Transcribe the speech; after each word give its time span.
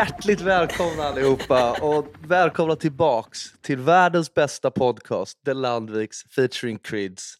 Hjärtligt 0.00 0.40
välkomna 0.40 1.04
allihopa 1.04 1.72
och 1.82 2.06
välkomna 2.26 2.76
tillbaks 2.76 3.38
till 3.60 3.78
världens 3.78 4.34
bästa 4.34 4.70
podcast, 4.70 5.44
The 5.44 5.54
Landviks 5.54 6.22
featuring 6.22 6.78
Creeds. 6.78 7.34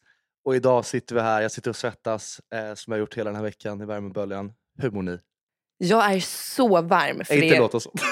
Och 0.44 0.56
idag 0.56 0.84
sitter 0.84 1.14
vi 1.14 1.20
här, 1.20 1.42
jag 1.42 1.52
sitter 1.52 1.70
och 1.70 1.76
svettas 1.76 2.40
eh, 2.54 2.74
som 2.74 2.92
jag 2.92 2.96
har 2.96 3.00
gjort 3.00 3.18
hela 3.18 3.30
den 3.30 3.36
här 3.36 3.42
veckan 3.42 3.82
i 3.82 3.84
värmeböljan. 3.84 4.52
Hur 4.78 4.90
mår 4.90 5.02
ni? 5.02 5.18
Jag 5.78 6.14
är 6.14 6.20
så 6.20 6.82
varm. 6.82 7.24
För 7.24 7.34
Inte 7.34 7.54
det... 7.54 7.58
låta 7.58 7.80
så. 7.80 7.92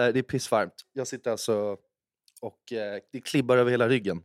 Eh, 0.00 0.08
det 0.08 0.18
är 0.18 0.22
pissvarmt. 0.22 0.74
Jag 0.92 1.06
sitter 1.06 1.30
alltså 1.30 1.76
och 2.40 2.72
eh, 2.72 3.00
det 3.12 3.20
klibbar 3.20 3.56
över 3.56 3.70
hela 3.70 3.88
ryggen 3.88 4.22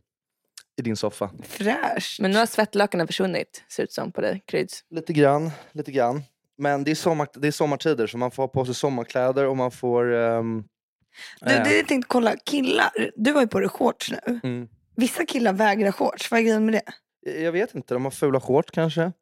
i 0.76 0.82
din 0.82 0.96
soffa. 0.96 1.30
Fräsch. 1.42 2.18
Men 2.20 2.30
nu 2.30 2.38
har 2.38 2.46
svettlökarna 2.46 3.06
försvunnit, 3.06 3.64
ser 3.68 3.82
ut 3.82 3.92
som 3.92 4.12
på 4.12 4.20
dig, 4.20 4.42
Kryds. 4.46 4.84
Lite 4.90 5.12
grann, 5.12 5.50
lite 5.72 5.92
grann. 5.92 6.22
Men 6.58 6.84
det 6.84 6.90
är, 6.90 6.94
sommar, 6.94 7.28
det 7.34 7.48
är 7.48 7.52
sommartider 7.52 8.06
så 8.06 8.18
man 8.18 8.30
får 8.30 8.42
ha 8.42 8.48
på 8.48 8.64
sig 8.64 8.74
sommarkläder 8.74 9.46
och 9.46 9.56
man 9.56 9.70
får... 9.70 10.14
ehm, 10.14 10.64
Du, 11.40 11.52
eh, 11.52 11.64
det 11.64 11.76
jag 11.76 11.88
tänkte 11.88 12.08
kolla, 12.08 12.36
killar, 12.44 12.90
du 13.16 13.32
har 13.32 13.40
ju 13.40 13.46
på 13.48 13.60
dig 13.60 13.68
shorts 13.68 14.10
nu. 14.10 14.40
mm. 14.42 14.68
Vissa 14.96 15.24
killar 15.26 15.52
vägrar 15.52 15.92
shorts, 15.92 16.30
vad 16.30 16.40
är 16.40 16.44
grejen 16.44 16.66
med 16.66 16.74
det? 16.74 17.40
Jag 17.42 17.52
vet 17.52 17.74
inte, 17.74 17.94
de 17.94 18.04
har 18.04 18.10
fula 18.10 18.40
shorts 18.40 18.70
kanske? 18.70 19.00
Man, 19.00 19.12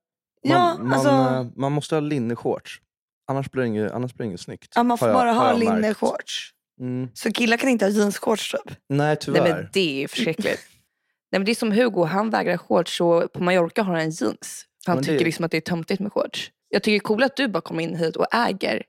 Ja, 0.42 0.76
man, 0.78 0.92
alltså- 0.92 1.08
eh, 1.10 1.46
man 1.56 1.72
måste 1.72 1.94
ha 1.96 2.00
linneshorts. 2.00 2.80
Annars 3.28 3.50
blir 3.50 3.62
det 3.62 3.68
inget, 3.68 3.92
annars 3.92 4.14
blir 4.14 4.24
det 4.24 4.28
inget 4.28 4.40
snyggt. 4.40 4.72
Ja, 4.76 4.82
man 4.82 4.98
får 4.98 5.08
jag- 5.08 5.14
bara 5.16 5.32
ha 5.32 5.52
linneshorts. 5.52 6.50
Mm. 6.80 7.08
Så 7.14 7.32
killar 7.32 7.56
kan 7.56 7.68
inte 7.68 7.84
ha 7.84 7.90
jeansshorts 7.90 8.50
typ. 8.50 8.60
Nej 8.66 8.76
Nej 9.06 9.16
tyvärr. 9.16 9.42
men 9.54 9.68
det 9.72 10.04
är 10.04 10.08
förskräckligt. 10.08 10.60
Nej 11.32 11.38
men 11.38 11.44
det 11.44 11.50
är 11.52 11.54
som 11.54 11.72
Hugo, 11.72 12.04
han 12.04 12.30
vägrar 12.30 12.56
shorts 12.56 13.00
och 13.00 13.32
på 13.32 13.42
Mallorca 13.42 13.82
har 13.82 13.94
han 13.94 14.10
jeans. 14.10 14.64
För 14.84 14.92
han 14.92 14.96
Men 14.96 15.04
det- 15.04 15.12
tycker 15.12 15.24
liksom 15.24 15.44
att 15.44 15.50
det 15.50 15.56
är 15.56 15.60
töntigt 15.60 16.00
med 16.00 16.12
shorts. 16.12 16.50
Jag 16.68 16.82
tycker 16.82 16.92
det 16.92 16.96
är 16.96 17.00
coolt 17.00 17.24
att 17.24 17.36
du 17.36 17.48
bara 17.48 17.60
kommer 17.60 17.82
in 17.82 17.96
hit 17.96 18.16
och 18.16 18.26
äger, 18.34 18.82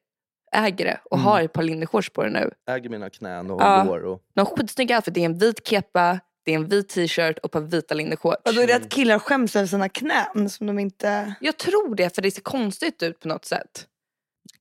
äger 0.55 0.85
det 0.85 0.99
och 1.03 1.17
Mm. 1.17 1.25
har 1.27 1.41
ett 1.41 1.53
par 1.53 1.63
linneshorts 1.63 2.09
på 2.09 2.23
dig 2.23 2.31
nu. 2.31 2.51
Äger 2.69 2.89
mina 2.89 3.09
knän 3.09 3.51
och 3.51 3.61
Ja. 3.61 3.83
lår. 3.83 4.03
Och... 4.05 4.21
De 4.33 4.39
har 4.41 4.45
skitsnygga 4.57 4.95
outfit. 4.95 5.13
Det 5.13 5.21
är 5.21 5.25
en 5.25 5.37
vit 5.37 5.67
kepa, 5.67 6.19
det 6.45 6.51
är 6.51 6.55
en 6.55 6.67
vit 6.67 6.89
t-shirt 6.89 7.37
och 7.39 7.45
ett 7.45 7.51
par 7.51 7.59
vita 7.61 7.93
linneshorts. 7.95 8.41
Och 8.45 8.53
då 8.53 8.61
är 8.61 8.67
det 8.67 8.75
att 8.75 8.89
killar 8.89 9.19
skäms 9.19 9.55
över 9.55 9.67
sina 9.67 9.89
knän 9.89 10.49
som 10.49 10.67
de 10.67 10.79
inte... 10.79 11.33
Jag 11.41 11.57
tror 11.57 11.95
det 11.95 12.15
för 12.15 12.21
det 12.21 12.31
ser 12.31 12.41
konstigt 12.41 13.03
ut 13.03 13.19
på 13.19 13.27
något 13.27 13.45
sätt. 13.45 13.85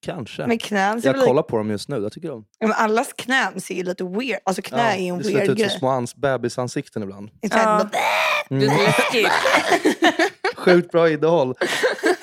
Kanske. 0.00 0.46
Men 0.46 0.58
knän 0.58 1.02
ser 1.02 1.14
jag 1.14 1.24
kollar 1.26 1.42
på 1.42 1.56
dem 1.56 1.70
just 1.70 1.88
nu, 1.88 1.96
jag 1.96 2.12
tycker 2.12 2.30
om. 2.32 2.44
Ja, 2.58 2.66
men 2.66 2.76
allas 2.76 3.12
knän 3.12 3.60
ser 3.60 3.74
ju 3.74 3.82
lite 3.82 4.04
weird 4.04 4.38
Alltså 4.44 4.62
knä 4.62 4.78
är 4.94 4.96
ju 4.98 5.06
en 5.08 5.18
det 5.18 5.24
ser 5.24 5.30
lite 5.30 5.40
weird 5.40 5.50
ut 5.50 5.58
grej. 5.58 5.70
som 5.70 5.78
små 5.78 5.88
ans- 5.88 6.16
bebisansikten 6.20 7.02
ibland. 7.02 7.30
Ja. 7.40 7.48
Bara, 7.64 7.90
Lite 8.60 8.74
läskigt. 8.76 9.28
Sjukt 10.56 10.90
bra 10.92 11.10
innehåll. 11.10 11.54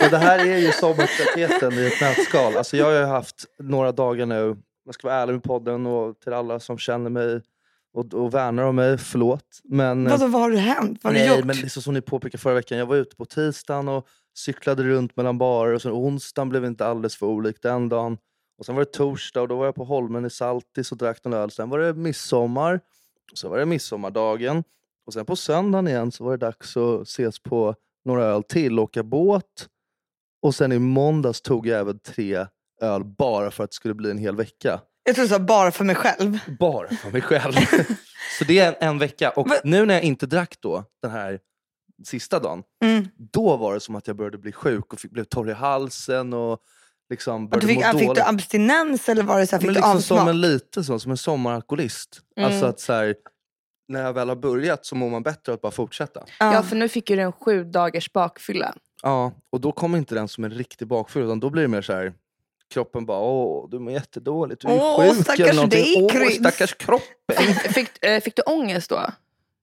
Och 0.04 0.10
det 0.12 0.18
här 0.18 0.40
är 0.40 0.58
ju 0.58 0.72
sommarpaketen 0.72 1.74
i 1.74 1.86
ett 1.86 2.02
nötskal. 2.02 2.58
Alltså 2.58 2.78
jag 2.78 2.86
har 2.86 2.94
ju 2.94 3.06
haft 3.06 3.46
några 3.60 3.92
dagar 3.92 4.26
nu, 4.26 4.58
jag 4.86 4.94
ska 4.94 5.08
vara 5.08 5.18
ärlig 5.18 5.34
med 5.34 5.44
podden 5.44 5.86
och 5.86 6.20
till 6.20 6.34
alla 6.34 6.60
som 6.60 6.78
känner 6.78 7.10
mig 7.10 7.42
och, 7.94 8.14
och 8.14 8.34
värnar 8.34 8.64
om 8.64 8.76
mig, 8.76 8.98
förlåt. 8.98 9.62
Men, 9.64 10.10
Vadå, 10.10 10.28
vad 10.28 10.42
har 10.42 10.50
du 10.50 10.58
hänt? 10.58 11.00
Vad 11.04 11.14
har 11.14 11.20
nej, 11.20 11.30
du 11.30 11.36
gjort? 11.36 11.46
men 11.46 11.56
liksom 11.56 11.84
som 11.84 11.94
ni 11.94 12.02
påpekade 12.02 12.42
förra 12.42 12.54
veckan, 12.54 12.78
jag 12.78 12.86
var 12.86 12.96
ute 12.96 13.16
på 13.16 13.26
tisdagen 13.26 13.88
och 13.88 14.08
cyklade 14.36 14.84
runt 14.84 15.16
mellan 15.16 15.38
barer 15.38 15.74
och 15.74 15.82
sen 15.82 15.92
onsdagen 15.92 16.50
blev 16.50 16.66
inte 16.66 16.86
alldeles 16.86 17.16
för 17.16 17.26
olik 17.26 17.62
den 17.62 17.90
dagen. 17.90 18.18
Och 18.58 18.66
sen 18.66 18.76
var 18.76 18.82
det 18.82 18.92
torsdag 18.92 19.42
och 19.42 19.48
då 19.48 19.56
var 19.56 19.66
jag 19.66 19.76
på 19.76 19.84
Holmen 19.84 20.26
i 20.26 20.30
Saltis 20.30 20.92
och 20.92 20.98
drack 20.98 21.24
någon 21.24 21.34
öl. 21.34 21.52
Sen 21.52 21.70
var 21.70 21.80
det 21.80 21.94
midsommar, 21.94 22.80
och 23.32 23.38
sen 23.38 23.50
var 23.50 23.58
det 23.58 23.66
midsommardagen. 23.66 24.64
Och 25.06 25.14
sen 25.14 25.26
på 25.26 25.36
söndagen 25.36 25.88
igen 25.88 26.12
så 26.12 26.24
var 26.24 26.32
det 26.32 26.46
dags 26.46 26.78
att 26.78 27.02
ses 27.02 27.40
på 27.40 27.76
några 28.06 28.24
öl 28.24 28.44
till, 28.44 28.80
åka 28.80 29.04
båt. 29.04 29.68
Och 30.44 30.56
sen 30.56 30.72
i 30.72 30.80
måndags 30.80 31.42
tog 31.42 31.68
jag 31.68 31.80
även 31.80 32.00
tre 32.00 32.46
öl 32.82 33.04
bara 33.04 33.52
för 33.52 33.64
att 33.64 33.70
det 33.72 33.76
skulle 33.76 33.94
bli 33.94 34.12
en 34.12 34.18
hel 34.18 34.36
vecka. 34.36 34.82
Jag 35.04 35.16
tror 35.16 35.28
så 35.28 35.40
bara 35.40 35.72
för 35.72 35.84
mig 35.86 35.96
själv. 35.96 36.40
Bara 36.60 36.88
för 36.90 37.12
mig 37.12 37.22
själv. 37.22 37.54
så 38.40 38.44
det 38.48 38.60
är 38.60 38.68
en, 38.68 38.90
en 38.90 39.00
vecka. 39.00 39.30
Och 39.30 39.50
Va- 39.50 39.56
nu 39.64 39.86
när 39.86 39.94
jag 39.94 40.04
inte 40.04 40.26
drack 40.26 40.56
då, 40.60 40.84
den 41.02 41.12
här 41.12 41.40
sista 42.06 42.40
dagen, 42.40 42.64
Mm. 42.84 43.08
då 43.34 43.58
var 43.58 43.74
det 43.74 43.80
som 43.80 43.96
att 43.96 44.08
jag 44.08 44.16
började 44.16 44.38
bli 44.38 44.52
sjuk 44.52 44.94
och 44.94 45.00
fick, 45.00 45.12
blev 45.12 45.24
torr 45.24 45.50
i 45.50 45.54
halsen 45.54 46.34
och 46.34 46.60
liksom 47.10 47.44
Och 47.44 47.50
började 47.50 47.68
du 47.68 47.74
fick, 47.74 47.94
må 47.94 48.00
fick 48.00 48.16
du 48.16 48.22
abstinens 48.22 49.10
eller 49.10 49.24
var 49.24 49.40
det 49.40 49.48
så 49.48 49.56
här, 49.56 49.60
fick 49.60 49.68
Men 49.68 49.74
du 49.74 49.80
liksom 49.80 49.98
avsmak? 49.98 50.20
som 50.20 50.28
en 50.28 50.42
lite 50.42 50.84
så, 50.84 51.00
som 51.00 51.12
en 51.12 51.18
sommaralkoholist. 51.18 52.22
Mm. 52.38 52.50
Alltså 52.50 52.66
att 52.66 52.80
så 52.80 52.94
här, 52.94 53.16
när 53.88 54.02
jag 54.04 54.14
väl 54.14 54.30
har 54.30 54.36
börjat 54.36 54.86
så 54.86 54.96
mår 54.96 55.10
man 55.10 55.24
bättre 55.24 55.54
att 55.54 55.62
bara 55.62 55.72
fortsätta. 55.72 56.24
Ja. 56.40 56.64
För 56.64 56.76
nu 56.76 56.90
fick 56.90 57.08
du 57.08 57.20
en 57.22 57.32
sju 57.32 57.64
dagars 57.64 58.14
bakfylla. 58.14 58.76
Ja, 59.04 59.32
och 59.50 59.62
då 59.62 59.72
kommer 59.72 59.98
inte 59.98 60.16
den 60.16 60.28
som 60.28 60.44
en 60.44 60.52
riktig 60.52 60.88
bakfylla 60.88 61.26
utan 61.26 61.40
då 61.40 61.50
blir 61.50 61.62
det 61.62 61.68
mer 61.68 61.82
så 61.82 61.94
här 61.94 62.14
kroppen 62.74 63.06
bara 63.06 63.20
åh 63.20 63.70
du 63.70 63.80
mår 63.80 63.94
jättedåligt, 63.94 64.62
du 64.62 64.68
är 64.68 64.74
Åh, 64.82 65.10
sjuk 65.14 65.24
stackars 65.24 65.40
eller 65.40 65.54
någonting. 65.54 65.82
dig, 65.84 66.04
Åh 66.04 66.12
Kryds." 66.12 66.36
stackars 66.36 66.74
kroppen. 66.76 67.54
Fick, 67.74 68.06
eh, 68.06 68.20
fick 68.22 68.36
du 68.36 68.42
ångest 68.42 68.90
då? 68.90 69.00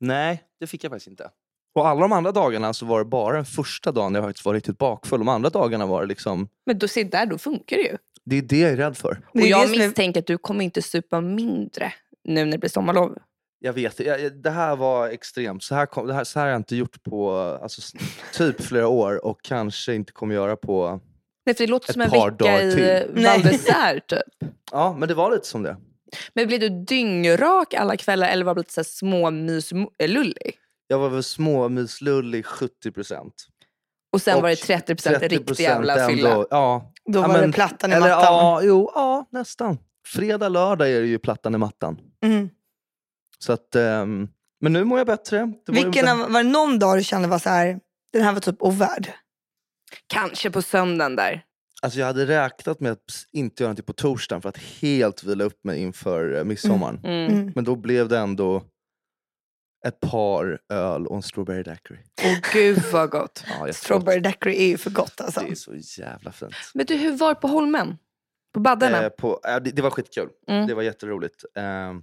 Nej, 0.00 0.42
det 0.60 0.66
fick 0.66 0.84
jag 0.84 0.90
faktiskt 0.90 1.08
inte. 1.08 1.30
Och 1.74 1.88
alla 1.88 2.00
de 2.00 2.12
andra 2.12 2.32
dagarna 2.32 2.72
så 2.74 2.86
var 2.86 2.98
det 2.98 3.04
bara 3.04 3.36
den 3.36 3.44
första 3.44 3.92
dagen 3.92 4.14
jag 4.14 4.24
faktiskt 4.24 4.44
var 4.46 4.54
riktigt 4.54 4.78
bakfull. 4.78 5.18
De 5.20 5.28
andra 5.28 5.50
dagarna 5.50 5.86
var 5.86 6.00
det 6.00 6.06
liksom, 6.06 6.48
Men 6.66 6.78
då, 6.78 6.88
se 6.88 7.04
där, 7.04 7.26
då 7.26 7.38
funkar 7.38 7.76
det 7.76 7.82
ju. 7.82 7.96
det 8.24 8.36
är 8.38 8.42
det 8.42 8.58
jag 8.58 8.70
är 8.70 8.76
rädd 8.76 8.96
för. 8.96 9.20
Och 9.34 9.40
jag 9.40 9.70
misstänker 9.70 10.20
att 10.20 10.26
du 10.26 10.38
kommer 10.38 10.64
inte 10.64 10.82
supa 10.82 11.20
mindre 11.20 11.92
nu 12.24 12.44
när 12.44 12.52
det 12.52 12.58
blir 12.58 12.70
sommarlov. 12.70 13.18
Jag 13.62 13.72
vet, 13.72 14.00
jag, 14.00 14.42
det 14.42 14.50
här 14.50 14.76
var 14.76 15.08
extremt. 15.08 15.62
Så 15.62 15.74
här, 15.74 15.86
kom, 15.86 16.06
det 16.06 16.14
här, 16.14 16.24
så 16.24 16.38
här 16.38 16.46
har 16.46 16.50
jag 16.52 16.60
inte 16.60 16.76
gjort 16.76 17.02
på 17.02 17.30
alltså, 17.62 17.96
typ 18.34 18.62
flera 18.62 18.88
år 18.88 19.24
och 19.24 19.42
kanske 19.42 19.94
inte 19.94 20.12
kommer 20.12 20.34
göra 20.34 20.56
på... 20.56 21.00
Nej, 21.46 21.54
för 21.56 21.64
det 21.66 21.70
låter 21.70 21.88
Ett 21.88 21.92
som 21.92 22.02
en 22.02 22.10
vecka 22.10 22.62
i 22.62 23.06
Val 23.24 24.00
typ. 24.08 24.50
Ja, 24.72 24.96
men 24.98 25.08
det 25.08 25.14
var 25.14 25.30
lite 25.30 25.46
som 25.46 25.62
det. 25.62 25.76
Men 26.34 26.46
blev 26.46 26.60
du 26.60 26.68
dyngrak 26.68 27.74
alla 27.74 27.96
kvällar 27.96 28.28
eller 28.28 28.44
var 28.44 28.54
du 28.54 28.60
lite 28.60 28.84
småmyslullig? 28.84 30.54
Jag 30.86 30.98
var 30.98 31.08
väl 31.08 31.22
småmyslullig 31.22 32.46
70 32.46 32.92
procent. 32.92 33.34
Och 34.12 34.22
sen 34.22 34.36
Och 34.36 34.42
var 34.42 34.48
det 34.48 34.56
30 34.56 34.94
procent 34.94 35.22
riktig 35.22 35.60
jävla 35.60 36.08
fylla. 36.08 36.28
Ja, 36.50 36.92
Då 37.04 37.18
Ja, 37.18 37.22
var 37.22 37.28
men- 37.28 37.50
det 37.50 37.54
plattan 37.54 37.90
i 37.92 37.94
eller, 37.94 38.08
mattan. 38.08 38.22
ja, 38.34 38.60
jo, 38.62 38.90
ja, 38.94 39.28
nästan. 39.30 39.78
Fredag, 40.06 40.48
lördag 40.48 40.90
är 40.90 41.00
det 41.00 41.06
ju 41.06 41.18
plattan 41.18 41.54
i 41.54 41.58
mattan. 41.58 42.00
Mm. 42.24 42.50
Så 43.44 43.52
att, 43.52 43.76
ehm, 43.76 44.28
men 44.60 44.72
nu 44.72 44.84
mår 44.84 44.98
jag 44.98 45.06
bättre. 45.06 45.52
Det 45.66 45.72
var 45.72 45.84
Vilken 45.84 46.08
av, 46.08 46.18
var 46.32 46.42
det 46.42 46.50
någon 46.50 46.78
dag 46.78 46.98
du 46.98 47.04
kände 47.04 47.28
var 47.28 47.38
så 47.38 47.48
här, 47.48 47.80
den 48.12 48.22
här 48.22 48.32
var 48.32 48.40
typ 48.40 48.62
ovärd? 48.62 49.12
Kanske 50.06 50.50
på 50.50 50.62
söndagen 50.62 51.16
där. 51.16 51.44
Alltså 51.82 51.98
jag 51.98 52.06
hade 52.06 52.26
räknat 52.26 52.80
med 52.80 52.92
att 52.92 52.98
inte 53.32 53.62
göra 53.62 53.68
någonting 53.68 53.84
på 53.84 53.92
torsdagen 53.92 54.42
för 54.42 54.48
att 54.48 54.58
helt 54.58 55.24
vila 55.24 55.44
upp 55.44 55.64
mig 55.64 55.80
inför 55.80 56.36
eh, 56.38 56.44
midsommaren. 56.44 57.00
Mm. 57.04 57.32
Mm. 57.32 57.52
Men 57.54 57.64
då 57.64 57.76
blev 57.76 58.08
det 58.08 58.18
ändå 58.18 58.62
ett 59.86 60.00
par 60.00 60.60
öl 60.72 61.06
och 61.06 61.16
en 61.16 61.22
strawberry 61.22 61.62
daiquiri. 61.62 61.98
Åh 62.24 62.38
gud 62.52 62.82
vad 62.92 63.10
gott. 63.10 63.44
Ja. 63.60 63.72
Strawberry 63.72 64.20
daiquiri 64.20 64.64
är 64.64 64.68
ju 64.68 64.78
för 64.78 64.90
gott 64.90 65.20
alltså. 65.20 65.40
Det 65.40 65.50
är 65.50 65.54
så 65.54 66.00
jävla 66.00 66.32
fint. 66.32 66.54
Men 66.74 66.86
du, 66.86 66.96
hur 66.96 67.16
var 67.16 67.34
det 67.34 67.40
på 67.40 67.48
Holmen? 67.48 67.98
På 68.54 68.60
baddarna? 68.60 69.02
Eh, 69.02 69.08
på, 69.08 69.40
äh, 69.48 69.56
det, 69.62 69.70
det 69.70 69.82
var 69.82 69.90
skitkul. 69.90 70.28
Mm. 70.48 70.66
Det 70.66 70.74
var 70.74 70.82
jätteroligt. 70.82 71.44
Ehm, 71.54 72.02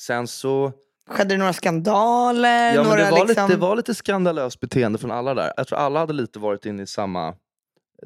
sen 0.00 0.26
så... 0.26 0.72
Skedde 1.08 1.34
det 1.34 1.38
några 1.38 1.52
skandaler? 1.52 2.74
Ja, 2.74 2.82
men 2.82 2.84
några 2.84 3.04
det, 3.04 3.10
var 3.10 3.26
liksom... 3.26 3.44
lite, 3.46 3.54
det 3.56 3.60
var 3.60 3.76
lite 3.76 3.94
skandalöst 3.94 4.60
beteende 4.60 4.98
från 4.98 5.10
alla 5.10 5.34
där. 5.34 5.52
Jag 5.56 5.66
tror 5.68 5.78
alla 5.78 6.00
hade 6.00 6.12
lite 6.12 6.38
varit 6.38 6.66
inne 6.66 6.82
i 6.82 6.86
samma 6.86 7.34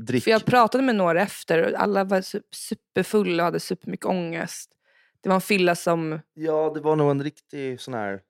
drick. 0.00 0.25
För 0.25 0.31
jag 0.31 0.44
pratade 0.44 0.85
med 0.85 0.96
några 0.96 1.23
efter 1.23 1.62
och 1.62 1.81
alla 1.81 2.05
var 2.05 2.20
su- 2.20 2.43
superfulla 2.52 3.43
och 3.43 3.44
hade 3.44 3.61
supermycket 3.61 4.06
ångest. 4.06 4.70
Det 5.23 5.29
var 5.29 5.35
en 5.35 5.41
fylla 5.41 5.75
som... 5.75 6.20
Ja, 6.35 6.73
det 6.75 6.81
var 6.81 6.96
nog 6.96 7.11
en 7.11 7.23
riktig 7.23 7.81
sån 7.81 7.94
här 7.94 8.20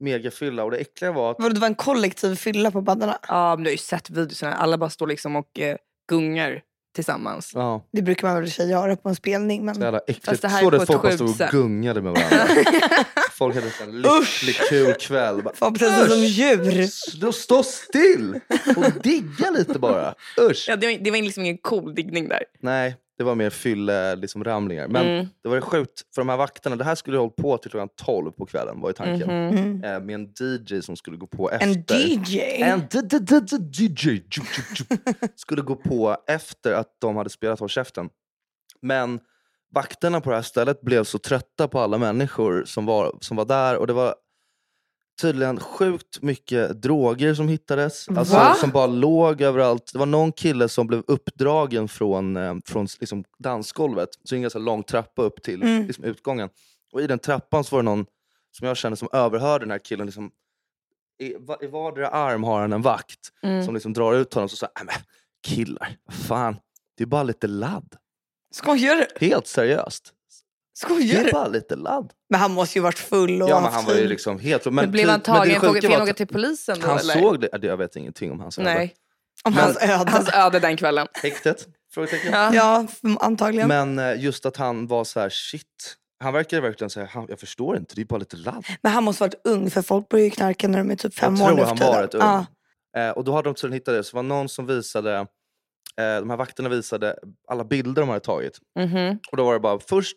megafylla. 0.00 0.64
Och 0.64 0.70
det 0.70 0.76
äckliga 0.76 1.12
var 1.12 1.30
att 1.30 1.36
Vadå, 1.38 1.54
det 1.54 1.60
var 1.60 1.68
en 1.68 1.74
kollektiv 1.74 2.34
fylla 2.34 2.70
på 2.70 2.80
baddarna? 2.80 3.18
Ja, 3.28 3.56
men 3.56 3.64
du 3.64 3.68
har 3.68 3.72
ju 3.72 3.78
sett 3.78 4.10
videorna. 4.10 4.54
Alla 4.54 4.78
bara 4.78 4.90
står 4.90 5.06
liksom 5.06 5.36
och 5.36 5.58
eh, 5.58 5.76
gungar 6.08 6.62
tillsammans. 6.92 7.50
Ja, 7.54 7.86
Det 7.92 8.02
brukar 8.02 8.28
man 8.28 8.36
väl 8.36 8.44
i 8.44 8.48
och 8.48 8.52
för 8.52 8.56
sig 8.62 8.70
göra 8.70 8.96
på 8.96 9.08
en 9.08 9.14
spelning. 9.14 9.64
Men... 9.64 9.74
så 9.74 9.80
jävla 9.80 9.98
äckligt. 9.98 10.24
Fast 10.24 10.42
det 10.42 10.48
här 10.48 10.58
är 10.58 10.62
Så 10.62 10.70
på 10.70 10.76
det 10.76 10.82
ett 10.82 10.86
folk 10.86 11.02
bara 11.02 11.12
stod 11.12 11.28
och 11.28 11.50
gungade 11.50 12.02
med 12.02 12.12
varandra. 12.12 12.46
folk 13.32 13.54
hade 13.54 13.66
en 13.82 14.02
lycklig 14.02 14.56
kul 14.68 14.94
kväll. 14.94 15.42
Bara, 15.42 15.54
Får 15.54 15.70
precis 15.70 16.12
som 16.12 16.24
djur. 16.24 17.32
Stå 17.32 17.62
still 17.62 18.40
och 18.76 19.02
digga 19.02 19.50
lite 19.50 19.78
bara. 19.78 20.14
Usch. 20.40 20.64
Ja, 20.68 20.76
det, 20.76 20.86
var, 20.86 21.04
det 21.04 21.10
var 21.10 21.22
liksom 21.22 21.42
ingen 21.44 21.58
cool 21.58 21.94
diggning 21.94 22.28
där. 22.28 22.42
Nej, 22.60 22.96
Det 23.22 23.26
var 23.26 23.34
mer 23.34 23.50
fylle 23.50 24.16
liksom, 24.16 24.44
ramlingar. 24.44 24.88
Men 24.88 25.06
Mm. 25.06 25.26
det 25.42 25.48
var 25.48 25.56
ju 25.56 25.60
sjukt 25.60 26.02
för 26.14 26.20
de 26.22 26.28
här 26.28 26.36
vakterna. 26.36 26.76
Det 26.76 26.84
här 26.84 26.94
skulle 26.94 27.16
ha 27.16 27.22
hållit 27.22 27.36
på 27.36 27.58
till 27.58 27.70
klockan 27.70 27.88
12 27.96 28.30
på 28.32 28.46
kvällen 28.46 28.80
var 28.80 28.88
ju 28.88 28.92
tanken. 28.92 29.28
Mhm. 29.28 29.58
Mm. 29.58 29.84
Eh, 29.84 30.00
med 30.00 30.14
en 30.14 30.28
DJ 30.40 30.80
som 30.82 30.96
skulle 30.96 31.16
gå 31.16 31.26
på 31.26 31.50
efter. 31.50 31.66
En 31.66 31.84
DJ? 32.00 32.40
En 32.62 32.80
DJ 33.72 34.20
skulle 35.36 35.62
gå 35.62 35.76
på 35.76 36.16
efter 36.28 36.72
att 36.72 36.88
de 37.00 37.16
hade 37.16 37.30
spelat 37.30 37.60
Håll 37.60 37.68
käften. 37.68 38.08
Men 38.80 39.20
vakterna 39.74 40.20
på 40.20 40.30
det 40.30 40.36
här 40.36 40.42
stället 40.42 40.80
blev 40.80 41.04
så 41.04 41.18
trötta 41.18 41.68
på 41.68 41.80
alla 41.80 41.98
människor 41.98 42.64
som 42.66 42.86
var, 42.86 43.16
som 43.20 43.36
var 43.36 43.44
där 43.44 43.76
och 43.76 43.86
det 43.86 43.92
var 43.92 44.14
tydligen 45.20 45.60
sjukt 45.60 46.22
mycket 46.22 46.82
droger 46.82 47.34
som 47.34 47.48
hittades. 47.48 48.08
Alltså, 48.08 48.34
Va? 48.34 48.54
som 48.54 48.70
bara 48.70 48.86
låg 48.86 49.40
överallt. 49.40 49.90
Det 49.92 49.98
var 49.98 50.06
någon 50.06 50.32
kille 50.32 50.68
som 50.68 50.86
blev 50.86 51.02
uppdragen 51.06 51.88
från, 51.88 52.36
eh, 52.36 52.54
från 52.64 52.86
liksom 53.00 53.24
dansgolvet. 53.38 54.08
Så 54.24 54.34
en 54.34 54.42
ganska 54.42 54.58
lång 54.58 54.82
trappa 54.82 55.22
upp 55.22 55.42
till 55.42 55.62
Mm. 55.62 55.86
liksom, 55.86 56.04
utgången. 56.04 56.48
Och 56.92 57.00
i 57.00 57.06
den 57.06 57.18
trappan 57.18 57.64
så 57.64 57.76
var 57.76 57.82
det 57.82 57.84
någon 57.90 58.06
som 58.58 58.66
jag 58.68 58.76
kände 58.76 58.96
som 58.96 59.08
överhörde 59.12 59.64
den 59.64 59.70
här 59.70 59.78
killen. 59.78 60.06
Liksom, 60.06 60.30
i, 61.18 61.34
va- 61.34 61.58
I 61.60 61.66
vardera 61.66 62.08
arm 62.08 62.44
har 62.44 62.60
han 62.60 62.72
en 62.72 62.82
vakt 62.82 63.18
Mm. 63.42 63.64
som 63.64 63.74
liksom 63.74 63.92
drar 63.92 64.14
ut 64.14 64.34
honom 64.34 64.44
och 64.44 64.50
så 64.50 64.56
säger 64.56 64.72
men 64.84 64.94
killar, 65.46 65.96
vad 66.04 66.14
fan, 66.16 66.56
det 66.96 67.04
är 67.04 67.06
bara 67.06 67.22
lite 67.22 67.46
ladd. 67.46 67.96
Skojar 68.54 68.96
du? 68.96 69.26
Helt 69.26 69.46
seriöst. 69.46 70.12
Det 70.80 70.86
Skojar 70.86 71.20
är 71.20 71.24
du? 71.24 71.30
bara 71.32 71.48
lite 71.48 71.76
ladd. 71.76 72.12
Men 72.30 72.40
han 72.40 72.52
måste 72.52 72.78
ju 72.78 72.82
varit 72.82 72.98
full 72.98 73.42
och 73.42 73.48
Ja 73.50 73.60
men 73.60 73.72
han 73.72 73.84
var 73.84 73.94
ju 73.94 74.06
liksom 74.08 74.38
helt... 74.38 74.64
Men, 74.64 74.74
Men 74.74 74.90
blev 74.90 75.08
han 75.08 75.20
ty- 75.20 75.32
men 75.32 75.48
det 75.48 75.60
tagen? 75.60 75.82
Fick 75.82 75.90
han 75.92 76.02
åka 76.02 76.14
till 76.14 76.26
polisen 76.26 76.80
då? 76.80 76.86
Han 76.86 76.98
eller? 76.98 77.14
såg 77.14 77.40
det, 77.40 77.48
jag 77.62 77.76
vet 77.76 77.96
ingenting 77.96 78.32
om 78.32 78.40
hans 78.40 78.58
öde. 78.58 78.74
Nej. 78.74 78.94
om 79.44 79.54
Men- 79.54 79.64
hans 79.64 79.76
öde. 79.82 80.10
Hans 80.10 80.28
öde 80.34 80.60
den 80.60 80.76
kvällen. 80.76 81.06
Häktet? 81.22 81.66
Frågetecken. 81.94 82.32
Ja. 82.32 82.54
Ja, 82.54 82.86
antagligen. 83.20 83.68
Men 83.68 83.98
eh, 83.98 84.20
just 84.22 84.46
att 84.46 84.56
han 84.56 84.86
var 84.86 85.04
så 85.04 85.20
här: 85.20 85.28
shit. 85.30 85.96
Han 86.20 86.32
verkade 86.32 86.62
verkligen 86.62 86.90
säga, 86.90 87.08
han, 87.12 87.26
jag 87.28 87.40
förstår 87.40 87.76
inte, 87.76 87.94
det 87.94 88.00
är 88.00 88.04
bara 88.04 88.18
lite 88.18 88.36
ladd. 88.36 88.64
Men 88.82 88.92
han 88.92 89.04
måste 89.04 89.22
varit 89.22 89.40
ung 89.44 89.70
för 89.70 89.82
folk 89.82 90.08
börjar 90.08 90.24
ju 90.24 90.30
knarka 90.30 90.68
när 90.68 90.78
de 90.78 90.90
är 90.90 90.96
typ 90.96 91.14
fem 91.14 91.36
Jag 91.36 91.42
år 91.42 91.46
tror 91.46 91.56
nu 91.56 91.64
han 91.64 91.76
var 91.78 92.02
rätt 92.02 92.14
ung. 92.14 92.20
Ja. 92.22 92.46
Eh, 92.96 93.10
och 93.10 93.24
då 93.24 93.32
hade 93.34 93.48
de 93.48 93.54
tydligen 93.54 93.74
hittat 93.80 93.94
det, 93.94 94.04
så 94.04 94.16
var 94.16 94.22
någon 94.22 94.48
som 94.48 94.66
visade, 94.66 95.16
eh, 95.16 95.24
de 95.96 96.30
här 96.30 96.36
vakterna 96.36 96.68
visade 96.68 97.16
alla 97.48 97.64
bilder 97.64 98.02
de 98.02 98.08
hade 98.08 98.20
tagit. 98.20 98.58
Mhm. 98.78 99.18
Och 99.30 99.36
då 99.36 99.44
var 99.44 99.52
det 99.54 99.60
bara 99.60 99.78
först, 99.78 100.16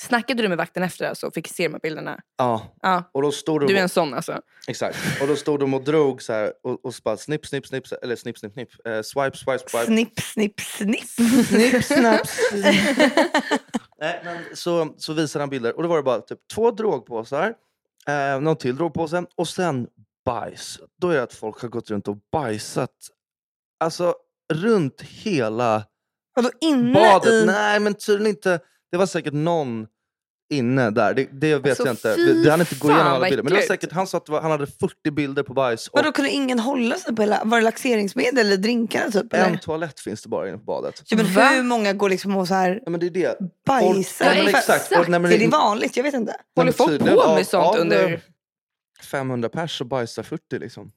Snackade 0.00 0.42
du 0.42 0.48
med 0.48 0.58
vakten 0.58 0.82
efter 0.82 1.08
alltså 1.08 1.26
och 1.26 1.34
fick 1.34 1.48
se 1.48 1.62
de 1.68 1.72
här 1.74 1.80
bilderna? 1.80 2.20
ja. 2.36 2.76
Ja. 2.82 3.10
Och 3.14 3.22
då 3.22 3.32
stod 3.32 3.60
de 3.60 3.66
Du 3.66 3.72
är 3.72 3.76
och- 3.78 3.82
en 3.82 3.88
sån 3.88 4.14
alltså? 4.14 4.40
Exakt. 4.68 4.98
Och 5.22 5.28
då 5.28 5.36
stod 5.36 5.60
de 5.60 5.74
och 5.74 5.84
drog 5.84 6.22
så 6.22 6.32
här 6.32 6.52
och, 6.62 6.84
och 6.84 6.94
så 6.94 7.00
bara 7.04 7.16
snipp, 7.16 7.46
snipp, 7.46 7.66
snipp, 7.66 7.84
eller 8.02 8.16
snipp, 8.16 8.38
snipp, 8.38 8.52
snipp. 8.52 8.86
Eh, 8.86 9.02
swipe, 9.02 9.36
swipe, 9.36 9.58
swipe. 9.70 9.84
Snipp, 9.86 10.20
snipp, 10.20 10.60
snipp. 10.60 11.04
Snipp, 11.46 11.84
snapp, 11.84 12.20
Nej, 14.00 14.20
men 14.24 14.38
så, 14.54 14.94
så 14.98 15.12
visade 15.12 15.42
han 15.42 15.50
bilder 15.50 15.76
och 15.76 15.82
då 15.82 15.88
var 15.88 15.96
det 15.96 16.02
bara 16.02 16.20
typ 16.20 16.38
två 16.54 16.70
drogpåsar, 16.70 17.54
eh, 18.08 18.40
någon 18.40 18.56
till 18.56 18.76
drogpåse 18.76 19.24
och 19.36 19.48
sen 19.48 19.86
bajs. 20.24 20.78
Då 21.00 21.10
är 21.10 21.16
det 21.16 21.22
att 21.22 21.34
folk 21.34 21.60
har 21.62 21.68
gått 21.68 21.90
runt 21.90 22.08
och 22.08 22.16
bajsat. 22.32 22.90
Alltså 23.80 24.14
runt 24.52 25.00
hela 25.00 25.84
Vadå 26.34 26.50
inne 26.60 26.92
badet. 26.94 27.32
i... 27.32 27.46
Nej 27.46 27.80
men 27.80 27.94
tydligen 27.94 28.26
inte. 28.36 28.60
Det 28.90 28.96
var 28.96 29.06
säkert 29.06 29.34
någon 29.34 29.86
inne 30.54 30.90
där. 30.90 31.14
Det, 31.14 31.28
det 31.32 31.58
vet 31.58 31.66
Alltså, 31.80 31.84
jag 31.86 31.92
inte. 31.92 32.32
det 32.44 32.50
hann 32.50 32.60
inte 32.60 32.74
gå 32.74 32.88
igenom 32.88 33.06
alla 33.06 33.28
bilder. 33.28 33.42
Men 33.42 33.52
det 33.52 33.58
var 33.58 33.66
säkert, 33.66 33.92
han 33.92 34.06
sa 34.06 34.18
att 34.18 34.28
var, 34.28 34.40
han 34.42 34.50
hade 34.50 34.66
40 34.66 35.10
bilder 35.10 35.42
på 35.42 35.54
bajs. 35.54 35.88
Och 35.88 35.98
Vadå 35.98 36.12
kunde 36.12 36.30
ingen 36.30 36.58
hålla 36.58 36.96
sig 36.96 37.16
på 37.16 37.22
hela... 37.22 37.44
Var 37.44 37.58
det 37.58 37.64
laxeringsmedel 37.64 38.38
eller 38.46 38.56
drinkar 38.56 39.10
typ? 39.10 39.32
Eller? 39.32 39.44
en 39.46 39.58
toalett 39.58 40.00
finns 40.00 40.22
det 40.22 40.28
bara 40.28 40.48
inne 40.48 40.58
på 40.58 40.64
badet. 40.64 41.02
Ja, 41.06 41.16
men 41.16 41.34
Va? 41.34 41.48
hur 41.48 41.62
många 41.62 41.92
går 41.92 42.08
liksom 42.10 42.36
och 42.36 42.48
så 42.48 42.54
här 42.54 42.80
Ja, 42.84 42.90
men 42.90 43.00
det 43.00 43.06
är 43.06 43.10
det. 43.10 43.38
bajsar? 43.66 44.24
Ja, 44.26 44.34
men 44.34 44.46
exakt. 44.46 44.68
exakt. 44.68 45.00
Och, 45.00 45.08
nej, 45.08 45.20
men 45.20 45.32
Är 45.32 45.38
det 45.38 45.46
vanligt? 45.48 45.96
Jag 45.96 46.04
vet 46.04 46.14
inte. 46.14 46.36
Håller 46.56 46.64
men 46.66 46.72
folk 46.72 47.00
på 47.14 47.22
av- 47.22 47.34
med 47.36 47.46
sånt 47.46 47.66
av, 47.66 47.76
under... 47.80 48.12
eh, 48.12 48.18
500 49.02 49.48
pers 49.48 49.80
och 49.80 49.86
bajsar 49.86 50.22
40 50.22 50.58
liksom. 50.58 50.92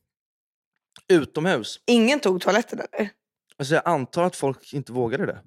Utomhus. 1.07 1.79
Ingen 1.87 2.19
tog 2.19 2.41
toaletten 2.41 2.79
eller? 2.91 3.09
Alltså 3.57 3.73
jag 3.73 3.81
antar 3.85 4.23
att 4.23 4.35
folk 4.35 4.73
inte 4.73 4.91
vågade 4.91 5.25
det. 5.25 5.39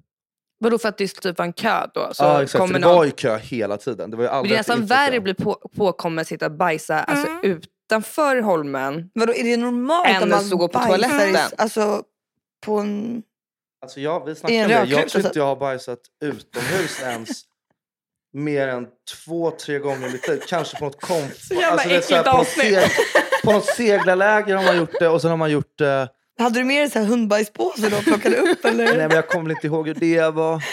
Vadå 0.65 0.77
för 0.77 0.89
att 0.89 0.97
det 0.97 1.07
typ 1.07 1.37
var 1.37 1.45
en 1.45 1.53
kö 1.53 1.87
då? 1.93 2.09
Så 2.13 2.23
Ja 2.23 2.43
exakt, 2.43 2.73
det 2.73 2.79
någon... 2.79 2.95
var 2.95 3.05
ju 3.05 3.11
kö 3.11 3.37
hela 3.37 3.77
tiden. 3.77 4.11
Det 4.11 4.17
var 4.17 4.23
ju 4.23 4.29
Men 4.29 4.37
aldrig 4.37 4.51
det 4.51 4.55
är 4.55 4.59
att 4.59 4.67
nästan 4.67 4.85
värre 4.85 5.17
att 5.17 5.23
bli 5.23 5.33
på, 5.33 5.69
påkommen 5.75 6.25
sitta 6.25 6.45
och 6.45 6.51
bajsa 6.51 7.03
alltså, 7.03 7.27
Mm. 7.27 7.41
utanför 7.43 8.41
Holmen. 8.41 9.09
Vadå 9.13 9.33
är 9.33 9.43
det 9.43 9.57
normalt 9.57 10.07
Än 10.07 10.23
att 10.23 10.29
man 10.29 10.39
att 10.39 10.49
gå 10.49 10.67
på 10.67 10.79
toaletten. 10.79 11.37
Alltså 11.57 12.03
på 12.65 12.77
en... 12.77 13.23
Alltså 13.81 13.99
jag, 13.99 14.25
vi 14.25 14.29
I 14.29 14.29
en 14.31 14.35
snackade 14.35 14.63
om 14.63 14.69
det. 14.69 14.95
Jag 14.95 15.09
tror 15.09 15.19
inte 15.19 15.29
typ. 15.29 15.35
jag 15.35 15.45
har 15.45 15.55
bajsat 15.55 15.99
utomhus 16.23 17.01
ens 17.03 17.41
mer 18.33 18.67
än 18.67 18.87
två, 19.25 19.51
tre 19.51 19.79
gånger 19.79 20.07
i 20.07 20.11
mitt 20.11 20.27
liv. 20.27 20.41
Kanske 20.47 20.77
på 20.77 20.85
något 20.85 21.01
konf... 21.01 21.37
Så 21.37 21.53
jävla 21.53 21.67
alltså, 21.67 21.89
så 21.89 21.95
äckligt 21.95 22.23
på, 22.23 22.31
något 22.31 22.39
avsnitt. 22.39 22.73
seg... 22.73 22.89
på 23.43 23.51
något 23.51 23.65
seglarläger 23.65 24.55
har 24.55 24.63
man 24.63 24.77
gjort 24.77 24.99
det 24.99 25.07
och 25.07 25.21
sen 25.21 25.29
har 25.29 25.37
man 25.37 25.51
gjort 25.51 25.77
det... 25.77 26.09
Hade 26.37 26.59
du 26.59 26.63
med 26.63 26.81
dig 26.81 26.89
så 26.89 26.99
här 26.99 27.05
hundbajspåse 27.05 27.89
då 27.89 27.97
och 27.97 28.03
plockade 28.03 28.37
upp 28.37 28.65
eller? 28.65 28.85
Nej 28.85 29.07
men 29.07 29.11
jag 29.15 29.27
kommer 29.27 29.49
inte 29.51 29.67
ihåg 29.67 29.87
hur 29.87 29.95
det 29.95 30.29
var. 30.33 30.63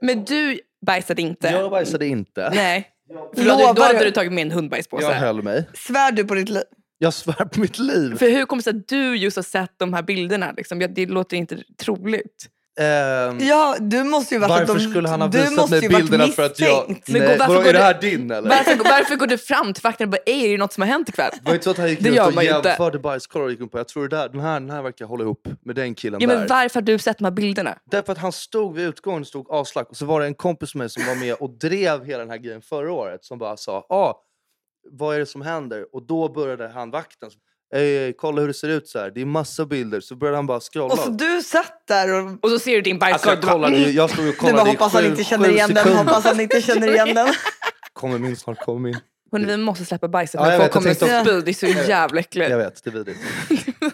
Men 0.00 0.24
du 0.24 0.60
bajsade 0.86 1.22
inte? 1.22 1.48
Jag 1.48 1.70
bajsade 1.70 2.06
inte. 2.06 2.50
Nej. 2.54 2.88
För 3.34 3.44
då, 3.44 3.50
hade, 3.50 3.62
Lovar 3.62 3.74
då 3.74 3.82
hade 3.82 3.98
du? 3.98 4.04
du 4.04 4.10
tagit 4.10 4.32
med 4.32 4.42
en 4.42 4.50
hundbajspåse. 4.50 5.04
Jag 5.06 5.12
höll 5.12 5.42
mig. 5.42 5.68
Svär 5.74 6.12
du 6.12 6.24
på 6.24 6.34
ditt 6.34 6.48
liv? 6.48 6.62
Jag 6.98 7.14
svär 7.14 7.44
på 7.44 7.60
mitt 7.60 7.78
liv. 7.78 8.16
För 8.18 8.30
hur 8.30 8.44
kommer 8.46 8.60
det 8.60 8.64
sig 8.64 8.78
att 8.78 8.88
du 8.88 9.16
just 9.16 9.36
har 9.36 9.42
sett 9.42 9.70
de 9.76 9.94
här 9.94 10.02
bilderna? 10.02 10.52
Liksom? 10.56 10.78
Det 10.78 11.06
låter 11.06 11.36
inte 11.36 11.58
troligt. 11.82 12.48
Ehm, 12.78 13.38
Ja, 13.40 13.76
du 13.80 14.04
måste 14.04 14.34
ju 14.34 14.40
varför 14.40 14.66
de, 14.66 14.80
skulle 14.80 15.08
han 15.08 15.20
ha 15.20 15.28
visat 15.28 15.70
mig 15.70 15.88
bilderna 15.88 16.26
för 16.26 16.42
att 16.46 16.60
jag... 16.60 16.88
Men 16.88 17.22
Nej, 17.22 17.38
varför 17.38 17.68
är 17.68 17.72
det 17.72 17.78
här 17.78 18.00
din 18.00 18.30
eller? 18.30 18.48
Varför, 18.48 18.76
varför 18.76 19.16
går 19.16 19.26
du 19.26 19.38
fram 19.38 19.72
till 19.74 19.82
vakten 19.82 20.04
och 20.04 20.10
bara 20.10 20.22
är 20.26 20.48
det 20.48 20.56
något 20.56 20.72
som 20.72 20.80
har 20.82 20.88
hänt 20.88 21.08
ikväll? 21.08 21.30
Det 21.42 21.48
var 21.48 21.52
inte 21.54 21.64
så 21.64 21.70
att 21.70 21.78
han 21.78 21.88
gick 21.88 22.02
runt 22.06 22.36
och 22.36 22.44
jämförde 22.44 22.98
bajskorvar 22.98 23.46
och 23.46 23.50
gick 23.52 23.60
upp 23.60 23.72
på. 23.72 23.78
Jag 23.78 23.88
tror 23.88 24.08
det 24.08 24.16
där, 24.16 24.28
den, 24.28 24.40
här, 24.40 24.60
den 24.60 24.70
här 24.70 24.82
verkar 24.82 25.04
hålla 25.06 25.24
ihop 25.24 25.48
med 25.64 25.76
den 25.76 25.94
killen 25.94 26.20
Ja, 26.20 26.28
där. 26.28 26.36
men 26.36 26.46
varför 26.46 26.74
har 26.80 26.82
du 26.82 26.98
sett 26.98 27.18
de 27.18 27.24
här 27.24 27.30
bilderna? 27.32 27.78
Därför 27.90 28.12
att 28.12 28.18
han 28.18 28.32
stod 28.32 28.74
vid 28.74 28.86
utgången 28.86 29.20
och 29.20 29.26
stod 29.26 29.46
aslack 29.50 29.90
och 29.90 29.96
så 29.96 30.06
var 30.06 30.20
det 30.20 30.26
en 30.26 30.34
kompis 30.34 30.74
med 30.74 30.90
som 30.90 31.06
var 31.06 31.14
med 31.14 31.34
och 31.34 31.50
drev 31.58 32.04
hela 32.04 32.18
den 32.18 32.30
här 32.30 32.38
grejen 32.38 32.62
förra 32.62 32.92
året 32.92 33.24
som 33.24 33.38
bara 33.38 33.56
sa 33.56 33.86
ah, 33.88 34.14
vad 34.90 35.14
är 35.14 35.18
det 35.18 35.26
som 35.26 35.42
händer? 35.42 35.86
Och 35.94 36.06
då 36.06 36.28
började 36.32 36.68
han 36.68 36.90
vakten. 36.90 37.30
Ey, 37.74 37.96
ey, 37.96 38.12
kolla 38.12 38.40
hur 38.40 38.48
det 38.48 38.54
ser 38.54 38.68
ut 38.68 38.88
så 38.88 38.98
här. 38.98 39.10
Det 39.10 39.20
är 39.20 39.24
massa 39.24 39.66
bilder. 39.66 40.00
Så 40.00 40.16
började 40.16 40.36
han 40.38 40.46
bara 40.46 40.60
scrolla. 40.60 40.92
Och 40.94 40.98
så 40.98 41.10
du 41.10 41.42
satt 41.42 41.86
där 41.88 42.12
och 42.14 42.38
Och 42.44 42.50
så 42.50 42.58
ser 42.58 42.74
du 42.74 42.80
din 42.80 43.02
alltså, 43.02 43.28
bajskorv. 43.28 43.32
jag, 43.34 43.40
du 43.42 43.46
bara, 43.46 43.52
kollade, 43.52 43.90
jag 43.90 44.10
stod 44.10 44.20
och 44.26 44.32
du 44.32 44.36
kollade 44.38 44.56
bara 44.58 44.66
i 44.68 44.70
hoppas 44.70 44.92
han 44.92 45.04
inte 45.04 45.24
känner 45.24 45.48
igen 45.50 45.74
den, 45.74 45.96
hoppas 45.96 46.24
han 46.24 46.40
inte 46.40 46.62
känner 46.62 46.88
igen 46.92 47.14
den. 47.14 47.28
Kommer 47.92 48.18
min 48.18 48.36
snart, 48.36 48.58
kommer 48.58 48.80
min. 48.80 48.96
Hörni, 49.32 49.44
vi 49.46 49.56
måste 49.56 49.84
släppa 49.84 50.08
bajset 50.08 50.34
Ja, 50.40 50.46
när 50.46 50.52
jag 50.52 50.72
folk 50.72 50.86
vet, 50.86 51.00
jag 51.00 51.08
kommer 51.08 51.20
också- 51.20 51.30
spy. 51.30 51.40
Det 51.40 51.50
är 51.50 51.82
så 51.84 51.88
jävla 51.88 52.20
äckligt. 52.20 52.50
Jag 52.50 52.58
vet, 52.58 52.84
det 52.84 52.90
är 52.90 52.94
vidrigt. 52.94 53.18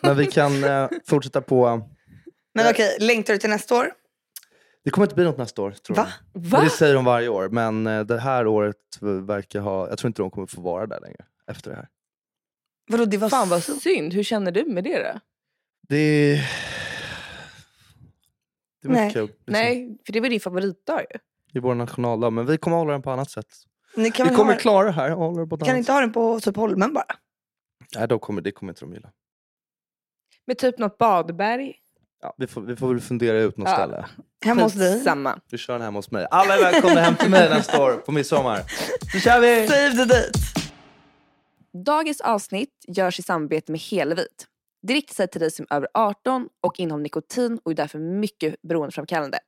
Men 0.02 0.16
vi 0.16 0.26
kan 0.26 0.64
eh, 0.64 0.88
fortsätta 1.08 1.40
på... 1.40 1.82
Men 2.54 2.70
okej, 2.70 2.96
längtar 3.00 3.32
du 3.32 3.38
till 3.38 3.50
nästa 3.50 3.74
år? 3.74 3.90
Det 4.84 4.90
kommer 4.90 5.04
inte 5.06 5.14
bli 5.14 5.24
något 5.24 5.38
nästa 5.38 5.62
år 5.62 5.70
tror 5.86 5.96
Va? 5.96 6.08
jag. 6.34 6.40
Va? 6.42 6.60
Det 6.64 6.70
säger 6.70 6.94
de 6.94 7.04
varje 7.04 7.28
år, 7.28 7.48
men 7.48 7.86
eh, 7.86 8.00
det 8.00 8.18
här 8.20 8.46
året 8.46 8.76
verkar 9.26 9.60
ha... 9.60 9.88
Jag 9.88 9.98
tror 9.98 10.08
inte 10.08 10.22
de 10.22 10.30
kommer 10.30 10.46
få 10.46 10.60
vara 10.60 10.86
där 10.86 11.00
längre 11.00 11.24
efter 11.50 11.70
det 11.70 11.76
här. 11.76 11.86
Vadå 12.88 13.04
det 13.04 13.16
var 13.16 13.28
Fan 13.28 13.48
vad 13.48 13.62
så... 13.62 13.74
synd. 13.74 14.14
Hur 14.14 14.22
känner 14.22 14.50
du 14.52 14.64
med 14.64 14.84
det 14.84 14.98
då? 15.12 15.20
Det 15.88 15.96
är... 15.96 16.50
Det 18.82 18.88
är 18.88 18.88
mycket 18.88 19.02
Nej. 19.04 19.12
kul. 19.12 19.26
Liksom. 19.26 19.52
Nej, 19.52 19.98
för 20.06 20.12
det 20.12 20.20
var 20.20 20.28
din 20.28 20.40
favoritdag 20.40 21.00
ju. 21.00 21.18
I 21.52 21.58
vår 21.58 21.74
nationaldag, 21.74 22.30
men 22.30 22.46
vi 22.46 22.58
kommer 22.58 22.76
hålla 22.76 22.92
den 22.92 23.02
på 23.02 23.10
annat 23.10 23.30
sätt. 23.30 23.46
Ni 23.96 24.10
kan, 24.10 24.28
vi 24.28 24.34
kommer 24.34 24.52
ha, 24.52 24.60
klara 24.60 24.86
det 24.86 24.92
här 24.92 25.12
och 25.12 25.18
hålla 25.18 25.40
det 25.40 25.46
på 25.46 25.54
ett 25.54 25.60
kan 25.60 25.68
annat 25.68 25.78
inte 25.78 25.92
ha 25.92 26.00
den 26.00 26.12
på 26.12 26.40
typ 26.40 26.56
Holmen 26.56 26.92
bara? 26.92 27.04
Nej, 27.96 28.08
de 28.08 28.18
kommer, 28.18 28.42
det 28.42 28.52
kommer 28.52 28.72
inte 28.72 28.80
de 28.80 28.92
gilla. 28.94 29.10
Med 30.46 30.58
typ 30.58 30.78
något 30.78 30.98
badberg. 30.98 31.74
Ja, 32.22 32.34
vi, 32.38 32.46
får, 32.46 32.60
vi 32.60 32.76
får 32.76 32.88
väl 32.88 33.00
fundera 33.00 33.38
ut 33.38 33.56
något 33.56 33.68
Ja. 33.68 33.74
ställe. 33.76 34.06
Hemma 34.44 34.62
hos 34.62 34.72
dig? 34.72 35.00
Samma. 35.00 35.40
Vi 35.50 35.58
kör 35.58 35.72
den 35.74 35.82
hemma 35.82 35.98
hos 35.98 36.10
mig. 36.10 36.26
Alla 36.30 36.54
är 36.54 36.60
välkomna 36.72 37.00
hem 37.00 37.16
till 37.16 37.30
mig 37.30 37.48
nästa 37.50 37.82
år 37.82 37.92
på 37.92 38.12
midsommar. 38.12 38.62
Så 39.12 39.18
kör 39.18 39.40
vi! 39.40 39.68
Save 39.68 39.90
the 39.90 40.04
date! 40.04 40.38
Dagens 41.84 42.20
avsnitt 42.20 42.84
görs 42.88 43.18
i 43.18 43.22
samarbete 43.22 43.72
med 43.72 43.80
Helvit. 43.80 44.46
Det 44.82 44.94
riktar 44.94 45.14
sig 45.14 45.28
till 45.28 45.40
dig 45.40 45.50
som 45.50 45.66
är 45.70 45.76
över 45.76 45.88
18 45.94 46.48
och 46.60 46.80
innehåller 46.80 47.02
nikotin 47.02 47.58
och 47.64 47.70
är 47.70 47.74
därför 47.74 47.98
mycket 47.98 48.62
beroendeframkallande. 48.62 49.38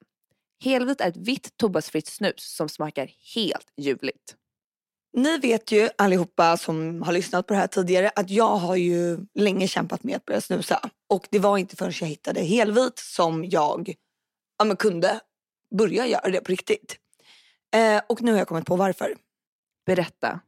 Helvit 0.64 1.00
är 1.00 1.08
ett 1.08 1.16
vitt 1.16 1.56
tobaksfritt 1.56 2.06
snus 2.06 2.54
som 2.56 2.68
smakar 2.68 3.10
helt 3.34 3.66
ljuvligt. 3.76 4.36
Ni 5.12 5.38
vet 5.38 5.72
ju 5.72 5.88
allihopa 5.98 6.56
som 6.56 7.02
har 7.02 7.12
lyssnat 7.12 7.46
på 7.46 7.54
det 7.54 7.60
här 7.60 7.66
tidigare 7.66 8.10
att 8.16 8.30
jag 8.30 8.56
har 8.56 8.76
ju 8.76 9.18
länge 9.34 9.68
kämpat 9.68 10.04
med 10.04 10.16
att 10.16 10.24
börja 10.24 10.40
snusa. 10.40 10.90
Och 11.08 11.28
det 11.30 11.38
var 11.38 11.58
inte 11.58 11.76
förrän 11.76 11.92
jag 12.00 12.08
hittade 12.08 12.40
helvit 12.40 12.98
som 12.98 13.44
jag 13.44 13.94
ja, 14.58 14.76
kunde 14.76 15.20
börja 15.78 16.06
göra 16.06 16.30
det 16.30 16.40
på 16.40 16.52
riktigt. 16.52 16.96
Eh, 17.74 18.02
och 18.08 18.22
nu 18.22 18.32
har 18.32 18.38
jag 18.38 18.48
kommit 18.48 18.66
på 18.66 18.76
varför. 18.76 19.16
Berätta. 19.86 20.40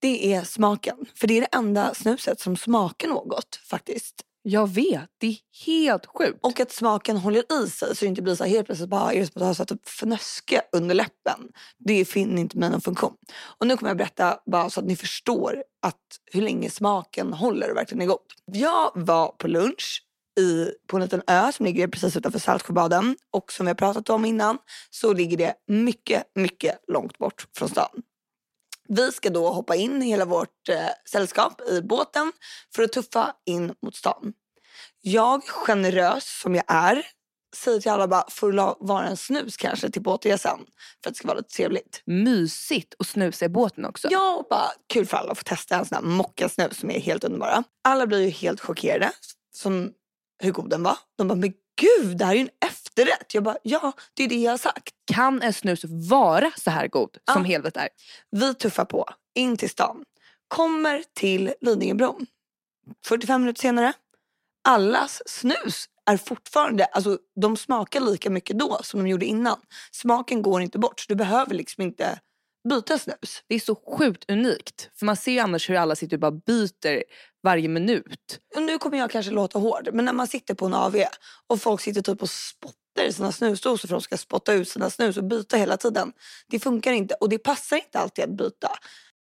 Det 0.00 0.34
är 0.34 0.42
smaken. 0.42 0.96
För 1.14 1.26
det 1.26 1.36
är 1.36 1.40
det 1.40 1.56
enda 1.56 1.94
snuset 1.94 2.40
som 2.40 2.56
smakar 2.56 3.08
något 3.08 3.60
faktiskt. 3.70 4.24
Jag 4.46 4.74
vet, 4.74 5.10
det 5.18 5.26
är 5.26 5.36
helt 5.66 6.06
sjukt. 6.06 6.38
Och 6.42 6.60
att 6.60 6.72
smaken 6.72 7.16
håller 7.16 7.64
i 7.64 7.70
sig 7.70 7.96
så 7.96 8.04
det 8.04 8.08
inte 8.08 8.22
blir 8.22 8.34
så 8.34 8.44
här 8.44 8.50
helt 8.50 8.66
plötsligt 8.66 8.88
bara 8.88 9.12
är 9.12 9.20
det 9.20 9.26
som 9.26 9.42
att 9.42 9.48
ha 9.48 9.54
satt 9.54 9.70
upp 9.70 9.88
fnöske 9.88 10.62
under 10.72 10.94
läppen. 10.94 11.48
Det 11.78 12.04
finner 12.04 12.40
inte 12.40 12.58
mig 12.58 12.70
någon 12.70 12.80
funktion. 12.80 13.14
Och 13.58 13.66
nu 13.66 13.76
kommer 13.76 13.90
jag 13.90 13.96
berätta 13.96 14.38
bara 14.46 14.70
så 14.70 14.80
att 14.80 14.86
ni 14.86 14.96
förstår 14.96 15.64
att 15.82 16.20
hur 16.32 16.42
länge 16.42 16.70
smaken 16.70 17.32
håller 17.32 17.70
och 17.70 17.76
verkligen 17.76 18.02
är 18.02 18.06
god. 18.06 18.18
Jag 18.44 18.90
var 18.94 19.28
på 19.28 19.48
lunch 19.48 20.02
i, 20.40 20.70
på 20.86 20.96
en 20.96 21.02
liten 21.02 21.22
ö 21.26 21.52
som 21.52 21.66
ligger 21.66 21.88
precis 21.88 22.16
utanför 22.16 22.38
Saltsjöbaden 22.38 23.16
och 23.30 23.52
som 23.52 23.66
vi 23.66 23.70
har 23.70 23.74
pratat 23.74 24.10
om 24.10 24.24
innan 24.24 24.58
så 24.90 25.12
ligger 25.12 25.36
det 25.36 25.54
mycket, 25.68 26.22
mycket 26.34 26.78
långt 26.88 27.18
bort 27.18 27.46
från 27.56 27.68
stan. 27.68 28.02
Vi 28.88 29.12
ska 29.12 29.30
då 29.30 29.48
hoppa 29.48 29.74
in 29.76 30.02
hela 30.02 30.24
vårt 30.24 30.68
eh, 30.68 30.88
sällskap 31.10 31.60
i 31.60 31.82
båten 31.82 32.32
för 32.74 32.82
att 32.82 32.92
tuffa 32.92 33.32
in 33.46 33.74
mot 33.82 33.96
stan. 33.96 34.32
Jag, 35.00 35.44
generös 35.44 36.40
som 36.42 36.54
jag 36.54 36.64
är, 36.68 37.06
säger 37.56 37.80
till 37.80 37.90
alla 37.90 38.08
bara 38.08 38.24
får 38.30 38.52
la- 38.52 38.76
vara 38.80 39.06
en 39.06 39.16
snus 39.16 39.56
kanske 39.56 39.90
till 39.90 40.02
båtresan 40.02 40.58
för 41.02 41.10
att 41.10 41.14
det 41.14 41.18
ska 41.18 41.28
vara 41.28 41.38
lite 41.38 41.56
trevligt. 41.56 42.02
Mysigt 42.06 42.94
att 42.98 43.06
snusa 43.06 43.44
i 43.44 43.48
båten 43.48 43.84
också. 43.84 44.08
Ja, 44.10 44.36
och 44.36 44.46
bara 44.50 44.70
kul 44.92 45.06
för 45.06 45.16
alla 45.16 45.32
att 45.32 45.38
få 45.38 45.44
testa 45.44 45.76
en 45.76 45.84
sån 45.84 45.96
här 45.96 46.02
mockasnus 46.02 46.78
som 46.78 46.90
är 46.90 47.00
helt 47.00 47.24
underbara. 47.24 47.64
Alla 47.84 48.06
blir 48.06 48.18
ju 48.20 48.30
helt 48.30 48.60
chockerade 48.60 49.12
som 49.56 49.92
hur 50.42 50.52
god 50.52 50.70
den 50.70 50.82
var. 50.82 50.96
De 51.18 51.28
bara, 51.28 51.34
men 51.34 51.52
gud 51.80 52.16
det 52.18 52.24
här 52.24 52.32
är 52.32 52.36
ju 52.36 52.40
en 52.42 52.50
efterrätt. 52.98 53.34
Jag 53.34 53.42
bara, 53.42 53.56
ja 53.62 53.92
det 54.14 54.24
är 54.24 54.28
det 54.28 54.34
jag 54.42 54.50
har 54.52 54.58
sagt. 54.58 54.94
Kan 55.12 55.42
en 55.42 55.52
snus 55.52 55.80
vara 55.84 56.50
så 56.56 56.70
här 56.70 56.88
god 56.88 57.16
som 57.32 57.42
Ja. 57.42 57.48
helvete 57.48 57.80
är? 57.80 57.88
Vi 58.30 58.54
tuffar 58.54 58.84
på 58.84 59.06
in 59.34 59.56
till 59.56 59.70
stan. 59.70 60.04
Kommer 60.48 61.04
till 61.14 61.54
Lidingöbron. 61.60 62.26
45 63.06 63.40
minuter 63.40 63.60
senare. 63.60 63.92
Allas 64.68 65.22
snus 65.26 65.84
är 66.10 66.16
fortfarande, 66.16 66.84
alltså 66.84 67.18
de 67.40 67.56
smakar 67.56 68.00
lika 68.00 68.30
mycket 68.30 68.58
då 68.58 68.78
som 68.82 69.00
de 69.00 69.06
gjorde 69.10 69.26
innan. 69.26 69.60
Smaken 69.92 70.42
går 70.42 70.62
inte 70.62 70.78
bort 70.78 71.00
så 71.00 71.04
du 71.08 71.14
behöver 71.14 71.54
liksom 71.54 71.82
inte 71.82 72.20
byta 72.68 72.98
snus. 72.98 73.42
Det 73.48 73.54
är 73.54 73.60
så 73.60 73.74
sjukt 73.98 74.30
unikt. 74.30 74.90
För 74.94 75.06
man 75.06 75.16
ser 75.16 75.32
ju 75.32 75.38
annars 75.38 75.70
hur 75.70 75.74
alla 75.76 75.96
sitter 75.96 76.16
och 76.16 76.20
bara 76.20 76.30
byter 76.30 77.02
varje 77.42 77.68
minut. 77.68 78.38
Och 78.56 78.62
nu 78.62 78.78
kommer 78.78 78.98
jag 78.98 79.10
kanske 79.10 79.32
låta 79.32 79.58
hård 79.58 79.88
men 79.92 80.04
när 80.04 80.12
man 80.12 80.26
sitter 80.26 80.54
på 80.54 80.66
en 80.66 80.74
AV 80.74 80.96
och 81.46 81.60
folk 81.60 81.80
sitter 81.80 82.02
typ 82.02 82.22
och 82.22 82.30
spottar 82.30 82.78
i 83.02 83.12
sina 83.12 83.32
snusdosor 83.32 83.88
för 83.88 83.96
att 83.96 84.00
de 84.00 84.04
ska 84.04 84.16
spotta 84.16 84.52
ut 84.52 84.68
sina 84.68 84.90
snus 84.90 85.16
och 85.16 85.24
byta 85.24 85.56
hela 85.56 85.76
tiden. 85.76 86.12
Det 86.48 86.58
funkar 86.60 86.92
inte 86.92 87.14
och 87.14 87.28
det 87.28 87.38
passar 87.38 87.76
inte 87.76 87.98
alltid 87.98 88.24
att 88.24 88.30
byta. 88.30 88.70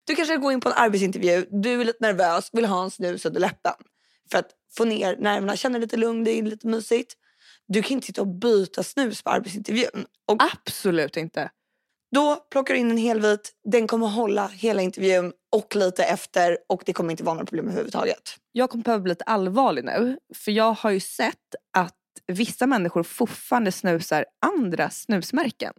Du 0.08 0.16
kanske 0.16 0.38
går 0.38 0.54
in 0.54 0.60
på 0.62 0.70
en 0.70 0.76
arbetsintervju, 0.78 1.46
du 1.52 1.82
är 1.82 1.86
lite 1.86 1.98
nervös, 2.02 2.50
vill 2.54 2.66
ha 2.66 2.84
en 2.84 2.92
snus 2.92 3.26
under 3.26 3.40
läppen 3.40 3.74
för 4.32 4.38
att 4.38 4.50
få 4.78 4.86
ner 4.86 5.18
nerverna, 5.18 5.56
känna 5.56 5.78
lite 5.78 5.98
lugn, 5.98 6.24
det 6.24 6.32
är 6.32 6.44
lite 6.44 6.68
mysigt. 6.68 7.14
Du 7.68 7.82
kan 7.82 7.92
inte 7.92 8.08
sitta 8.08 8.22
och 8.22 8.28
byta 8.28 8.84
snus 8.84 9.22
på 9.24 9.30
arbetsintervjun. 9.30 10.06
Och 10.28 10.38
Absolut 10.44 11.18
inte. 11.18 11.50
då 12.12 12.36
plockar 12.36 12.74
du 12.74 12.80
in 12.80 12.92
en 12.92 12.98
helvit, 12.98 13.52
den 13.72 13.88
kommer 13.88 14.08
hålla 14.08 14.48
hela 14.48 14.82
intervjun 14.82 15.34
och 15.52 15.76
lite 15.76 16.04
efter 16.04 16.58
och 16.70 16.84
det 16.86 16.94
kommer 16.94 17.12
inte 17.12 17.24
vara 17.24 17.34
några 17.34 17.46
problem 17.46 17.66
överhuvudtaget. 17.68 18.36
Jag 18.52 18.70
kommer 18.70 18.84
behöva 18.84 19.02
bli 19.02 19.10
lite 19.10 19.24
allvarlig 19.24 19.84
nu. 19.86 20.18
För 20.36 20.52
jag 20.52 20.74
har 20.74 20.92
ju 20.92 21.00
sett 21.00 21.56
att 21.78 21.96
vissa 22.28 22.68
människor 22.68 23.04
fortfarande 23.04 23.72
snusar 23.72 24.26
andra 24.42 24.90
snusmärken. 24.90 25.74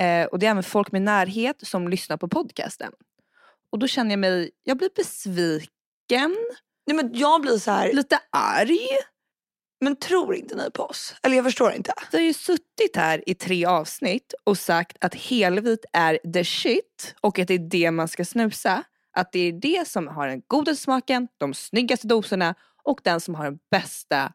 Eh, 0.00 0.24
och 0.26 0.38
det 0.38 0.46
är 0.46 0.50
även 0.50 0.62
folk 0.62 0.92
med 0.92 1.02
närhet 1.02 1.56
som 1.66 1.88
lyssnar 1.88 2.16
på 2.16 2.28
podcasten. 2.28 2.92
Och 3.72 3.78
då 3.78 3.86
känner 3.86 4.10
jag 4.10 4.18
mig, 4.18 4.50
jag 4.62 4.78
blir 4.78 4.90
besviken, 4.96 6.36
Nej, 6.88 6.96
men 6.96 7.10
jag 7.14 7.40
blir 7.40 7.58
så 7.58 7.70
här, 7.70 7.92
lite 7.92 8.18
arg. 8.30 8.78
men 9.80 9.96
tror 9.96 10.34
inte 10.34 10.56
ni 10.56 10.70
på 10.70 10.82
oss? 10.82 11.14
Eller 11.22 11.36
jag 11.36 11.44
förstår 11.44 11.72
inte. 11.72 11.92
Vi 12.12 12.18
har 12.18 12.24
ju 12.24 12.32
suttit 12.32 12.96
här 12.96 13.28
i 13.28 13.34
tre 13.34 13.64
avsnitt 13.66 14.34
och 14.44 14.58
sagt 14.58 14.96
att 15.00 15.14
helvit 15.14 15.84
är 15.92 16.32
the 16.32 16.44
shit 16.44 17.14
och 17.20 17.38
att 17.38 17.48
det 17.48 17.54
är 17.54 17.58
det 17.58 17.90
man 17.90 18.08
ska 18.08 18.24
snusa. 18.24 18.84
Att 19.12 19.32
det 19.32 19.38
är 19.38 19.52
det 19.52 19.88
som 19.88 20.08
har 20.08 20.28
den 20.28 20.42
godaste 20.46 20.82
smaken, 20.82 21.28
de 21.38 21.54
snyggaste 21.54 22.06
doserna 22.06 22.54
och 22.82 23.00
den 23.04 23.20
som 23.20 23.34
har 23.34 23.44
den 23.44 23.58
bästa 23.70 24.32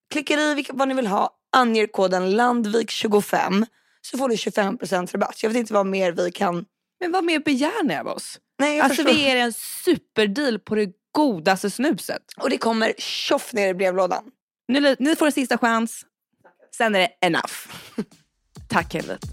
klickar 0.10 0.60
i 0.60 0.66
vad 0.70 0.88
ni 0.88 0.94
vill 0.94 1.08
ha, 1.08 1.30
anger 1.56 1.88
koden 1.88 2.40
LANDVIK25 2.40 3.66
så 4.02 4.18
får 4.18 4.30
ni 4.30 4.36
25% 4.36 5.14
rabatt. 5.14 5.44
Jag 5.44 5.50
vet 5.50 5.58
inte 5.58 5.74
vad 5.74 5.86
mer 5.86 6.12
vi 6.12 6.32
kan... 6.32 6.66
Men 7.00 7.12
vad 7.12 7.24
mer 7.24 7.40
begär 7.40 7.84
ni 7.84 7.98
av 7.98 8.08
oss? 8.08 8.40
Nej, 8.60 8.78
jag 8.78 8.84
Alltså 8.84 8.96
förstår. 9.04 9.14
vi 9.14 9.22
ger 9.22 9.36
en 9.36 9.54
superdeal 9.54 10.60
på 10.60 10.76
det 10.76 10.92
godaste 11.12 11.70
snuset. 11.70 12.22
Och 12.38 12.50
det 12.50 12.58
kommer 12.58 12.94
tjoff 12.98 13.54
ner 13.54 13.68
i 13.70 13.74
brevlådan. 13.74 14.32
Nu, 14.68 14.96
ni 15.00 15.16
får 15.16 15.26
en 15.26 15.32
sista 15.32 15.58
chans. 15.58 16.06
Sen 16.78 16.96
är 16.96 17.00
det 17.00 17.10
enough. 17.22 17.54
Tack 18.70 18.94
helvete. 18.94 19.28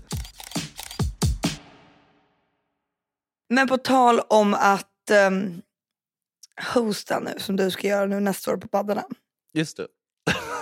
Men 3.49 3.69
på 3.69 3.79
tal 3.79 4.21
om 4.21 4.55
att 4.55 5.11
um, 5.29 5.63
hosta 6.75 7.21
nu 7.21 7.35
som 7.39 7.57
du 7.57 7.71
ska 7.71 7.87
göra 7.89 8.07
nu 8.07 8.21
nästa 8.21 8.53
år 8.53 8.57
på 8.57 8.69
paddarna. 8.69 9.05
Just 9.53 9.77
det. 9.77 9.87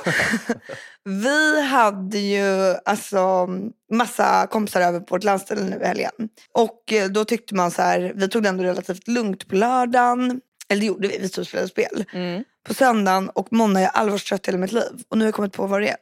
Vi 1.04 1.62
hade 1.62 2.18
ju 2.18 2.76
alltså 2.85 3.49
massa 3.92 4.47
kompisar 4.47 4.80
över 4.80 5.00
på 5.00 5.14
vårt 5.14 5.25
landställe 5.25 5.62
nu 5.62 5.80
i 5.82 5.87
helgen. 5.87 6.12
Och 6.52 6.92
eh, 6.92 7.09
då 7.09 7.25
tyckte 7.25 7.54
man 7.54 7.71
så 7.71 7.82
här, 7.82 8.12
vi 8.14 8.28
tog 8.28 8.42
det 8.42 8.49
ändå 8.49 8.64
relativt 8.64 9.09
lugnt 9.09 9.49
på 9.49 9.54
lördagen. 9.54 10.40
Eller 10.68 10.80
det 10.80 10.87
gjorde 10.87 11.09
vi, 11.09 11.18
vi 11.18 11.28
stod 11.28 11.42
och 11.42 11.49
spelade 11.49 11.68
spel. 11.68 12.04
Mm. 12.12 12.44
På 12.66 12.75
söndagen 12.75 13.28
och 13.28 13.52
måndag 13.52 13.80
är 13.80 13.85
jag 13.85 13.92
allvarstrött 13.94 14.49
i 14.49 14.50
hela 14.50 14.59
mitt 14.59 14.73
liv. 14.73 15.02
Och 15.09 15.18
nu 15.18 15.25
har 15.25 15.26
jag 15.26 15.35
kommit 15.35 15.52
på 15.52 15.66
vad 15.66 15.80
det 15.80 15.88
är. 15.88 15.97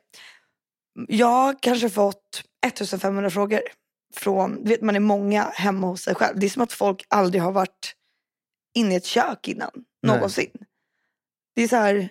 Jag 1.09 1.27
har 1.27 1.57
kanske 1.63 1.91
fått 1.91 2.43
1500 2.67 3.31
frågor. 3.31 3.61
Från, 4.15 4.65
du 4.65 4.71
vet 4.71 4.83
man 4.83 4.97
är 4.97 5.01
många 5.01 5.43
hemma 5.43 5.87
hos 5.87 6.03
sig 6.03 6.15
själv. 6.15 6.39
Det 6.39 6.47
är 6.47 6.51
som 6.51 6.63
att 6.63 6.73
folk 6.73 7.05
aldrig 7.09 7.43
har 7.43 7.53
varit 7.53 7.95
inne 8.75 8.95
i 8.95 8.97
ett 8.97 9.05
kök 9.05 9.49
innan. 9.49 9.71
Nej. 9.75 10.15
Någonsin. 10.17 10.51
Det 11.55 11.63
är 11.63 11.69
så 11.69 11.77
här, 11.77 12.09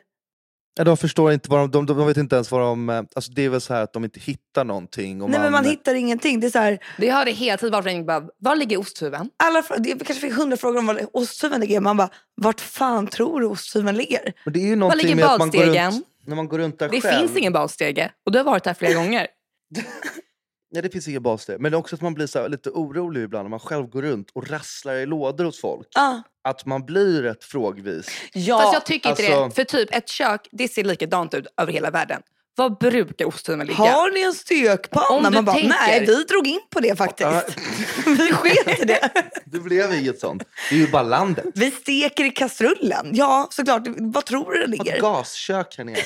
de 0.76 0.98
förstår 0.98 1.32
inte 1.34 1.50
vad 1.50 1.60
de, 1.72 1.86
de, 1.86 1.98
de 1.98 2.08
vet 2.08 2.18
inte 2.18 2.36
ens 2.36 2.52
vad 2.52 2.62
de... 2.62 2.90
eh, 2.90 3.04
Alltså 3.16 3.32
det 3.32 3.46
är 3.46 3.50
väl 3.50 3.62
så 3.62 3.74
här 3.74 3.84
att 3.84 3.94
de 3.94 4.04
inte 4.04 4.20
hittar 4.20 4.64
någonting. 4.66 5.22
Och 5.22 5.30
nej 5.30 5.40
men 5.40 5.52
man 5.52 5.66
hittar 5.66 5.96
ingenting. 5.96 6.40
Det 6.40 6.48
är 6.48 6.52
så 6.52 6.60
här, 6.60 6.80
Vi 6.98 7.10
hörde 7.10 7.32
hela 7.32 7.58
tiden 7.58 7.72
bara 7.72 7.84
från 7.84 8.06
bara, 8.06 8.24
var 8.38 8.56
ligger 8.56 8.80
osthuven? 8.80 9.30
alla, 9.44 9.64
det 9.78 9.90
kanske 9.90 10.14
fick 10.14 10.34
hundra 10.34 10.58
frågor 10.58 10.80
om 10.80 10.86
var 10.86 11.02
osthyveln 11.14 11.62
ligger. 11.62 11.80
Man 11.80 11.98
bara, 11.98 12.10
vart 12.36 12.62
fan 12.62 13.08
tror 13.08 13.42
du 13.42 13.48
osthyveln 13.48 13.98
ligger? 13.98 14.34
Men 14.46 14.54
det 14.54 14.60
är 14.60 14.66
ju 14.68 14.76
någonting 14.76 15.02
ligger 15.08 15.16
med 15.16 15.26
att 15.26 15.40
man 15.40 15.50
går 15.50 15.58
badstegen? 15.60 15.92
runt, 15.92 16.06
när 16.26 16.36
man 16.36 16.48
går 16.48 16.58
runt 16.58 16.80
där 16.80 16.90
Det 16.90 17.02
själv. 17.02 17.20
finns 17.28 17.38
ingen 17.38 17.54
badstege 17.54 18.12
och 18.26 18.32
du 18.32 18.40
har 18.40 18.44
varit 18.46 18.66
här 18.66 18.74
flera 18.74 18.94
gånger. 18.94 19.28
Nej, 20.72 20.82
det 20.84 20.90
finns 20.90 21.08
ingen 21.08 21.24
badsteg. 21.24 21.60
Men 21.60 21.72
det 21.72 21.76
är 21.76 21.80
också 21.80 21.96
att 21.96 22.02
man 22.02 22.14
blir 22.14 22.28
så 22.28 22.48
lite 22.48 22.70
orolig 22.70 23.22
ibland 23.24 23.46
när 23.46 23.50
man 23.50 23.60
själv 23.60 23.88
går 23.88 24.02
runt 24.02 24.28
och 24.34 24.48
rasslar 24.50 24.94
i 24.96 25.06
lådor 25.06 25.46
hos 25.46 25.62
folk. 25.62 25.88
Ja. 25.96 26.22
Att 26.44 26.66
man 26.66 26.86
blir 26.86 27.22
rätt 27.22 27.44
frågvis. 27.44 28.08
ja. 28.34 28.60
Fast 28.60 28.74
jag 28.74 28.86
tycker 28.86 29.10
inte 29.10 29.24
alltså- 29.24 29.46
det. 29.46 29.56
För 29.56 29.64
typ 29.64 29.96
ett 29.96 30.10
kök, 30.10 30.48
det 30.52 30.68
ser 30.68 30.84
likadant 30.84 31.34
ut 31.34 31.48
över 31.62 31.74
hela 31.74 31.92
världen. 31.92 32.22
Var 32.56 32.70
brukar 32.70 33.26
osthyveln 33.26 33.68
ligga? 33.68 33.78
Har 33.78 34.12
ni 34.12 34.22
en 34.22 34.34
stekpanna? 34.34 35.30
Man 35.30 35.46
bara, 35.46 35.54
tänker- 35.56 35.70
nej 35.88 36.06
vi 36.06 36.24
drog 36.24 36.48
in 36.48 36.60
på 36.70 36.80
det 36.80 36.96
faktiskt. 36.98 37.30
vi 38.06 38.32
sket 38.34 38.80
i 38.82 38.86
det. 38.86 39.10
Det 39.46 39.60
blev 39.60 39.94
inget 39.94 40.20
sånt. 40.20 40.44
Det 40.70 40.76
är 40.76 40.80
ju 40.80 40.88
bara 40.88 41.04
landet. 41.04 41.46
Vi 41.56 41.72
steker 41.72 42.24
i 42.26 42.30
kastrullen. 42.30 43.10
Ja, 43.14 43.48
såklart. 43.52 43.82
Vad 43.98 44.26
tror 44.26 44.52
du 44.52 44.58
det 44.60 44.64
Ett 44.64 44.70
ligger? 44.70 45.02
gaskök 45.02 45.76
här 45.78 45.84
nere. 45.86 45.98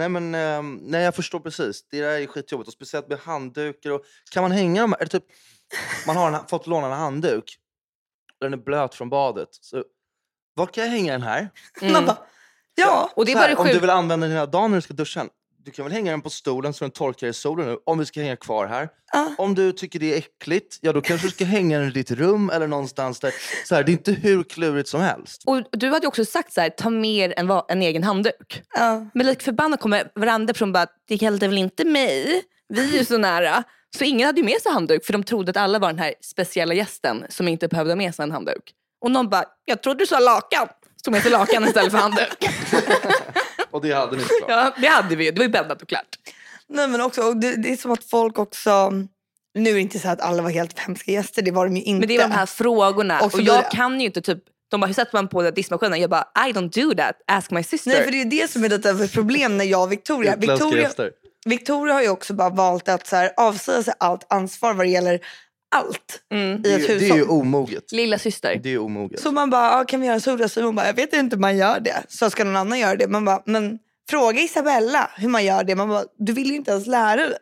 Nej, 0.00 0.08
men, 0.08 0.34
ehm, 0.34 0.80
nej, 0.82 1.02
jag 1.02 1.14
förstår 1.14 1.40
precis. 1.40 1.88
Det 1.90 2.00
där 2.00 2.20
är 2.20 2.26
skitjobbigt. 2.26 2.68
Och 2.68 2.72
speciellt 2.72 3.08
med 3.08 3.18
handdukar. 3.18 3.90
Och, 3.90 4.02
kan 4.30 4.42
man 4.42 4.52
hänga 4.52 4.80
dem? 4.80 4.94
Eller 4.98 5.08
typ, 5.08 5.24
man 6.06 6.16
har 6.16 6.32
en, 6.32 6.46
fått 6.46 6.66
låna 6.66 6.86
en 6.86 6.92
handduk. 6.92 7.56
Den 8.40 8.52
är 8.52 8.56
blöt 8.56 8.94
från 8.94 9.10
badet. 9.10 9.48
Så, 9.50 9.84
var 10.54 10.66
kan 10.66 10.84
jag 10.84 10.90
hänga 10.90 11.12
den 11.12 11.22
här? 11.22 11.48
Mm. 11.80 12.10
Ja. 12.74 13.10
Och 13.16 13.26
det 13.26 13.32
är 13.32 13.36
bara 13.36 13.46
här, 13.46 13.58
om 13.58 13.66
du 13.66 13.80
vill 13.80 13.90
använda 13.90 14.26
den 14.26 14.36
hela 14.36 14.46
dagen 14.46 14.70
när 14.70 14.78
du 14.78 14.82
ska 14.82 14.94
duscha. 14.94 15.26
Du 15.64 15.70
kan 15.70 15.84
väl 15.84 15.92
hänga 15.92 16.10
den 16.10 16.22
på 16.22 16.30
stolen 16.30 16.74
så 16.74 16.84
den 16.84 16.90
torkar 16.90 17.26
i 17.26 17.32
solen 17.32 17.66
nu. 17.66 17.78
Om 17.86 17.98
vi 17.98 18.06
ska 18.06 18.20
hänga 18.20 18.36
kvar 18.36 18.66
här. 18.66 18.88
Ja. 19.12 19.34
Om 19.38 19.54
du 19.54 19.72
tycker 19.72 19.98
det 19.98 20.12
är 20.14 20.18
äckligt, 20.18 20.78
ja 20.80 20.92
då 20.92 21.00
kanske 21.00 21.26
du 21.26 21.30
ska 21.30 21.44
hänga 21.44 21.78
den 21.78 21.88
i 21.88 21.90
ditt 21.90 22.10
rum 22.10 22.50
eller 22.50 22.66
någonstans 22.66 23.20
där. 23.20 23.32
Så 23.66 23.74
här, 23.74 23.82
det 23.82 23.90
är 23.90 23.92
inte 23.92 24.12
hur 24.12 24.42
klurigt 24.42 24.88
som 24.88 25.00
helst. 25.00 25.42
Och 25.46 25.62
du 25.72 25.90
hade 25.90 26.04
ju 26.04 26.08
också 26.08 26.24
sagt 26.24 26.52
så 26.52 26.60
här, 26.60 26.68
ta 26.70 26.90
med 26.90 27.32
en, 27.36 27.50
en 27.68 27.82
egen 27.82 28.02
handduk. 28.02 28.62
Ja. 28.74 29.06
Men 29.14 29.26
lik 29.26 29.42
förbannat 29.42 29.80
kommer 29.80 30.10
varandra 30.14 30.54
person 30.54 30.72
bara, 30.72 30.86
det 31.08 31.22
gällde 31.22 31.48
väl 31.48 31.58
inte 31.58 31.84
mig? 31.84 32.42
Vi 32.68 32.94
är 32.94 32.98
ju 32.98 33.04
så 33.04 33.18
nära. 33.18 33.62
Så 33.98 34.04
ingen 34.04 34.26
hade 34.26 34.40
ju 34.40 34.44
med 34.44 34.62
sig 34.62 34.72
handduk 34.72 35.04
för 35.04 35.12
de 35.12 35.24
trodde 35.24 35.50
att 35.50 35.56
alla 35.56 35.78
var 35.78 35.88
den 35.88 35.98
här 35.98 36.14
speciella 36.20 36.74
gästen 36.74 37.24
som 37.28 37.48
inte 37.48 37.68
behövde 37.68 37.90
ha 37.92 37.96
med 37.96 38.14
sig 38.14 38.22
en 38.22 38.30
handduk. 38.30 38.72
Och 39.00 39.10
någon 39.10 39.28
bara, 39.28 39.44
jag 39.64 39.82
trodde 39.82 39.98
du 39.98 40.06
sa 40.06 40.18
lakan. 40.18 40.68
Stod 40.96 41.12
med 41.12 41.22
sig 41.22 41.30
lakan 41.30 41.64
istället 41.64 41.92
för 41.92 41.98
handduk. 41.98 42.38
Och 43.70 43.82
det 43.82 43.92
hade 43.92 44.16
ni 44.16 44.22
såklart. 44.22 44.48
ja, 44.48 44.72
det 44.80 44.86
hade 44.86 45.16
vi 45.16 45.24
ju. 45.24 45.30
Det 45.30 45.38
var 45.38 45.44
ju 45.44 45.50
bäddat 45.52 45.82
och 45.82 45.88
klart. 45.88 46.18
Nej, 46.68 46.88
men 46.88 47.00
också, 47.00 47.22
och 47.22 47.36
det, 47.36 47.56
det 47.56 47.72
är 47.72 47.76
som 47.76 47.90
att 47.90 48.04
folk 48.04 48.38
också... 48.38 48.90
Nu 49.54 49.70
är 49.70 49.74
det 49.74 49.80
inte 49.80 49.98
så 49.98 50.08
att 50.08 50.20
alla 50.20 50.42
var 50.42 50.50
helt 50.50 50.78
hemska 50.78 51.10
gäster, 51.12 51.42
det 51.42 51.50
var 51.50 51.64
de 51.66 51.76
ju 51.76 51.82
inte. 51.82 52.00
Men 52.00 52.08
det 52.08 52.18
var 52.18 52.28
de 52.28 52.34
här 52.34 52.46
frågorna. 52.46 53.20
Och 53.20 53.34
Och, 53.34 53.40
jag 53.40 53.64
det- 53.64 53.68
kan 53.76 54.00
ju 54.00 54.06
inte 54.06 54.20
typ, 54.22 54.38
de 54.70 54.80
bara, 54.80 54.86
hur 54.86 54.94
sätter 54.94 55.14
man 55.16 55.28
på 55.28 55.50
diskmaskinen? 55.50 56.00
Jag 56.00 56.10
bara, 56.10 56.28
I 56.48 56.52
don't 56.52 56.70
do 56.88 56.94
that. 56.94 57.16
Ask 57.26 57.50
my 57.50 57.62
sister. 57.62 57.90
Nej, 57.90 58.04
för 58.04 58.10
det 58.10 58.20
är 58.20 58.24
det 58.24 58.50
som 58.50 58.64
är 58.64 58.68
lite 58.68 58.90
av 58.90 59.02
ett 59.02 59.12
problem 59.12 59.56
när 59.58 59.64
jag 59.64 59.82
och 59.82 59.92
Victoria... 59.92 60.36
Victoria. 60.36 60.90
Victoria 61.46 61.94
har 61.94 62.02
ju 62.02 62.08
också 62.08 62.34
bara 62.34 62.50
valt 62.50 62.88
att 62.88 63.06
så 63.06 63.16
här, 63.16 63.30
avsäga 63.36 63.82
sig 63.82 63.94
allt 64.00 64.26
ansvar 64.32 64.74
vad 64.74 64.86
det 64.86 64.90
gäller 64.90 65.20
allt 65.76 66.22
Mm. 66.30 66.56
i 66.56 66.58
Det, 66.58 66.74
ett 66.74 66.82
är- 66.82 66.86
det 66.88 66.92
är 66.94 66.98
ju 67.08 67.12
hushåll. 67.14 67.30
omoget. 67.30 67.92
Lilla 67.92 68.18
syster. 68.18 68.60
Det 68.62 68.70
är 68.74 68.78
omoget. 68.78 69.20
Så 69.20 69.32
man 69.32 69.50
bara, 69.50 69.70
ah, 69.80 69.84
kan 69.84 70.00
vi 70.00 70.06
göra 70.06 70.14
en 70.14 70.20
solglasur? 70.20 70.62
Hon 70.62 70.74
bara, 70.74 70.86
jag 70.86 70.94
vet 70.94 71.12
inte 71.12 71.36
hur 71.36 71.40
man 71.40 71.56
gör 71.56 71.80
det. 71.80 72.02
Så 72.08 72.30
ska 72.30 72.44
någon 72.44 72.56
annan 72.56 72.78
göra 72.78 72.96
det. 72.96 73.08
Man 73.08 73.24
bara, 73.24 73.42
men 73.46 73.78
fråga 74.10 74.40
Isabella 74.40 75.10
hur 75.16 75.28
man 75.28 75.44
gör 75.44 75.64
det. 75.64 75.74
Man 75.74 75.88
bara, 75.88 76.04
du 76.18 76.32
vill 76.32 76.46
ju 76.50 76.56
inte 76.56 76.70
ens 76.70 76.86
lära 76.86 77.16
dig. 77.16 77.38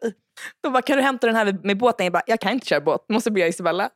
De 0.62 0.72
bara, 0.72 0.82
kan 0.82 0.96
du 0.96 1.02
hämta 1.02 1.26
den 1.26 1.36
här 1.36 1.58
med 1.62 1.78
båten? 1.78 2.06
Jag 2.06 2.12
bara, 2.12 2.22
jag 2.26 2.40
kan 2.40 2.52
inte 2.52 2.66
köra 2.66 2.80
båt. 2.80 3.04
Måste 3.08 3.30
be 3.30 3.48
Isabella. 3.48 3.90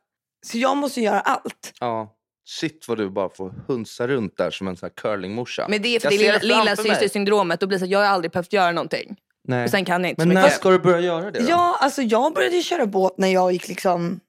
Så 0.45 0.57
jag 0.57 0.77
måste 0.77 1.01
göra 1.01 1.19
allt. 1.19 1.73
Ja. 1.79 2.15
Shit 2.45 2.85
vad 2.87 2.97
du 2.97 3.09
bara 3.09 3.29
får 3.29 3.53
hunsa 3.67 4.07
runt 4.07 4.37
där 4.37 4.51
som 4.51 4.67
en 4.67 4.75
sån 4.75 4.87
här 4.89 4.93
curlingmorsa. 4.95 5.65
Men 5.69 5.81
det 5.81 5.95
är 5.95 5.99
för 5.99 6.11
Jag 6.11 6.19
det 6.19 6.43
lilla, 6.43 6.63
lilla 6.63 6.75
systersyndromet. 6.75 7.59
Då 7.59 7.67
blir 7.67 7.75
det 7.75 7.79
så 7.79 7.85
att 7.85 7.91
jag 7.91 7.99
har 7.99 8.05
aldrig 8.05 8.31
behövt 8.31 8.53
göra 8.53 8.71
någonting. 8.71 9.15
Nej. 9.47 9.63
Och 9.63 9.69
sen 9.69 9.85
kan 9.85 10.01
jag 10.03 10.09
inte 10.09 10.21
Men 10.25 10.29
så 10.29 10.33
när 10.33 10.41
mycket. 10.43 10.57
ska 10.59 10.69
du 10.69 10.79
börja 10.79 10.99
göra 10.99 11.31
det 11.31 11.39
då? 11.39 11.45
Ja, 11.49 11.77
alltså 11.81 12.01
jag 12.01 12.33
började 12.33 12.55
ju 12.55 12.61
köra 12.63 12.85
båt 12.85 13.17
när 13.17 13.27
jag 13.27 13.51
gick 13.51 13.67
liksom 13.67 14.19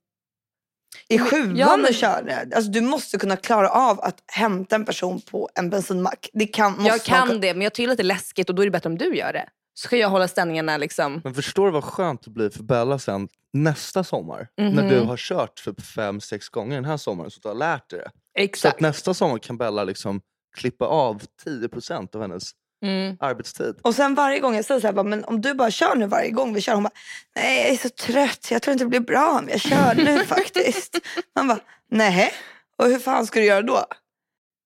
i 1.08 1.18
sjuan 1.18 1.56
ja, 1.56 1.76
men- 1.76 1.86
och 1.86 1.94
körde. 1.94 2.48
Alltså 2.54 2.70
du 2.70 2.80
måste 2.80 3.18
kunna 3.18 3.36
klara 3.36 3.68
av 3.70 4.00
att 4.00 4.22
hämta 4.26 4.76
en 4.76 4.84
person 4.84 5.20
på 5.20 5.48
en 5.54 5.70
bensinmack. 5.70 6.28
Det 6.32 6.46
kan, 6.46 6.72
måste 6.72 6.88
Jag 6.88 7.02
kan 7.02 7.28
man, 7.28 7.40
det, 7.40 7.54
men 7.54 7.62
jag 7.62 7.74
tycker 7.74 7.90
att 7.90 7.96
det 7.96 8.02
är 8.02 8.04
läskigt 8.04 8.48
och 8.48 8.54
då 8.54 8.62
är 8.62 8.66
det 8.66 8.70
bättre 8.70 8.88
om 8.88 8.98
du 8.98 9.16
gör 9.16 9.32
det. 9.32 9.48
Så 9.74 9.86
ska 9.88 9.96
jag 9.96 10.08
hålla 10.08 10.28
ställningarna 10.28 10.76
liksom. 10.76 11.20
Men 11.24 11.34
förstår 11.34 11.66
du 11.66 11.72
vad 11.72 11.84
skönt 11.84 12.22
det 12.22 12.30
blir 12.30 12.50
för 12.50 12.62
Bella 12.62 12.98
sen 12.98 13.28
nästa 13.52 14.04
sommar? 14.04 14.48
När 14.56 14.70
Mhm. 14.70 14.88
du 14.88 15.00
har 15.00 15.16
kört 15.16 15.58
för 15.60 15.74
fem, 15.82 16.20
sex 16.20 16.48
gånger 16.48 16.74
den 16.76 16.84
här 16.84 16.96
sommaren 16.96 17.30
så 17.30 17.40
du 17.42 17.48
har 17.48 17.54
lärt 17.54 17.90
dig 17.90 17.98
det. 17.98 18.10
Så 18.14 18.20
Exakt. 18.42 18.74
att 18.74 18.80
nästa 18.80 19.14
sommar 19.14 19.38
kan 19.38 19.56
Bella 19.58 19.84
liksom 19.84 20.20
klippa 20.56 20.84
av 20.86 21.22
10% 21.44 22.14
av 22.14 22.20
hennes 22.22 22.50
Mm. 22.84 23.16
arbetstid. 23.20 23.74
Och 23.82 23.94
sen 23.94 24.14
varje 24.14 24.38
gång 24.40 24.54
jag 24.56 24.64
säger 24.64 24.80
så 24.80 24.86
här, 24.86 24.94
bara, 24.94 25.02
men 25.02 25.24
om 25.24 25.40
du 25.40 25.54
bara 25.54 25.70
kör 25.70 25.94
nu 25.94 26.06
varje 26.06 26.30
gång 26.30 26.54
vi 26.54 26.60
kör. 26.60 26.74
Hon 26.74 26.82
bara, 26.82 26.92
nej 27.36 27.60
jag 27.62 27.70
är 27.72 27.76
så 27.76 27.88
trött, 27.88 28.48
jag 28.50 28.62
tror 28.62 28.72
inte 28.72 28.84
det 28.84 28.88
blir 28.88 29.00
bra 29.00 29.38
om 29.38 29.48
jag 29.48 29.60
kör 29.60 29.94
nu 29.94 30.18
faktiskt. 30.26 30.98
Man 31.34 31.48
bara, 31.48 31.60
nej. 31.90 32.32
Och 32.78 32.86
hur 32.86 32.98
fan 32.98 33.26
ska 33.26 33.40
du 33.40 33.46
göra 33.46 33.62
då? 33.62 33.84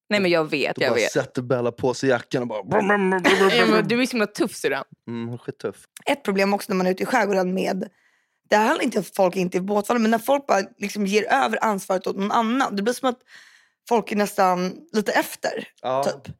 Nej 0.09 0.19
men 0.19 0.31
jag 0.31 0.49
vet, 0.49 0.75
Då 0.75 0.81
jag 0.81 0.91
bara 0.91 0.95
vet. 0.95 1.11
sätter 1.11 1.41
Bella 1.41 1.71
på 1.71 1.93
sig 1.93 2.09
jackan 2.09 2.41
och 2.41 2.47
bara... 2.47 2.63
Ja, 2.69 2.81
men 2.81 3.09
Du 3.87 4.01
är 4.01 4.05
så 4.05 4.11
himla 4.11 4.27
tuff 4.27 4.55
syrran. 4.55 4.83
Mm, 5.07 5.37
skittuff. 5.37 5.75
Ett 6.05 6.23
problem 6.23 6.53
också 6.53 6.71
när 6.71 6.77
man 6.77 6.87
är 6.87 6.91
ute 6.91 7.03
i 7.03 7.05
skärgården 7.05 7.53
med, 7.53 7.89
det 8.49 8.55
här 8.55 8.65
handlar 8.65 8.83
inte 8.83 8.97
om 8.97 9.01
att 9.01 9.15
folk 9.15 9.35
inte 9.35 9.57
är 9.57 9.61
båtfarare, 9.61 10.01
men 10.01 10.11
när 10.11 10.17
folk 10.19 10.47
bara 10.47 10.61
liksom 10.77 11.05
ger 11.05 11.33
över 11.33 11.63
ansvaret 11.63 12.07
åt 12.07 12.15
någon 12.15 12.31
annan. 12.31 12.75
Det 12.75 12.81
blir 12.81 12.93
som 12.93 13.09
att 13.09 13.19
folk 13.89 14.11
är 14.11 14.15
nästan 14.15 14.75
lite 14.93 15.11
efter. 15.11 15.67
Ja. 15.81 16.03
Typ. 16.03 16.35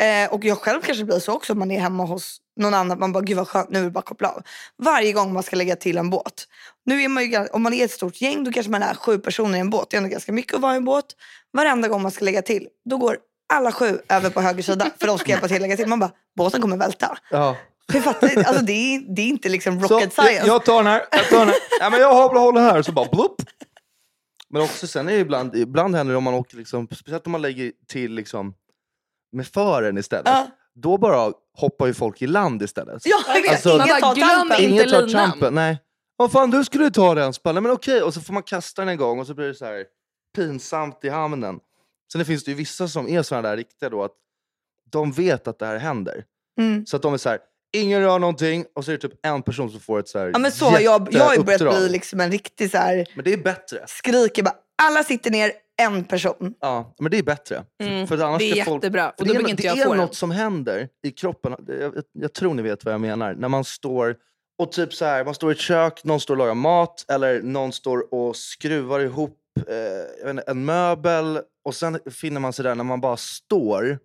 Eh, 0.00 0.32
och 0.32 0.44
jag 0.44 0.58
själv 0.58 0.80
kanske 0.80 1.04
blir 1.04 1.18
så 1.18 1.32
också 1.32 1.52
om 1.52 1.58
man 1.58 1.70
är 1.70 1.80
hemma 1.80 2.04
hos 2.04 2.40
någon 2.56 2.74
annan. 2.74 2.98
Man 2.98 3.12
bara, 3.12 3.24
gud 3.24 3.36
vad 3.36 3.48
skönt, 3.48 3.70
nu 3.70 3.78
vill 3.78 3.84
jag 3.84 3.92
bara 3.92 4.02
koppla 4.02 4.28
av. 4.28 4.42
Varje 4.78 5.12
gång 5.12 5.32
man 5.32 5.42
ska 5.42 5.56
lägga 5.56 5.76
till 5.76 5.98
en 5.98 6.10
båt. 6.10 6.46
Nu 6.84 7.02
är 7.02 7.08
man 7.08 7.24
ju, 7.24 7.46
om 7.46 7.62
man 7.62 7.72
är 7.72 7.84
ett 7.84 7.90
stort 7.90 8.20
gäng 8.20 8.44
då 8.44 8.52
kanske 8.52 8.72
man 8.72 8.82
är 8.82 8.94
sju 8.94 9.18
personer 9.18 9.56
i 9.58 9.60
en 9.60 9.70
båt. 9.70 9.90
Det 9.90 9.96
är 9.96 9.98
ändå 9.98 10.10
ganska 10.10 10.32
mycket 10.32 10.54
att 10.54 10.60
vara 10.60 10.74
i 10.74 10.76
en 10.76 10.84
båt. 10.84 11.04
Varenda 11.52 11.88
gång 11.88 12.02
man 12.02 12.10
ska 12.10 12.24
lägga 12.24 12.42
till, 12.42 12.68
då 12.90 12.96
går 12.96 13.18
alla 13.52 13.72
sju 13.72 13.98
över 14.08 14.30
på 14.30 14.40
höger 14.40 14.62
sida 14.62 14.90
för 15.00 15.06
de 15.06 15.18
ska 15.18 15.30
hjälpa 15.30 15.46
till 15.48 15.56
att 15.56 15.62
lägga 15.62 15.76
till. 15.76 15.86
Man 15.86 15.98
bara, 16.00 16.12
båten 16.36 16.62
kommer 16.62 16.76
välta. 16.76 17.18
Ja. 17.30 17.56
Fattar? 18.04 18.44
Alltså 18.44 18.64
det 18.64 18.72
är, 18.72 19.14
det 19.16 19.22
är 19.22 19.26
inte 19.26 19.48
liksom 19.48 19.80
Så, 19.80 19.94
rocket 19.94 20.12
science. 20.12 20.32
jag, 20.32 20.46
jag 20.46 20.64
tar 20.64 20.76
den 20.76 20.86
här, 20.86 21.02
jag 21.10 21.28
tar 21.28 21.38
den 21.38 21.48
här. 21.48 21.56
Ja, 21.80 21.90
men 21.90 22.00
jag 22.00 22.14
håller, 22.14 22.40
håller 22.40 22.60
här, 22.60 22.82
så 22.82 22.92
bara 22.92 23.08
blupp. 23.12 23.42
Men 24.48 24.62
också 24.62 24.86
sen 24.86 25.08
är 25.08 25.12
det 25.12 25.18
ibland, 25.18 25.56
ibland 25.56 25.96
händer 25.96 26.12
det 26.12 26.18
om 26.18 26.24
man 26.24 26.34
åker, 26.34 26.56
liksom, 26.56 26.88
speciellt 26.92 27.26
om 27.26 27.32
man 27.32 27.42
lägger 27.42 27.72
till 27.88 28.12
liksom, 28.14 28.54
med 29.32 29.46
fören 29.46 29.98
istället. 29.98 30.26
Ja. 30.26 30.46
Då 30.74 30.98
bara 30.98 31.32
hoppar 31.56 31.86
ju 31.86 31.94
folk 31.94 32.22
i 32.22 32.26
land 32.26 32.62
istället. 32.62 33.02
Ja. 33.06 33.16
Alltså- 33.50 33.70
Ingen 33.74 34.00
tar 34.00 34.14
glöm 34.14 34.52
inte 34.52 34.64
Ingen 34.64 34.88
tar 34.88 35.06
linan. 35.06 35.10
trampen, 35.10 35.54
nej. 35.54 35.78
Vad 36.16 36.32
fan, 36.32 36.50
du 36.50 36.64
skulle 36.64 36.84
ju 36.84 36.90
ta 36.90 37.14
den. 37.14 37.32
Nej, 37.44 37.54
Men 37.54 37.70
okej, 37.70 38.02
och 38.02 38.14
så 38.14 38.20
får 38.20 38.32
man 38.34 38.42
kasta 38.42 38.82
den 38.82 38.88
en 38.88 38.96
gång 38.96 39.20
och 39.20 39.26
så 39.26 39.34
blir 39.34 39.46
det 39.46 39.54
så 39.54 39.64
här 39.64 39.84
pinsamt 40.36 41.04
i 41.04 41.08
hamnen. 41.08 41.58
Sen 42.12 42.24
finns 42.24 42.44
det 42.44 42.50
ju 42.50 42.56
vissa 42.56 42.88
som 42.88 43.08
är 43.08 43.22
sådana 43.22 43.48
där 43.48 43.56
riktiga 43.56 43.88
då 43.90 44.04
att 44.04 44.12
de 44.92 45.12
vet 45.12 45.48
att 45.48 45.58
det 45.58 45.66
här 45.66 45.76
händer. 45.78 46.24
Mm. 46.58 46.86
Så 46.86 46.96
att 46.96 47.02
de 47.02 47.14
är 47.14 47.18
så 47.18 47.28
här, 47.28 47.38
ingen 47.72 48.00
rör 48.02 48.18
någonting 48.18 48.64
och 48.74 48.84
så 48.84 48.90
är 48.90 48.96
det 48.96 49.08
typ 49.08 49.26
en 49.26 49.42
person 49.42 49.70
som 49.70 49.80
får 49.80 49.98
ett 49.98 50.08
så 50.08 50.18
här 50.18 50.30
Ja, 50.32 50.38
men 50.38 50.52
så 50.52 50.64
har 50.64 50.80
jag, 50.80 51.08
jag 51.10 51.24
har 51.24 51.34
ju 51.34 51.42
börjat 51.42 51.60
bli 51.78 51.88
liksom 51.88 52.20
en 52.20 52.30
riktig 52.30 52.70
så 52.70 52.78
här, 52.78 53.06
Men 53.14 53.24
det 53.24 53.32
är 53.32 53.36
bättre. 53.36 53.84
skriker 53.86 54.42
bara, 54.42 54.54
alla 54.82 55.04
sitter 55.04 55.30
ner, 55.30 55.52
en 55.80 56.04
person. 56.04 56.54
Ja, 56.60 56.94
men 56.98 57.10
det 57.10 57.18
är 57.18 57.22
bättre. 57.22 57.64
Mm, 57.82 58.06
För 58.06 58.18
annars 58.18 58.38
det 58.38 58.50
är 58.50 58.54
ska 58.54 58.64
folk... 58.64 58.84
jättebra. 58.84 59.12
För 59.18 59.22
Och 59.22 59.28
det 59.28 59.34
är, 59.34 59.48
inte 59.48 59.62
det 59.62 59.68
jag 59.68 59.78
är 59.78 59.88
den. 59.88 59.96
något 59.96 60.14
som 60.14 60.30
händer 60.30 60.88
i 61.06 61.10
kroppen. 61.10 61.54
Jag, 61.66 61.78
jag, 61.80 62.04
jag 62.12 62.32
tror 62.32 62.54
ni 62.54 62.62
vet 62.62 62.84
vad 62.84 62.94
jag 62.94 63.00
menar. 63.00 63.34
När 63.34 63.48
man 63.48 63.64
står 63.64 64.16
och 64.58 64.72
typ 64.72 64.94
så 64.94 65.04
här, 65.04 65.24
man 65.24 65.34
står 65.34 65.50
i 65.50 65.54
ett 65.54 65.60
kök, 65.60 66.04
någon 66.04 66.20
står 66.20 66.34
och 66.34 66.38
lagar 66.38 66.54
mat 66.54 67.04
eller 67.08 67.42
någon 67.42 67.72
står 67.72 68.14
och 68.14 68.36
skruvar 68.36 69.00
ihop 69.00 69.38
eh, 69.68 70.30
inte, 70.30 70.42
en 70.46 70.64
möbel 70.64 71.40
och 71.64 71.74
sen 71.74 71.98
finner 72.10 72.40
man 72.40 72.52
sig 72.52 72.62
där 72.62 72.74
när 72.74 72.84
man 72.84 73.00
bara 73.00 73.16
står 73.16 73.98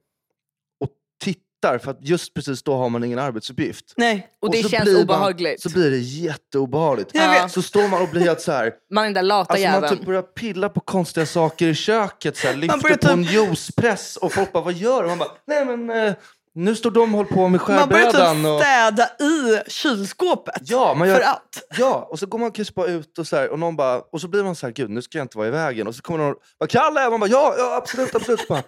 tittar 1.65 1.77
för 1.77 1.91
att 1.91 1.97
just 2.01 2.33
precis 2.33 2.63
då 2.63 2.75
har 2.75 2.89
man 2.89 3.03
ingen 3.03 3.19
arbetsuppgift. 3.19 3.93
Nej. 3.97 4.27
Och 4.41 4.51
det 4.51 4.63
så 4.63 4.69
känns 4.69 4.89
obehagligt. 4.89 5.65
Man, 5.65 5.71
så 5.71 5.79
blir 5.79 5.91
det 5.91 5.97
jätteobehagligt. 5.97 7.15
Vet. 7.15 7.51
Så 7.51 7.61
står 7.61 7.87
man 7.87 8.01
och 8.01 8.09
blir 8.09 8.21
helt 8.21 8.41
så 8.41 8.51
här 8.51 8.71
Man 8.91 9.03
är 9.03 9.07
den 9.07 9.13
där 9.13 9.21
lata 9.21 9.53
Alltså 9.53 9.67
man 9.67 9.73
jäveln. 9.73 9.97
typ 9.97 10.05
börjar 10.05 10.21
pilla 10.21 10.69
på 10.69 10.79
konstiga 10.79 11.25
saker 11.25 11.67
i 11.67 11.75
köket, 11.75 12.37
så 12.37 12.47
här, 12.47 12.55
lyfter 12.55 12.79
på 12.97 13.11
en 13.11 13.23
typ- 13.23 13.33
juicepress 13.33 14.17
och 14.17 14.33
folk 14.33 14.51
bara 14.53 14.63
vad 14.63 14.73
gör 14.73 15.01
du? 15.03 15.09
Man 15.09 15.17
bara 15.17 15.31
nej 15.47 15.65
men 15.65 15.89
eh, 16.07 16.13
nu 16.55 16.75
står 16.75 16.91
de 16.91 17.01
och 17.15 17.17
håller 17.17 17.29
på 17.35 17.47
med 17.47 17.61
Man 17.67 17.89
börjar 17.89 18.11
skärbrädan. 18.11 18.35
typ 18.35 18.45
Och, 18.45 18.59
städa 18.59 19.09
i 19.25 19.69
kylskåpet. 19.69 20.61
ja, 20.61 20.93
man 20.93 21.07
För 21.07 21.13
gör, 21.15 21.21
allt. 21.21 21.67
ja, 21.77 22.07
och 22.11 22.19
så 22.19 22.25
går 22.25 22.39
man 22.39 22.51
kanske 22.51 22.73
bara 22.73 22.87
ut 22.87 23.17
och 23.19 23.27
så 23.27 23.35
här, 23.35 23.49
och 23.49 23.59
någon 23.59 23.75
bara, 23.75 23.99
och 24.11 24.21
så 24.21 24.27
blir 24.27 24.43
man 24.43 24.55
så 24.55 24.65
här 24.65 24.73
gud 24.73 24.89
nu 24.89 25.01
ska 25.01 25.17
jag 25.17 25.25
inte 25.25 25.37
vara 25.37 25.47
i 25.47 25.51
vägen. 25.51 25.87
Och 25.87 25.95
så 25.95 26.01
kommer 26.01 26.19
någon 26.19 26.31
och 26.33 26.39
bara 26.59 26.67
Kalle! 26.67 27.09
Man 27.09 27.19
bara 27.19 27.29
ja, 27.29 27.55
ja 27.57 27.75
absolut, 27.75 28.15
absolut. 28.15 28.47
Bara, 28.47 28.63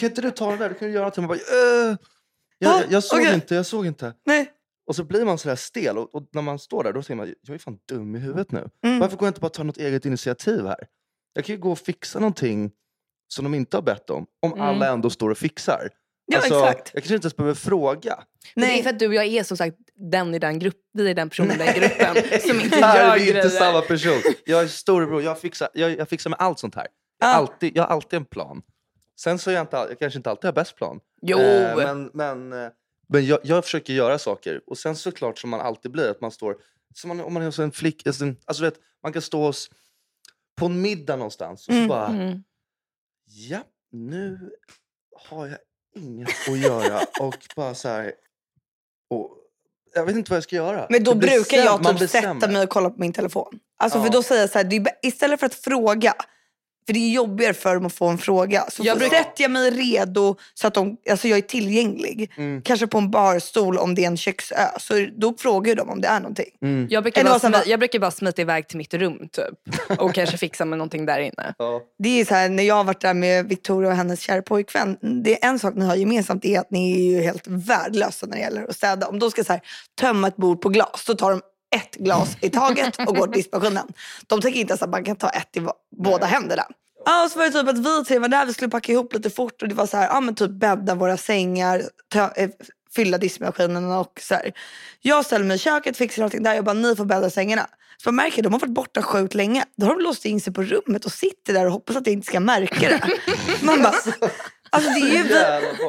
kan 0.00 0.08
inte 0.08 0.20
du 0.22 0.30
ta 0.30 0.50
den 0.50 0.58
där? 0.58 0.68
Du 0.68 0.74
kan 0.74 0.88
ju 0.88 0.94
göra 0.94 1.04
någonting. 1.04 1.26
Man 1.26 1.28
bara 1.28 1.90
eh, 1.90 1.96
jag, 2.60 2.72
Ja, 2.72 2.80
jag, 2.82 2.92
jag 2.92 3.04
såg 3.04 3.20
okej. 3.20 3.34
inte, 3.34 3.54
jag 3.54 3.66
såg 3.66 3.86
inte. 3.86 4.14
Nej. 4.26 4.50
Och 4.86 4.96
så 4.96 5.04
blir 5.04 5.24
man 5.24 5.38
så 5.38 5.48
där 5.48 5.56
stel 5.56 5.98
och, 5.98 6.14
och 6.14 6.22
när 6.32 6.42
man 6.42 6.58
står 6.58 6.84
där 6.84 6.92
då 6.92 7.02
tänker 7.02 7.14
man 7.14 7.34
jag 7.42 7.54
är 7.54 7.58
fan 7.58 7.78
dum 7.88 8.16
i 8.16 8.18
huvudet 8.18 8.52
nu. 8.52 8.68
Mm. 8.84 8.98
Varför 8.98 9.16
går 9.16 9.26
jag 9.26 9.30
inte 9.30 9.40
bara 9.40 9.48
ta 9.48 9.62
något 9.62 9.76
eget 9.76 10.04
initiativ 10.06 10.66
här? 10.66 10.86
Jag 11.32 11.44
kan 11.44 11.54
ju 11.54 11.60
gå 11.60 11.72
och 11.72 11.78
fixa 11.78 12.18
någonting 12.18 12.70
som 13.28 13.44
de 13.44 13.54
inte 13.54 13.76
har 13.76 13.82
bett 13.82 14.10
om, 14.10 14.26
om 14.42 14.52
Mm. 14.52 14.64
alla 14.64 14.88
ändå 14.88 15.10
står 15.10 15.30
och 15.30 15.38
fixar. 15.38 15.88
Ja, 16.26 16.36
Alltså, 16.38 16.54
exakt. 16.54 16.90
Jag 16.94 17.02
kanske 17.02 17.14
inte 17.14 17.24
ens 17.26 17.36
behöver 17.36 17.54
fråga. 17.54 18.24
Men 18.54 18.62
Det 18.62 18.66
är 18.68 18.72
Nej. 18.72 18.82
för 18.82 18.90
att 18.90 18.98
du 18.98 19.06
och 19.08 19.14
jag 19.14 19.24
är 19.26 19.42
som 19.42 19.56
sagt 19.56 19.76
den 20.12 20.34
i 20.34 20.38
den 20.38 20.58
grupp, 20.58 20.76
vi 20.92 21.10
är 21.10 21.14
den 21.14 21.28
personen 21.28 21.50
i 21.52 21.58
den 21.58 21.74
gruppen 21.74 22.40
som 22.40 22.60
inte 22.60 22.76
här 22.84 22.98
gör 23.06 23.10
är 23.14 23.18
vi 23.18 23.20
inte 23.20 23.32
grejer. 23.32 23.48
samma 23.48 23.80
person. 23.80 24.22
Jag 24.44 24.62
är 24.62 24.66
storebror, 24.66 25.22
jag 25.22 25.40
fixar, 25.40 25.68
jag, 25.74 25.90
jag 25.98 26.08
fixar 26.08 26.30
med 26.30 26.38
allt 26.40 26.58
sånt 26.58 26.74
här. 26.74 26.86
Jag, 27.20 27.28
Ja. 27.28 27.34
alltid, 27.34 27.76
jag 27.76 27.82
har 27.82 27.88
alltid 27.94 28.16
en 28.16 28.24
plan. 28.24 28.62
Sen 29.22 29.38
så 29.38 29.50
är 29.50 29.54
jag, 29.54 29.62
inte, 29.62 29.76
jag 29.76 29.98
kanske 29.98 30.18
inte 30.18 30.30
alltid 30.30 30.44
har 30.44 30.52
bäst 30.52 30.76
plan. 30.76 31.00
Jo! 31.22 31.38
Eh, 31.38 31.76
men 31.76 32.10
men, 32.14 32.52
eh, 32.52 32.68
men 33.08 33.26
jag, 33.26 33.38
jag 33.42 33.64
försöker 33.64 33.92
göra 33.92 34.18
saker. 34.18 34.60
Och 34.66 34.78
sen 34.78 34.96
såklart 34.96 35.38
som 35.38 35.50
man 35.50 35.60
alltid 35.60 35.90
blir, 35.90 36.10
att 36.10 36.20
man 36.20 36.30
står... 36.30 36.56
Som 36.94 37.08
man, 37.08 37.20
om 37.20 37.34
man 37.34 37.42
är 37.42 37.46
hos 37.46 37.58
en 37.58 37.72
flick... 37.72 38.06
Alltså, 38.06 38.24
alltså 38.44 38.62
vet, 38.62 38.74
man 39.02 39.12
kan 39.12 39.22
stå 39.22 39.42
hos, 39.46 39.70
på 40.56 40.66
en 40.66 40.82
middag 40.82 41.16
någonstans 41.16 41.68
och 41.68 41.74
så 41.74 41.78
Mm, 41.78 41.88
bara... 41.88 42.06
Mm. 42.06 42.42
Ja, 43.24 43.60
nu 43.92 44.50
har 45.28 45.46
jag 45.46 45.58
inget 45.94 46.28
att 46.48 46.58
göra. 46.58 47.00
och 47.20 47.36
bara 47.56 47.74
så 47.74 47.88
här... 47.88 48.12
Och, 49.10 49.36
jag 49.94 50.06
vet 50.06 50.16
inte 50.16 50.30
vad 50.30 50.36
jag 50.36 50.44
ska 50.44 50.56
göra. 50.56 50.86
Men 50.90 51.04
då 51.04 51.14
brukar 51.14 51.56
jag 51.56 51.98
typ 51.98 52.10
sätta 52.10 52.48
mig 52.48 52.62
och 52.62 52.70
kolla 52.70 52.90
på 52.90 53.00
min 53.00 53.12
telefon. 53.12 53.60
Alltså 53.76 53.98
Ja. 53.98 54.04
för 54.04 54.12
då 54.12 54.22
säger 54.22 54.40
jag 54.40 54.50
så 54.50 54.58
här, 54.58 54.86
istället 55.02 55.40
för 55.40 55.46
att 55.46 55.54
fråga, 55.54 56.14
för 56.90 56.94
det 56.94 57.00
är 57.00 57.10
jobbigare 57.10 57.54
för 57.54 57.74
dem 57.74 57.86
att 57.86 57.92
få 57.92 58.06
en 58.08 58.18
fråga. 58.18 58.64
Så 58.70 58.82
Jag 58.82 58.86
jag 58.86 58.98
brukar- 58.98 59.16
sätter 59.16 59.42
jag 59.44 59.50
mig 59.50 59.70
redo 59.70 60.36
så 60.54 60.66
att 60.66 60.74
de, 60.74 60.96
alltså 61.10 61.28
jag 61.28 61.38
är 61.38 61.42
tillgänglig. 61.42 62.32
Mm. 62.36 62.62
Kanske 62.62 62.86
på 62.86 62.98
en 62.98 63.10
barstol 63.10 63.78
om 63.78 63.94
det 63.94 64.02
är 64.02 64.06
en 64.06 64.16
köksö. 64.16 64.54
Så 64.80 65.06
då 65.18 65.34
frågar 65.38 65.74
de 65.74 65.90
om 65.90 66.00
det 66.00 66.08
är 66.08 66.20
någonting. 66.20 66.50
Mm. 66.62 66.86
Jag, 66.90 67.02
brukar 67.02 67.24
bara 67.24 67.38
smi- 67.38 67.62
jag 67.66 67.78
brukar 67.78 67.98
bara 67.98 68.10
smita 68.10 68.42
iväg 68.42 68.68
till 68.68 68.76
mitt 68.78 68.94
rum 68.94 69.18
typ. 69.32 69.98
Och 70.00 70.14
kanske 70.14 70.36
fixa 70.36 70.64
med 70.64 70.78
någonting 70.78 71.06
där 71.06 71.20
inne. 71.20 71.54
Ja. 71.58 71.80
Det 71.98 72.20
är 72.20 72.24
så 72.24 72.34
här, 72.34 72.48
när 72.48 72.62
jag 72.62 72.74
har 72.74 72.84
varit 72.84 73.00
där 73.00 73.14
med 73.14 73.48
Victoria 73.48 73.90
och 73.90 73.96
hennes 73.96 74.20
kära 74.20 74.42
pojkvän. 74.42 74.96
Det 75.24 75.44
är 75.44 75.48
en 75.48 75.58
sak 75.58 75.74
ni 75.76 75.84
har 75.86 75.96
gemensamt 75.96 76.44
är 76.44 76.60
att 76.60 76.70
ni 76.70 76.92
är 76.92 77.12
ju 77.16 77.22
helt 77.22 77.46
värdelösa 77.46 78.26
när 78.26 78.36
det 78.36 78.42
gäller 78.42 78.64
att 78.68 78.76
städa. 78.76 79.06
Om 79.06 79.18
de 79.18 79.30
ska 79.30 79.44
så 79.44 79.52
här, 79.52 79.62
tömma 80.00 80.28
ett 80.28 80.36
bord 80.36 80.60
på 80.60 80.68
glas 80.68 81.02
så 81.06 81.14
tar 81.14 81.30
de 81.30 81.40
ett 81.76 81.96
glas 81.96 82.36
i 82.40 82.50
taget 82.50 82.98
och 83.08 83.16
går 83.16 83.26
till 83.26 83.42
diskmaskinen. 83.42 83.86
De 84.26 84.40
tänker 84.40 84.60
inte 84.60 84.72
ens 84.72 84.82
att 84.82 84.90
man 84.90 85.04
kan 85.04 85.16
ta 85.16 85.28
ett 85.28 85.56
i 85.56 85.66
båda 85.96 86.26
händerna. 86.26 86.62
Ja, 87.04 87.24
och 87.24 87.30
så 87.30 87.38
var 87.38 87.46
det 87.46 87.52
typ 87.52 87.68
att 87.68 87.78
vi 87.78 88.04
tre 88.04 88.18
var 88.18 88.28
där, 88.28 88.46
vi 88.46 88.54
skulle 88.54 88.70
packa 88.70 88.92
ihop 88.92 89.14
lite 89.14 89.30
fort 89.30 89.62
och 89.62 89.68
det 89.68 89.74
var 89.74 89.86
så 89.86 89.96
här, 89.96 90.08
ja 90.08 90.20
men 90.20 90.34
typ 90.34 90.50
bädda 90.50 90.94
våra 90.94 91.16
sängar, 91.16 91.82
ta, 92.08 92.30
eh, 92.36 92.50
fylla 92.94 93.18
diskmaskinen 93.18 93.92
och 93.92 94.20
så 94.20 94.34
här. 94.34 94.52
Jag 95.00 95.24
ställer 95.26 95.44
mig 95.44 95.54
i 95.56 95.58
köket, 95.58 95.96
fixar 95.96 96.24
allting 96.24 96.42
där, 96.42 96.54
jag 96.54 96.64
bara 96.64 96.72
ni 96.72 96.96
får 96.96 97.04
bädda 97.04 97.30
sängarna. 97.30 97.66
Så 98.02 98.08
jag 98.08 98.14
märker 98.14 98.42
de 98.42 98.52
har 98.52 98.60
varit 98.60 98.74
borta 98.74 99.02
sjukt 99.02 99.34
länge. 99.34 99.64
Då 99.76 99.86
har 99.86 99.94
de 99.94 100.02
låst 100.02 100.24
in 100.24 100.40
sig 100.40 100.52
på 100.52 100.62
rummet 100.62 101.04
och 101.04 101.12
sitter 101.12 101.52
där 101.52 101.66
och 101.66 101.72
hoppas 101.72 101.96
att 101.96 102.06
jag 102.06 102.12
inte 102.12 102.26
ska 102.26 102.40
märka 102.40 102.88
det. 102.88 103.00
Man 103.62 103.82
bara, 103.82 103.94
alltså 104.70 104.90
det 104.90 105.00
är 105.00 105.12
ju, 105.16 105.22
vi, 105.22 105.34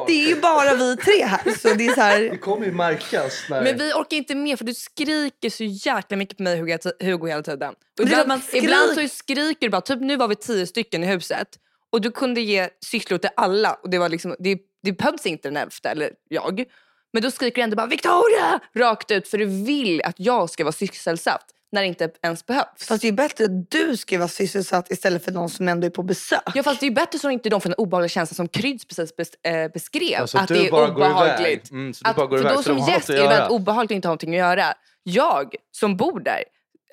det 0.06 0.24
är 0.24 0.28
ju 0.28 0.40
bara 0.40 0.74
vi 0.74 0.96
tre 0.96 1.24
här. 1.24 1.58
Så 1.58 1.74
det 1.74 1.86
är 1.86 1.94
så 1.94 2.00
här, 2.00 2.20
Det 2.20 2.38
kommer 2.38 2.66
ju 2.66 2.72
märkas. 2.72 3.44
När... 3.50 3.62
Men 3.62 3.78
vi 3.78 3.92
orkar 3.92 4.16
inte 4.16 4.34
med 4.34 4.58
för 4.58 4.64
du 4.64 4.74
skriker 4.74 5.50
så 5.50 5.64
jäkla 5.64 6.16
mycket 6.16 6.36
på 6.36 6.42
mig 6.42 6.58
Hugo, 6.58 6.78
Hugo 7.00 7.26
hela 7.26 7.42
tiden. 7.42 7.74
Och 8.00 8.04
ibland, 8.06 8.28
man 8.28 8.40
skrik- 8.40 8.64
ibland 8.64 8.94
så 8.94 9.08
skriker 9.16 9.66
du 9.66 9.68
bara, 9.70 9.80
typ 9.80 10.00
nu 10.00 10.16
var 10.16 10.28
vi 10.28 10.36
tio 10.36 10.66
stycken 10.66 11.04
i 11.04 11.06
huset 11.06 11.48
och 11.92 12.00
du 12.00 12.10
kunde 12.10 12.40
ge 12.40 12.68
sysslor 12.84 13.18
till 13.18 13.30
alla 13.36 13.74
och 13.82 13.90
det 13.90 13.98
var 13.98 14.08
liksom, 14.08 14.36
det, 14.38 14.58
det 14.82 14.92
behövs 14.92 15.26
inte 15.26 15.48
den 15.48 15.56
elfte 15.56 15.88
eller 15.88 16.10
jag. 16.28 16.64
Men 17.12 17.22
då 17.22 17.30
skriker 17.30 17.54
du 17.56 17.62
ändå 17.62 17.76
bara 17.76 17.86
Victoria! 17.86 18.60
Rakt 18.76 19.10
ut 19.10 19.28
för 19.28 19.38
du 19.38 19.46
vill 19.64 20.02
att 20.04 20.14
jag 20.18 20.50
ska 20.50 20.64
vara 20.64 20.72
sysselsatt 20.72 21.44
när 21.72 21.82
det 21.82 21.88
inte 21.88 22.10
ens 22.22 22.46
behövs. 22.46 22.66
fast 22.86 23.02
det 23.02 23.08
är 23.08 23.12
bättre 23.12 23.44
att 23.44 23.70
du 23.70 23.96
ska 23.96 24.18
vara 24.18 24.28
sysselsatt 24.28 24.90
istället 24.90 25.24
för 25.24 25.32
någon 25.32 25.50
som 25.50 25.68
ändå 25.68 25.86
är 25.86 25.90
på 25.90 26.02
besök. 26.02 26.40
Ja 26.54 26.62
fast 26.62 26.80
det 26.80 26.86
är 26.86 26.88
ju 26.88 26.94
bättre 26.94 27.18
så 27.18 27.28
att 27.28 27.32
inte 27.32 27.48
de 27.48 27.60
får 27.60 27.70
en 27.70 27.74
obehaglig 27.74 28.10
känsla 28.10 28.34
som 28.34 28.48
Kryds 28.48 28.84
precis 28.84 29.16
bes, 29.16 29.34
eh, 29.34 29.72
beskrev. 29.72 30.20
Alltså, 30.20 30.38
att 30.38 30.48
du 30.48 30.54
det 30.54 30.66
är 30.66 30.70
bara 30.70 30.86
går 30.90 31.04
iväg. 31.04 31.10
obehagligt. 31.12 31.70
Mm, 31.70 31.94
så 31.94 32.04
du 32.04 32.10
att, 32.10 32.16
bara 32.16 32.26
går 32.26 32.38
för 32.38 32.44
iväg, 32.44 32.56
då 32.56 32.62
som 32.62 32.78
har 32.78 32.90
gäst 32.90 33.08
något 33.08 33.16
är 33.18 33.22
att 33.22 33.28
det 33.28 33.34
göra. 33.34 33.38
väldigt 33.40 33.50
obehagligt 33.60 33.90
att 33.90 33.94
inte 33.94 34.08
ha 34.08 34.10
någonting 34.10 34.30
att 34.34 34.38
göra. 34.38 34.74
Jag 35.02 35.54
som 35.72 35.96
bor 35.96 36.20
där, 36.20 36.44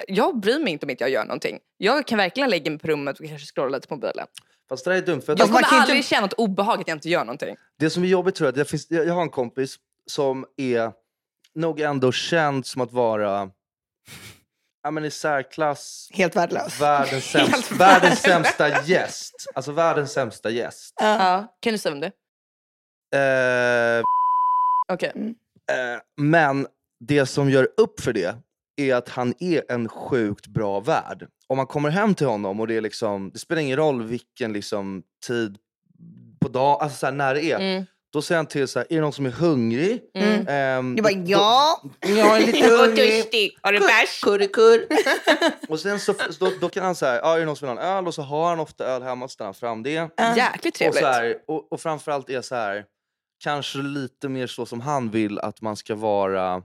jag 0.07 0.39
bryr 0.39 0.59
mig 0.59 0.73
inte 0.73 0.85
om 0.85 0.89
inte 0.89 1.03
jag 1.03 1.11
gör 1.11 1.23
någonting. 1.25 1.59
Jag 1.77 2.07
kan 2.07 2.17
verkligen 2.17 2.49
lägga 2.49 2.71
mig 2.71 2.79
på 2.79 2.87
rummet 2.87 3.19
och 3.19 3.25
kanske 3.27 3.47
scrolla 3.53 3.77
lite 3.77 3.87
på 3.87 3.95
mobilen. 3.95 4.27
Fast 4.69 4.85
det 4.85 4.91
där 4.91 4.97
är 4.97 5.01
dumt. 5.05 5.21
För 5.21 5.33
att 5.33 5.39
Jag 5.39 5.47
kommer 5.47 5.61
kan 5.61 5.69
ju 5.69 5.75
inte- 5.75 5.91
aldrig 5.91 6.05
känna 6.05 6.21
något 6.21 6.33
obehag 6.33 6.81
att 6.81 6.87
jag 6.87 6.95
inte 6.95 7.09
gör 7.09 7.25
någonting. 7.25 7.55
Det 7.79 7.89
som 7.89 8.03
är 8.03 8.07
jobbigt 8.07 8.35
tror 8.35 8.47
jag, 8.47 8.53
det 8.55 8.65
finns, 8.65 8.87
jag, 8.89 9.05
jag 9.07 9.13
har 9.13 9.21
en 9.21 9.29
kompis 9.29 9.75
som 10.05 10.45
är 10.57 10.91
nog 11.55 11.79
ändå 11.79 12.11
känd 12.11 12.65
som 12.65 12.81
att 12.81 12.91
vara 12.91 13.49
ja, 14.89 14.93
men 14.93 15.05
i 15.05 15.11
särklass 15.11 16.09
Helt 16.13 16.35
värdelös. 16.35 16.81
världens, 16.81 17.25
sämst, 17.31 17.71
världens 17.71 18.19
sämsta 18.19 18.83
gäst. 18.83 19.33
Alltså 19.55 19.71
världens 19.71 20.11
sämsta 20.11 20.49
gäst. 20.49 20.93
Ja. 20.99 21.57
Kan 21.59 21.73
du 21.73 21.77
säga 21.77 21.95
vem 21.95 21.99
det 21.99 22.11
är? 23.17 23.97
Eh, 23.99 24.03
Okej. 24.93 25.11
eh, 25.71 26.01
men 26.17 26.67
det 26.99 27.25
som 27.25 27.49
gör 27.49 27.67
upp 27.77 27.99
för 27.99 28.13
det 28.13 28.35
är 28.77 28.95
att 28.95 29.09
han 29.09 29.33
är 29.39 29.71
en 29.71 29.89
sjukt 29.89 30.47
bra 30.47 30.79
värd. 30.79 31.27
Om 31.47 31.57
man 31.57 31.67
kommer 31.67 31.89
hem 31.89 32.15
till 32.15 32.27
honom 32.27 32.59
och 32.59 32.67
det 32.67 32.77
är 32.77 32.81
liksom, 32.81 33.29
det 33.33 33.39
spelar 33.39 33.61
ingen 33.61 33.77
roll 33.77 34.03
vilken 34.03 34.53
liksom 34.53 35.03
tid 35.27 35.57
på 36.41 36.47
dagen, 36.47 36.77
alltså 36.81 36.97
så 36.97 37.05
här, 37.05 37.13
när 37.13 37.35
det 37.35 37.51
är. 37.51 37.59
Mm. 37.59 37.85
Då 38.13 38.21
säger 38.21 38.37
han 38.37 38.45
till 38.45 38.67
så 38.67 38.79
här, 38.79 38.87
är 38.89 38.95
det 38.95 39.01
någon 39.01 39.13
som 39.13 39.25
är 39.25 39.29
hungrig? 39.29 40.01
Mm. 40.15 40.47
Ehm, 40.47 40.95
Jag 40.97 41.03
bara 41.03 41.13
då- 41.13 41.23
ja. 41.31 41.81
Jag 41.99 42.37
är 42.41 42.45
lite 42.45 42.67
hungrig. 42.77 43.57
Har 43.61 43.71
du 43.73 43.79
bärs? 43.79 44.21
Kurre, 44.23 44.47
kurr. 44.47 44.87
och 45.69 45.79
sen 45.79 45.99
så, 45.99 46.13
då, 46.39 46.51
då 46.61 46.69
kan 46.69 46.83
han 46.85 46.95
säga, 46.95 47.15
ja, 47.15 47.35
är 47.35 47.39
det 47.39 47.45
någon 47.45 47.55
som 47.55 47.67
vill 47.69 47.77
ha 47.77 47.83
en 47.83 47.97
öl? 47.97 48.07
Och 48.07 48.13
så 48.13 48.21
har 48.21 48.49
han 48.49 48.59
ofta 48.59 48.85
öl 48.85 49.01
hemma, 49.03 49.27
så 49.27 49.31
ställer 49.31 49.45
han 49.47 49.53
fram 49.53 49.83
det. 49.83 50.09
Jäkligt 50.37 50.73
Och, 50.73 50.77
trevligt. 50.77 50.99
så 50.99 51.05
här, 51.07 51.35
och, 51.47 51.71
och 51.73 51.81
framförallt 51.81 52.29
är 52.29 52.41
så 52.41 52.55
här, 52.55 52.85
kanske 53.43 53.77
lite 53.77 54.29
mer 54.29 54.47
så 54.47 54.65
som 54.65 54.81
han 54.81 55.09
vill 55.11 55.39
att 55.39 55.61
man 55.61 55.75
ska 55.75 55.95
vara 55.95 56.63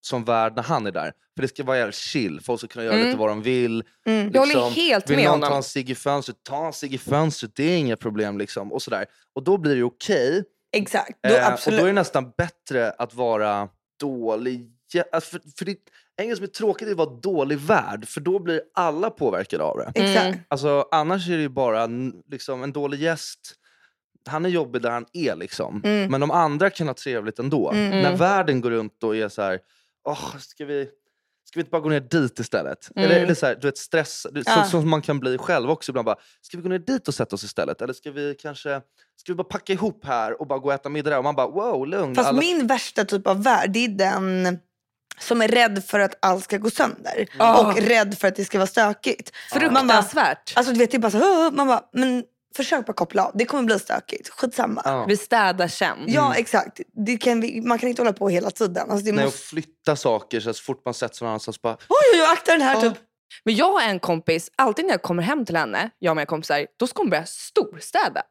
som 0.00 0.24
värd 0.24 0.56
när 0.56 0.62
han 0.62 0.86
är 0.86 0.92
där. 0.92 1.12
För 1.36 1.42
det 1.42 1.48
ska 1.48 1.64
vara 1.64 1.78
jävligt 1.78 1.94
chill, 1.96 2.40
folk 2.44 2.60
ska 2.60 2.66
kunna 2.68 2.84
göra 2.84 2.94
Mm. 2.94 3.06
lite 3.06 3.18
vad 3.18 3.28
de 3.28 3.42
vill. 3.42 3.84
Mm. 4.06 4.30
Jag 4.34 4.40
håller 4.40 4.70
helt 4.70 5.10
vill 5.10 5.16
med 5.16 5.24
någon 5.26 5.40
ta 5.40 5.56
en 5.56 5.62
cigg 5.62 5.90
i 5.90 5.94
fönstret, 5.94 6.36
ta 6.42 6.66
en 6.66 6.72
cigg 6.72 6.94
i 6.94 6.98
fönstret, 6.98 7.52
det 7.56 7.64
är 7.64 7.76
inga 7.76 7.96
problem. 7.96 8.38
Liksom, 8.38 8.72
och, 8.72 8.82
så 8.82 8.90
där. 8.90 9.06
och 9.34 9.42
då 9.44 9.58
blir 9.58 9.76
det 9.76 9.82
okej. 9.82 10.44
Exakt, 10.76 11.18
då, 11.22 11.28
Eh, 11.28 11.46
och 11.46 11.52
absolut. 11.52 11.80
då 11.80 11.84
är 11.84 11.88
det 11.88 11.94
nästan 11.94 12.32
bättre 12.36 12.90
att 12.90 13.14
vara 13.14 13.68
dålig. 14.00 14.70
Alltså 15.12 15.30
för, 15.30 15.40
för 15.58 15.64
det, 15.64 15.76
en 16.16 16.26
grej 16.26 16.36
som 16.36 16.42
är 16.44 16.48
tråkigt 16.48 16.88
är 16.88 16.92
att 16.92 16.98
vara 16.98 17.10
dålig 17.20 17.58
värd, 17.58 18.08
för 18.08 18.20
då 18.20 18.38
blir 18.38 18.62
alla 18.74 19.10
påverkade 19.10 19.64
av 19.64 19.76
det. 19.78 19.92
Exakt. 19.94 20.26
Mm. 20.26 20.38
Alltså, 20.48 20.88
annars 20.90 21.28
är 21.28 21.36
det 21.36 21.42
ju 21.42 21.48
bara 21.48 21.82
en, 21.82 22.22
liksom, 22.30 22.62
en 22.62 22.72
dålig 22.72 23.00
gäst. 23.02 23.54
Han 24.28 24.44
är 24.44 24.48
jobbig 24.48 24.82
där 24.82 24.90
han 24.90 25.06
är, 25.12 25.36
liksom. 25.36 25.82
Mm. 25.84 26.10
men 26.10 26.20
de 26.20 26.30
andra 26.30 26.70
kan 26.70 26.86
ha 26.86 26.94
trevligt 26.94 27.38
ändå. 27.38 27.70
Mm. 27.70 27.90
När 27.90 27.98
Mm. 28.06 28.16
världen 28.16 28.60
går 28.60 28.70
runt 28.70 29.02
och 29.02 29.16
är 29.16 29.28
så 29.28 29.42
här, 29.42 29.58
Åh, 30.08 30.36
ska, 30.38 30.64
vi, 30.64 30.88
ska 31.54 31.58
vi 31.58 31.62
inte 31.62 31.70
bara 31.70 31.80
gå 31.80 31.88
ner 31.88 32.00
dit 32.00 32.38
istället? 32.38 32.88
Mm. 32.96 33.10
Eller, 33.10 33.20
eller 33.24 33.34
så 33.34 33.46
här, 33.46 33.54
du 33.54 33.68
vet, 33.68 33.78
stress, 33.78 34.26
du, 34.32 34.42
Ja. 34.46 34.64
så, 34.64 34.70
som 34.70 34.90
man 34.90 35.02
kan 35.02 35.20
bli 35.20 35.38
själv 35.38 35.70
också 35.70 35.90
ibland. 35.92 36.06
Bara, 36.06 36.16
ska 36.40 36.56
vi 36.56 36.62
gå 36.62 36.68
ner 36.68 36.78
dit 36.78 37.08
och 37.08 37.14
sätta 37.14 37.34
oss 37.36 37.44
istället? 37.44 37.82
Eller 37.82 37.92
ska 37.92 38.10
vi 38.10 38.34
kanske 38.42 38.80
ska 39.16 39.32
vi 39.32 39.34
bara 39.34 39.44
packa 39.44 39.72
ihop 39.72 40.04
här 40.04 40.40
och 40.40 40.46
bara 40.46 40.58
gå 40.58 40.68
och 40.68 40.74
äta 40.74 40.88
middag 40.88 41.10
där? 41.10 41.18
Och 41.18 41.24
man 41.24 41.34
bara, 41.34 41.46
wow, 41.46 41.86
lugn. 41.86 42.14
Fast 42.14 42.28
alla- 42.28 42.40
min 42.40 42.66
värsta 42.66 43.04
typ 43.04 43.26
av 43.26 43.42
värld 43.42 43.70
det 43.70 43.84
är 43.84 43.88
den 43.88 44.58
som 45.18 45.42
är 45.42 45.48
rädd 45.48 45.84
för 45.86 46.00
att 46.00 46.14
allt 46.22 46.44
ska 46.44 46.58
gå 46.58 46.70
sönder. 46.70 47.26
Ah. 47.38 47.66
Och 47.66 47.78
rädd 47.78 48.18
för 48.18 48.28
att 48.28 48.36
det 48.36 48.44
ska 48.44 48.58
vara 48.58 48.66
stökigt. 48.66 49.32
Man 49.54 49.60
bara, 49.72 49.80
Fruktansvärt. 49.80 50.52
alltså 50.56 50.72
du 50.72 50.78
vet, 50.78 50.90
det 50.90 50.96
är 50.96 50.98
bara 50.98 51.10
så, 51.10 51.50
man 51.56 51.66
bara, 51.66 51.82
men 51.92 52.24
försök 52.56 52.86
bara 52.86 52.92
koppla 52.92 53.24
av. 53.24 53.30
Det 53.34 53.44
kommer 53.44 53.62
bli 53.64 53.78
stökigt. 53.78 54.28
Skitsamma. 54.28 54.82
Ja, 54.84 54.90
Ja. 54.90 55.04
Vi 55.08 55.16
städar 55.16 55.68
sen. 55.68 55.98
exakt. 56.36 56.80
Det 57.06 57.16
kan 57.16 57.40
vi, 57.40 57.60
man 57.60 57.78
kan 57.78 57.88
inte 57.88 58.02
hålla 58.02 58.12
på 58.12 58.28
hela 58.28 58.50
tiden. 58.50 58.90
Alltså, 58.90 59.04
det 59.06 59.12
Nej, 59.12 59.24
och 59.24 59.26
måste, 59.28 59.46
flytta 59.46 59.96
saker 59.96 60.40
så, 60.40 60.54
så 60.54 60.62
fort 60.62 60.82
man 60.84 60.94
sätter 60.94 61.14
sig 61.14 61.24
någon 61.24 61.30
annanstans 61.30 61.62
bara, 61.62 61.72
oj, 61.74 61.78
oj, 62.14 62.20
oj, 62.20 62.26
akta 62.32 62.52
den 62.52 62.62
här 62.62 62.74
Ja. 62.74 62.80
typ. 62.80 62.98
Men 63.44 63.54
jag 63.54 63.72
har 63.72 63.82
en 63.82 63.98
kompis, 64.00 64.50
alltid 64.56 64.84
när 64.84 64.92
jag 64.92 65.02
kommer 65.02 65.22
hem 65.22 65.44
till 65.46 65.56
henne, 65.56 65.90
jag 65.98 66.10
och 66.12 66.16
mina 66.16 66.26
kompisar, 66.26 66.66
då 66.78 66.86
ska 66.86 67.02
hon 67.02 67.10
börja 67.10 67.26
storstäda. 67.26 68.22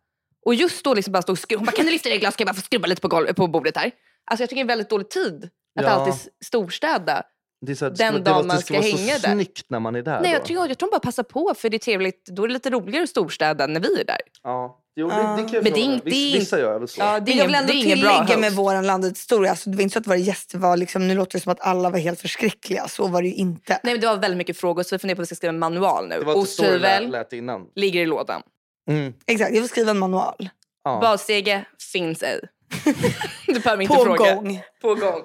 Och 0.46 0.56
just 0.56 0.84
då 0.84 0.94
liksom 0.94 1.12
bara 1.14 1.22
stå 1.22 1.32
och 1.32 1.40
skruva. 1.40 1.60
Hon 1.60 1.66
bara, 1.66 1.72
kan 1.72 1.86
du 1.86 1.92
lyfta 1.92 2.10
det 2.10 2.18
glas? 2.18 2.34
Ska 2.34 2.42
jag 2.42 2.48
bara 2.48 2.54
få 2.54 2.62
skruva 2.62 2.88
lite 2.88 3.02
på, 3.02 3.08
golv, 3.08 3.34
på 3.34 3.48
bordet 3.48 3.78
här? 3.78 3.92
Alltså 4.32 4.42
jag 4.44 4.50
tycker 4.50 4.56
det 4.56 4.60
är 4.60 4.64
en 4.64 4.68
väldigt 4.68 4.90
dålig 4.90 5.10
tid 5.10 5.50
att 5.80 5.86
Ja. 5.86 5.90
alltid 5.90 6.14
storstäda. 6.46 7.24
Det 7.65 7.71
är 7.71 7.76
så 7.76 7.86
här, 7.86 7.91
Den 7.91 8.23
dagen 8.23 8.47
man 8.47 8.56
det 8.56 8.62
ska 8.62 8.65
ska 8.65 8.73
vara 8.73 8.97
hänga 8.97 9.15
så 9.19 9.28
där. 9.28 9.34
snyggt 9.34 9.65
när 9.69 9.80
man 9.80 9.95
är 9.95 10.02
där. 10.02 10.21
Nej, 10.21 10.32
jag 10.32 10.45
tror, 10.45 10.67
jag 10.67 10.78
tror 10.78 10.91
bara 10.91 10.99
passar 10.99 11.23
på 11.23 11.54
för 11.58 11.69
det 11.69 11.78
är 11.78 11.80
trevligt. 11.80 12.26
Då 12.26 12.43
är 12.43 12.47
det 12.47 12.54
lite 12.54 12.69
roligare 12.69 13.04
att 13.04 13.10
storstäda 13.10 13.67
när 13.67 13.80
vi 13.80 13.99
är 14.02 14.06
där. 14.06 14.17
Ja. 14.43 14.80
Jo, 14.95 15.08
det, 15.10 15.15
det 15.15 15.21
kan 15.21 15.49
jag 15.54 15.63
Men 15.63 15.73
det 15.73 15.82
är 15.82 16.02
Viss- 16.12 16.34
Vissa 16.39 16.60
gör 16.60 16.80
väl 16.80 16.88
så. 16.88 17.02
Ja, 17.02 17.19
det 17.19 17.21
Men 17.21 17.34
är 17.34 17.38
jag 17.38 17.45
vill 17.45 17.56
ändå 17.56 17.71
tillägga 17.73 18.38
med 18.38 18.54
vår 18.54 18.82
landets 18.82 19.19
historia. 19.21 19.49
Alltså, 19.52 19.69
det 19.69 19.76
var 19.76 19.84
inte 19.84 19.93
så 19.93 19.99
att 19.99 20.08
våra 20.08 20.17
gäster 20.17 20.58
var 20.58 20.78
liksom, 20.78 21.08
nu 21.08 21.15
låter 21.15 21.38
det 21.38 21.43
som 21.43 21.52
att 21.52 21.62
alla 21.62 21.89
var 21.89 21.99
helt 21.99 22.21
förskräckliga. 22.21 22.88
Så 22.88 23.08
var 23.08 23.21
det 23.21 23.28
ju 23.28 23.34
inte. 23.34 23.80
Nej, 23.84 23.93
men 23.93 24.02
det 24.02 24.08
var 24.08 24.17
väldigt 24.17 24.38
mycket 24.38 24.58
frågor 24.58 24.84
så 24.84 24.95
vi 24.95 24.99
funderar 24.99 25.15
på 25.15 25.21
att 25.21 25.23
vi 25.23 25.28
ska 25.28 25.36
skriva 25.36 25.49
en 25.54 25.60
manual 25.60 26.08
nu. 26.08 26.19
Det 26.19 26.26
var 26.26 26.36
inte 26.38 26.52
så 26.52 26.63
det 26.63 26.99
lät 26.99 27.34
innan. 27.34 27.62
ligger 27.76 28.02
i 28.02 28.06
lådan. 28.06 28.41
Mm. 28.89 29.13
Exakt, 29.28 29.52
jag 29.54 29.62
får 29.63 29.67
skriva 29.67 29.91
en 29.91 29.99
manual. 29.99 30.49
Ja. 30.84 30.99
Badstege 31.02 31.65
finns 31.91 32.23
ej. 32.23 32.39
du 33.48 33.60
behöver 33.60 33.84
inte 33.84 33.96
På 33.96 34.04
fråga. 34.04 34.36
gång. 34.36 34.62
På 34.82 34.96
gång. 34.96 35.24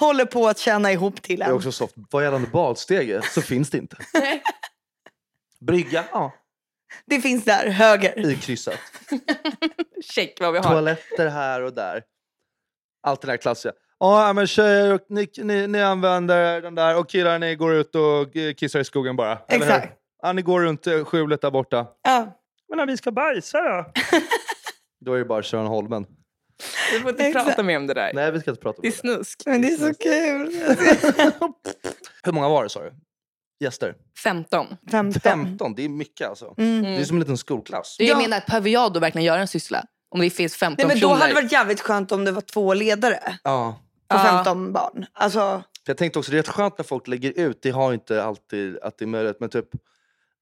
Håller 0.00 0.24
på 0.24 0.48
att 0.48 0.58
tjäna 0.58 0.92
ihop 0.92 1.22
till 1.22 1.38
Det 1.38 1.44
är 1.44 1.48
en. 1.48 1.54
också 1.56 1.72
soft. 1.72 1.94
Vad 2.10 2.24
gällande 2.24 2.48
badstege 2.48 3.22
så 3.22 3.42
finns 3.42 3.70
det 3.70 3.78
inte. 3.78 3.96
Brygga, 5.60 6.04
ja, 6.12 6.32
Det 7.06 7.20
finns 7.20 7.44
där, 7.44 7.66
höger. 7.70 8.26
i 8.30 8.36
krysset. 8.36 8.78
Check 10.14 10.40
vad 10.40 10.52
vi 10.52 10.58
har. 10.58 10.70
Toaletter 10.70 11.28
här 11.28 11.62
och 11.62 11.72
där. 11.74 12.02
Allt 13.02 13.20
det 13.20 13.26
där 13.26 13.36
klassiska. 13.36 13.72
Ja, 13.98 14.32
men 14.32 14.46
tjejer, 14.46 15.00
ni, 15.08 15.28
ni, 15.36 15.66
ni 15.66 15.82
använder 15.82 16.60
den 16.62 16.74
där 16.74 16.98
och 16.98 17.08
killar 17.10 17.38
ni 17.38 17.54
går 17.56 17.74
ut 17.74 17.94
och 17.94 18.32
kissar 18.56 18.80
i 18.80 18.84
skogen 18.84 19.16
bara. 19.16 19.38
eller 19.48 19.66
hur? 19.66 19.74
Exakt. 19.74 19.98
Ja, 20.22 20.32
ni 20.32 20.42
går 20.42 20.60
runt 20.60 20.86
skjulet 21.06 21.40
där 21.40 21.50
borta. 21.50 21.86
Ja. 22.02 22.40
Men 22.68 22.78
när 22.78 22.86
vi 22.86 22.96
ska 22.96 23.10
bajsa 23.12 23.58
då? 23.62 23.92
då 25.04 25.14
är 25.14 25.18
det 25.18 25.24
bara 25.24 25.42
Sören 25.42 25.66
Holmen. 25.66 26.06
Vi 26.92 27.00
får 27.00 27.10
inte 27.10 27.24
Exakt. 27.26 27.46
prata 27.46 27.62
mer 27.62 27.76
om 27.76 27.86
det 27.86 27.94
där. 27.94 28.10
Nej, 28.14 28.30
vi 28.32 28.40
ska 28.40 28.50
inte 28.50 28.62
prata 28.62 28.76
om 28.78 28.82
Det 28.82 28.88
är 28.88 28.92
det. 28.92 28.96
snusk. 28.98 29.42
Men 29.46 29.62
det 29.62 29.68
är 29.68 29.76
så 29.76 29.94
kul. 29.94 30.50
Hur 32.22 32.32
många 32.32 32.48
var 32.48 32.62
det 32.62 32.68
sa 32.68 32.80
du? 32.82 32.92
Gäster? 33.60 33.94
15. 34.24 34.66
15. 34.90 35.20
15, 35.20 35.74
det 35.74 35.84
är 35.84 35.88
mycket 35.88 36.28
alltså. 36.28 36.54
Mm. 36.58 36.82
Det 36.82 36.88
är 36.88 37.04
som 37.04 37.16
en 37.16 37.20
liten 37.20 37.38
skolklass. 37.38 37.96
Jag 37.98 38.08
Ja. 38.08 38.18
menar, 38.18 38.42
behöver 38.46 38.70
jag 38.70 38.92
då 38.92 39.00
verkligen 39.00 39.24
göra 39.24 39.40
en 39.40 39.48
syssla? 39.48 39.84
Om 40.10 40.20
det 40.20 40.30
finns 40.30 40.56
15 40.56 40.74
Nej, 40.78 40.86
men 40.96 41.00
då 41.00 41.08
personer. 41.08 41.20
hade 41.20 41.30
det 41.34 41.42
varit 41.42 41.52
jävligt 41.52 41.80
skönt 41.80 42.12
om 42.12 42.24
det 42.24 42.32
var 42.32 42.40
två 42.40 42.74
ledare 42.74 43.38
Ja. 43.42 43.80
på 44.08 44.16
Ja. 44.16 44.22
15 44.24 44.72
barn. 44.72 45.06
Alltså, 45.12 45.38
För 45.84 45.90
Jag 45.90 45.96
tänkte 45.96 46.18
också, 46.18 46.30
det 46.30 46.36
är 46.36 46.42
rätt 46.42 46.48
skönt 46.48 46.78
när 46.78 46.84
folk 46.84 47.08
lägger 47.08 47.38
ut. 47.38 47.62
Det 47.62 47.70
har 47.70 47.92
inte 47.92 48.24
alltid 48.24 48.78
att 48.78 48.98
det 48.98 49.04
är 49.04 49.06
möjligt. 49.06 49.36
Men 49.40 49.48
typ, 49.48 49.68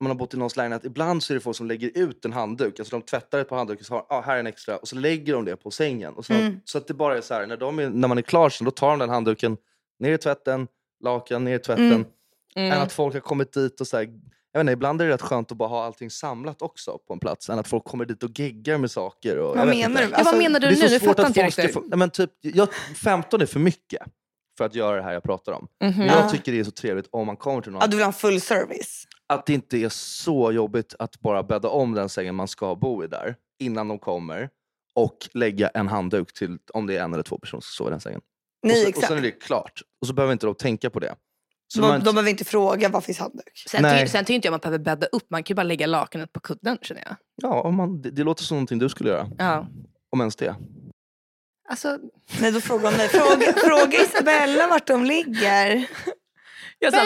man 0.02 0.10
har 0.10 0.14
bott 0.18 0.34
i 0.34 0.36
någons 0.36 0.56
lägenhet. 0.56 0.84
Ibland 0.84 1.22
så 1.22 1.32
är 1.32 1.34
det 1.34 1.40
folk 1.40 1.56
som 1.56 1.66
lägger 1.66 1.90
ut 1.98 2.24
en 2.24 2.32
handduk. 2.32 2.78
Alltså 2.80 2.96
de 2.98 3.02
tvättar 3.06 3.38
ett 3.38 3.48
par 3.48 3.56
handduken 3.56 3.84
så 3.84 3.94
har 3.94 4.06
ah, 4.08 4.20
här 4.20 4.34
är 4.34 4.40
en 4.40 4.46
extra. 4.46 4.76
Och 4.76 4.88
så 4.88 4.96
lägger 4.96 5.32
de 5.34 5.44
det 5.44 5.56
på 5.56 5.70
sängen. 5.70 6.14
Och 6.14 6.24
så, 6.26 6.32
Mm. 6.32 6.60
så 6.64 6.78
att 6.78 6.86
det 6.86 6.94
bara 6.94 7.16
är 7.16 7.20
så 7.20 7.34
här, 7.34 7.46
när, 7.46 7.56
de 7.56 7.78
är, 7.78 7.90
när 7.90 8.08
man 8.08 8.18
är 8.18 8.22
klar 8.22 8.48
sen, 8.50 8.64
då 8.64 8.70
tar 8.70 8.90
de 8.90 8.98
den 8.98 9.08
handduken 9.10 9.56
ner 9.98 10.12
i 10.12 10.18
tvätten, 10.18 10.68
lakan 11.04 11.44
ner 11.44 11.54
i 11.56 11.58
tvätten. 11.58 11.86
Mm. 11.92 12.04
Mm. 12.56 12.72
Än 12.72 12.80
att 12.82 12.92
folk 12.92 13.14
har 13.14 13.20
kommit 13.20 13.52
dit 13.52 13.80
och 13.80 13.86
så 13.86 13.96
här, 13.96 14.04
jag 14.52 14.58
vet 14.58 14.60
inte, 14.60 14.72
ibland 14.72 15.00
är 15.00 15.06
det 15.06 15.12
rätt 15.14 15.22
skönt 15.22 15.52
att 15.52 15.58
bara 15.58 15.68
ha 15.68 15.84
allting 15.84 16.10
samlat 16.10 16.62
också 16.62 16.98
på 17.06 17.12
en 17.12 17.18
plats. 17.20 17.48
Än 17.50 17.58
att 17.58 17.68
folk 17.68 17.84
kommer 17.84 18.04
dit 18.04 18.22
och 18.22 18.38
geggar 18.38 18.78
med 18.78 18.90
saker. 18.90 19.38
Och, 19.38 19.56
vad 19.56 19.68
menar 19.68 20.02
du? 20.02 20.14
Alltså, 20.14 20.32
vad 20.32 20.38
menar 20.42 20.60
du 20.60 20.66
Det 20.66 20.72
är 20.74 20.76
nu? 20.82 20.88
så 20.88 20.92
Nu 20.94 20.98
svårt 21.00 21.18
att 21.18 21.34
folk 21.34 21.52
ska 21.52 21.68
få, 21.68 21.80
nej, 21.80 21.98
men 21.98 22.10
typ, 22.10 22.30
jag, 22.40 22.68
15 23.04 23.40
är 23.42 23.46
för 23.46 23.60
mycket 23.60 24.02
för 24.58 24.64
att 24.64 24.74
göra 24.74 24.96
det 24.96 25.02
här 25.02 25.12
jag 25.12 25.22
pratar 25.22 25.52
om. 25.52 25.68
Men 25.80 26.00
Ja. 26.00 26.06
jag 26.20 26.30
tycker 26.30 26.52
det 26.52 26.60
är 26.60 26.64
så 26.64 26.70
trevligt 26.70 27.06
om 27.10 27.26
man 27.26 27.36
kommer 27.36 27.60
till 27.60 27.72
någon. 27.72 27.80
Ja, 27.80 27.86
du 27.86 27.96
vill 27.96 28.04
ha 28.04 28.08
en 28.08 28.12
full 28.12 28.40
service? 28.40 29.04
Att 29.32 29.46
det 29.46 29.54
inte 29.54 29.78
är 29.78 29.88
så 29.88 30.52
jobbigt 30.52 30.94
att 30.98 31.20
bara 31.20 31.42
bädda 31.42 31.68
om 31.68 31.94
den 31.94 32.08
sängen 32.08 32.34
man 32.34 32.48
ska 32.48 32.74
bo 32.74 33.04
i 33.04 33.06
där 33.06 33.36
innan 33.58 33.88
de 33.88 33.98
kommer 33.98 34.50
och 34.94 35.16
lägga 35.34 35.68
en 35.68 35.88
handduk 35.88 36.32
till 36.32 36.58
om 36.72 36.86
det 36.86 36.96
är 36.96 37.04
en 37.04 37.12
eller 37.12 37.22
två 37.22 37.38
personer 37.38 37.60
som 37.60 37.72
ska 37.72 37.76
sova 37.76 37.90
i 37.90 37.92
den 37.92 38.00
sängen. 38.00 38.20
Nej, 38.62 38.72
och, 38.72 38.76
så, 38.78 38.82
och 38.82 38.88
exakt. 38.88 39.08
sen 39.08 39.18
är 39.18 39.22
det 39.22 39.30
klart. 39.30 39.82
Och 40.00 40.06
så 40.06 40.12
behöver 40.12 40.32
inte 40.32 40.46
de 40.46 40.54
tänka 40.54 40.90
på 40.90 41.00
det. 41.00 41.14
Så 41.68 41.80
de, 41.80 41.88
man, 41.88 42.00
de 42.00 42.14
behöver 42.14 42.30
inte 42.30 42.44
fråga 42.44 42.88
var 42.88 43.00
finns 43.00 43.18
handduk. 43.18 43.62
Sen, 43.68 43.82
Nej. 43.82 44.04
ty, 44.04 44.08
sen 44.08 44.24
tycker 44.24 44.34
inte 44.34 44.46
jag 44.46 44.52
man 44.52 44.60
behöver 44.60 44.78
bädda 44.78 45.06
upp, 45.06 45.30
man 45.30 45.42
kan 45.42 45.54
ju 45.54 45.56
bara 45.56 45.62
lägga 45.62 45.86
lakanet 45.86 46.32
på 46.32 46.40
kudden 46.40 46.78
känner 46.82 47.02
jag. 47.06 47.16
ja, 47.42 47.60
om 47.62 47.74
man, 47.74 48.02
det, 48.02 48.10
det 48.10 48.24
låter 48.24 48.44
som 48.44 48.56
någonting 48.56 48.78
du 48.78 48.88
skulle 48.88 49.10
göra. 49.10 49.28
Ja. 49.38 49.66
Om 50.10 50.20
ens 50.20 50.36
det. 50.36 50.56
Alltså, 51.68 51.98
Nej, 52.40 52.52
då 52.52 52.60
frågar 52.60 52.90
de 52.90 52.96
mig. 52.96 53.08
Fråga, 53.08 53.52
fråga 53.52 53.98
Isabella 54.02 54.66
vart 54.66 54.86
de 54.86 55.04
ligger. 55.04 55.74
jag, 56.78 56.92
sa, 56.94 56.98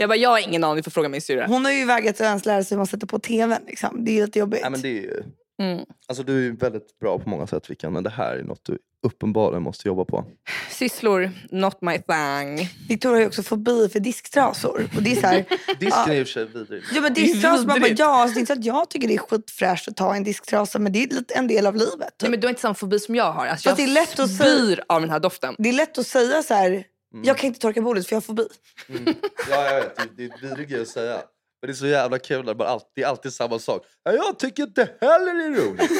jag 0.00 0.08
bara, 0.10 0.16
jag 0.16 0.30
har 0.30 0.38
ingen 0.48 0.64
aning, 0.64 0.84
får 0.84 0.90
fråga 0.90 1.08
min 1.08 1.20
syrra. 1.20 1.46
Hon 1.46 1.64
har 1.64 1.72
ju 1.72 1.84
vägrat 1.84 2.14
att 2.14 2.20
ens 2.20 2.46
lära 2.46 2.64
sig 2.64 2.74
hur 2.74 2.78
man 2.78 2.86
sätter 2.86 3.06
på 3.06 3.18
tvn. 3.18 3.60
Liksom. 3.66 4.04
Det 4.04 4.10
är 4.10 4.16
jättejobbigt. 4.16 4.62
Nej, 4.62 4.70
men 4.70 4.80
det 4.80 4.88
är 4.88 5.02
ju, 5.02 5.22
Mm. 5.62 5.84
alltså, 6.08 6.22
du 6.22 6.32
är 6.38 6.42
ju 6.42 6.56
väldigt 6.56 6.98
bra 7.00 7.18
på 7.18 7.28
många 7.28 7.46
sätt 7.46 7.70
Vickan, 7.70 7.92
men 7.92 8.02
det 8.04 8.10
här 8.10 8.36
är 8.36 8.42
något 8.42 8.64
du 8.64 8.78
uppenbarligen 9.06 9.62
måste 9.62 9.88
jobba 9.88 10.04
på. 10.04 10.24
Sysslor, 10.70 11.30
not 11.50 11.78
my 11.82 11.98
thing. 11.98 12.68
Victoria 12.88 13.14
har 13.16 13.20
ju 13.20 13.26
också 13.26 13.42
fobi 13.42 13.88
för 13.88 14.00
disktrasor. 14.00 14.88
Och 14.96 15.02
det 15.02 15.12
är 15.12 15.16
så 15.20 15.26
här, 15.26 15.44
Disken 15.80 16.12
är 16.12 16.14
i 16.14 16.22
och 16.22 16.26
för 16.26 16.32
sig 16.32 16.44
vidrig. 16.46 16.82
ja, 16.94 17.00
men 17.00 17.14
disktrasor, 17.14 17.66
man 17.66 17.80
bara, 17.80 17.88
ja, 17.88 18.22
alltså, 18.22 18.34
det 18.34 18.38
är 18.38 18.40
inte 18.40 18.54
så 18.54 18.58
att 18.60 18.64
jag 18.64 18.90
tycker 18.90 19.08
det 19.08 19.14
är 19.14 19.18
skitfräscht 19.18 19.88
att 19.88 19.96
ta 19.96 20.14
en 20.14 20.24
disktrasa 20.24 20.78
men 20.78 20.92
det 20.92 21.02
är 21.02 21.08
lite 21.14 21.34
en 21.34 21.46
del 21.48 21.66
av 21.66 21.74
livet. 21.76 21.98
Nej, 22.00 22.10
Typ. 22.18 22.30
men 22.30 22.40
du 22.40 22.46
har 22.46 22.50
inte 22.50 22.60
samma 22.62 22.74
fobi 22.74 22.98
som 22.98 23.14
jag 23.14 23.32
har. 23.32 23.46
Alltså, 23.46 23.68
Fast 23.68 23.78
jag 23.78 23.88
det 23.88 23.92
är 23.92 23.94
lätt 23.94 24.18
att 24.18 24.30
säga- 24.36 24.56
spyr 24.58 24.80
av 24.88 25.00
den 25.00 25.10
här 25.10 25.20
doften. 25.20 25.54
Det 25.58 25.68
är 25.68 25.72
lätt 25.72 25.98
att 25.98 26.06
säga 26.06 26.42
så 26.42 26.54
här, 26.54 26.84
Mm. 27.14 27.24
jag 27.24 27.38
kan 27.38 27.46
inte 27.46 27.60
torka 27.60 27.80
bordet 27.82 28.06
för 28.06 28.12
jag 28.12 28.16
har 28.16 28.22
fobi. 28.22 28.48
Mm. 28.88 29.14
Ja, 29.50 29.64
jag 29.64 29.80
vet. 29.80 29.96
Det, 29.96 30.04
det 30.16 30.22
är 30.24 30.30
en 30.32 30.48
vidrig 30.48 30.68
grej 30.68 30.82
att 30.82 30.88
säga. 30.88 31.14
Men 31.62 31.66
det 31.68 31.72
är 31.72 31.74
så 31.74 31.86
jävla 31.86 32.18
kul. 32.18 32.38
när 32.38 32.44
det 32.44 32.54
Bara 32.54 32.68
alltid, 32.68 33.04
alltid 33.04 33.32
samma 33.32 33.58
sak. 33.58 33.82
Ja, 34.02 34.12
jag 34.12 34.38
tycker 34.38 34.62
inte 34.62 34.88
heller 35.00 35.34
det 35.34 35.44
är 35.44 35.64
roligt. 35.66 35.90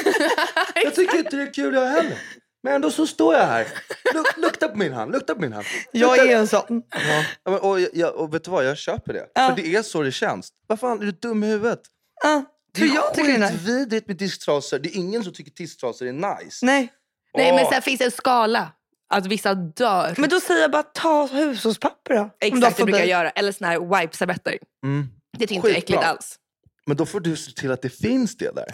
Jag 0.83 0.95
tycker 0.95 1.17
inte 1.17 1.35
det 1.35 1.41
är 1.43 1.53
kul 1.53 1.73
jag 1.73 1.85
heller. 1.85 2.21
Men 2.63 2.73
ändå 2.73 2.91
så 2.91 3.07
står 3.07 3.33
jag 3.35 3.45
här. 3.45 3.67
Luk, 4.13 4.37
lukta 4.37 4.67
på 4.67 4.77
min 4.77 4.93
hand. 4.93 5.11
Lukta 5.11 5.35
på 5.35 5.41
min 5.41 5.53
hand. 5.53 5.65
Jag 5.91 6.09
Lukta- 6.17 6.31
är 6.31 6.35
en 6.37 6.47
sån. 6.47 6.83
Ja, 6.89 7.23
men, 7.51 7.59
och, 7.59 7.79
jag, 7.93 8.15
och 8.15 8.33
vet 8.33 8.43
du 8.43 8.51
vad? 8.51 8.65
Jag 8.65 8.77
köper 8.77 9.13
det. 9.13 9.27
Ja. 9.33 9.47
För 9.49 9.55
det 9.63 9.75
är 9.75 9.81
så 9.83 10.01
det 10.01 10.11
känns. 10.11 10.49
Vad 10.67 10.79
fan, 10.79 11.01
är 11.01 11.05
du 11.05 11.11
dum 11.11 11.43
i 11.43 11.47
huvudet? 11.47 11.81
Ja, 12.23 12.43
Det 12.73 12.79
för 12.79 12.87
är 12.87 12.95
jag 12.95 13.49
skitvidrigt 13.51 14.07
med 14.07 14.17
disktrasor. 14.17 14.79
Det 14.79 14.89
är 14.89 14.95
ingen 14.97 15.23
som 15.23 15.33
tycker 15.33 15.51
disktrasor 15.51 16.07
är 16.07 16.11
nice. 16.13 16.65
Nej, 16.65 16.93
Nej, 17.33 17.53
men 17.53 17.65
sen 17.65 17.81
finns 17.81 17.99
det 17.99 18.05
en 18.05 18.11
skala. 18.11 18.71
Att 19.09 19.25
vissa 19.25 19.55
dör. 19.55 20.13
men 20.17 20.29
då 20.29 20.39
säger 20.39 20.61
jag 20.61 20.71
bara 20.71 20.83
ta 20.83 21.25
hushållspapper 21.25 22.15
då. 22.15 22.29
Exakt, 22.39 22.77
det 22.77 22.83
brukar 22.83 22.99
jag 22.99 23.07
göra. 23.07 23.29
Eller 23.29 23.51
såna 23.51 23.67
här 23.67 23.79
wipe-servetter. 23.79 24.57
Mm. 24.83 25.07
Det 25.37 25.47
tycker 25.47 25.55
inte 25.55 25.67
jag 25.67 25.75
är 25.75 25.79
äckligt 25.79 26.03
alls. 26.03 26.39
Men 26.85 26.97
då 26.97 27.05
får 27.05 27.19
du 27.19 27.35
se 27.35 27.51
till 27.51 27.71
att 27.71 27.81
det 27.81 27.89
finns 27.89 28.37
det 28.37 28.55
där. 28.55 28.65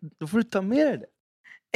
då 0.20 0.26
får 0.26 0.38
du 0.38 0.44
ta 0.44 0.62
med 0.62 0.86
dig 0.86 0.98
det. 0.98 1.06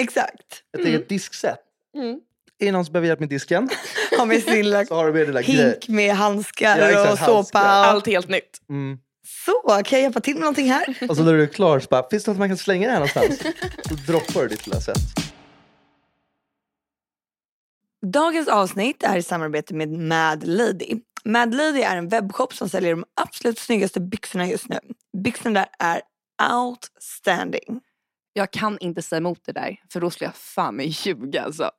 Exakt. 0.02 0.62
Ett 0.78 0.86
eget 0.86 1.08
diskset. 1.08 1.58
Mm. 1.96 2.20
Är 2.58 2.66
det 2.66 2.72
någon 2.72 2.84
som 2.84 2.92
behöver 2.92 3.08
hjälp 3.08 3.20
med 3.20 3.28
disken 3.28 3.68
Har 4.18 4.26
med 4.26 4.42
sin 4.42 4.54
lilla 4.54 4.84
så 4.86 4.94
har 4.94 5.12
du 5.12 5.32
med 5.32 5.44
hink 5.44 5.88
med 5.88 6.14
handskar 6.14 6.78
Ja, 6.78 6.88
exakt, 6.88 7.12
och 7.12 7.18
såpa. 7.18 7.58
Allt 7.60 8.06
helt 8.06 8.28
nytt. 8.28 8.60
Mm. 8.68 8.98
Så, 9.44 9.62
kan 9.68 9.98
jag 9.98 10.00
hjälpa 10.02 10.20
till 10.20 10.34
med 10.34 10.40
någonting 10.40 10.70
här? 10.70 10.96
Och 11.08 11.16
så 11.16 11.22
när 11.22 11.32
du 11.32 11.42
är 11.42 11.46
klar 11.46 11.80
så 11.80 11.86
bara, 11.90 12.08
finns 12.10 12.24
det 12.24 12.30
något 12.30 12.38
man 12.38 12.48
kan 12.48 12.56
slänga 12.56 12.86
det 12.86 12.92
här 12.92 13.00
någonstans? 13.00 13.38
Så 13.88 13.94
droppar 13.94 14.42
du 14.42 14.48
ditt 14.48 14.66
lilla 14.66 14.80
set. 14.80 14.96
Dagens 18.06 18.48
avsnitt 18.48 19.02
är 19.02 19.16
i 19.16 19.22
samarbete 19.22 19.74
med 19.74 19.88
Mad 19.88 20.46
Lady. 20.46 21.00
Mad 21.24 21.54
Lady 21.54 21.80
är 21.80 21.96
en 21.96 22.08
webbshop 22.08 22.54
som 22.54 22.68
säljer 22.68 22.90
de 22.90 23.04
absolut 23.20 23.58
snyggaste 23.58 24.00
byxorna 24.00 24.46
just 24.46 24.68
nu. 24.68 24.78
Byxorna 25.22 25.60
där 25.60 25.68
är 25.78 26.02
outstanding. 26.58 27.80
Jag 28.32 28.50
kan 28.50 28.78
inte 28.78 29.02
säga 29.02 29.18
emot 29.18 29.40
det 29.46 29.52
där, 29.52 29.76
för 29.92 30.00
då 30.00 30.10
skulle 30.10 30.28
jag 30.28 30.36
fan 30.36 30.76
mig 30.76 30.86
ljuga 30.86 31.42
alltså. 31.42 31.70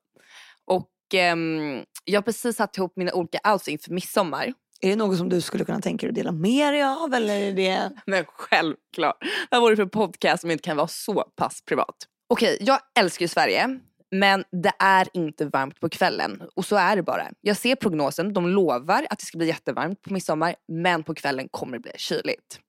Och 0.65 0.89
ehm, 1.13 1.83
jag 2.05 2.17
har 2.17 2.23
precis 2.23 2.55
satt 2.55 2.77
ihop 2.77 2.93
mina 2.95 3.13
olika 3.13 3.51
outfits 3.51 3.67
inför 3.69 3.93
midsommar. 3.93 4.53
Är 4.81 4.89
det 4.89 4.95
något 4.95 5.17
som 5.17 5.29
du 5.29 5.41
skulle 5.41 5.65
kunna 5.65 5.81
tänka 5.81 6.05
dig 6.05 6.09
att 6.09 6.15
dela 6.15 6.31
med 6.31 6.73
dig 6.73 6.83
av? 6.83 7.13
Eller 7.13 7.39
är 7.41 7.53
det... 7.53 7.91
Men 8.05 8.25
självklart. 8.25 9.17
Vad 9.51 9.62
vore 9.62 9.71
det 9.71 9.75
för 9.75 9.86
podcast 9.86 10.41
som 10.41 10.51
inte 10.51 10.63
kan 10.63 10.77
vara 10.77 10.88
så 10.88 11.23
pass 11.36 11.62
privat? 11.65 11.95
Okej, 12.29 12.57
jag 12.62 12.79
älskar 12.99 13.23
ju 13.23 13.27
Sverige. 13.27 13.79
Men 14.13 14.43
det 14.52 14.73
är 14.80 15.08
inte 15.13 15.45
varmt 15.45 15.80
på 15.80 15.89
kvällen. 15.89 16.43
Och 16.56 16.65
så 16.65 16.76
är 16.76 16.95
det 16.95 17.04
bara. 17.04 17.28
Jag 17.41 17.58
ser 17.58 17.76
prognosen. 17.76 18.34
De 18.34 18.49
lovar 18.49 19.08
att 19.10 19.19
det 19.19 19.26
ska 19.26 19.38
bli 19.38 19.47
jättevarmt 19.47 20.02
på 20.02 20.13
midsommar. 20.13 20.56
Men 20.67 21.04
på 21.04 21.13
kvällen 21.13 21.47
kommer 21.52 21.73
det 21.73 21.80
bli 21.80 21.91
kyligt. 21.97 22.60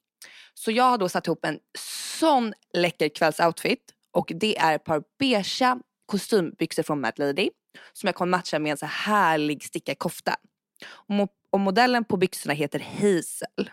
Så 0.54 0.70
jag 0.70 0.84
har 0.84 0.98
då 0.98 1.08
satt 1.08 1.26
ihop 1.26 1.44
en 1.44 1.58
sån 2.18 2.52
läcker 2.74 3.08
kvällsoutfit. 3.08 3.80
Och 4.12 4.32
det 4.34 4.58
är 4.58 4.74
ett 4.74 4.84
par 4.84 5.02
beiga 5.18 5.80
kostymbyxor 6.06 6.82
från 6.82 7.00
Mad 7.00 7.18
Lady. 7.18 7.50
Som 7.92 8.06
jag 8.06 8.14
kommer 8.14 8.30
matcha 8.30 8.58
med 8.58 8.70
en 8.70 8.76
så 8.76 8.86
härlig 8.86 9.64
stickad 9.64 9.98
kofta. 9.98 10.36
Och, 11.08 11.28
och 11.50 11.60
modellen 11.60 12.04
på 12.04 12.16
byxorna 12.16 12.54
heter 12.54 12.78
Hazel. 12.78 13.70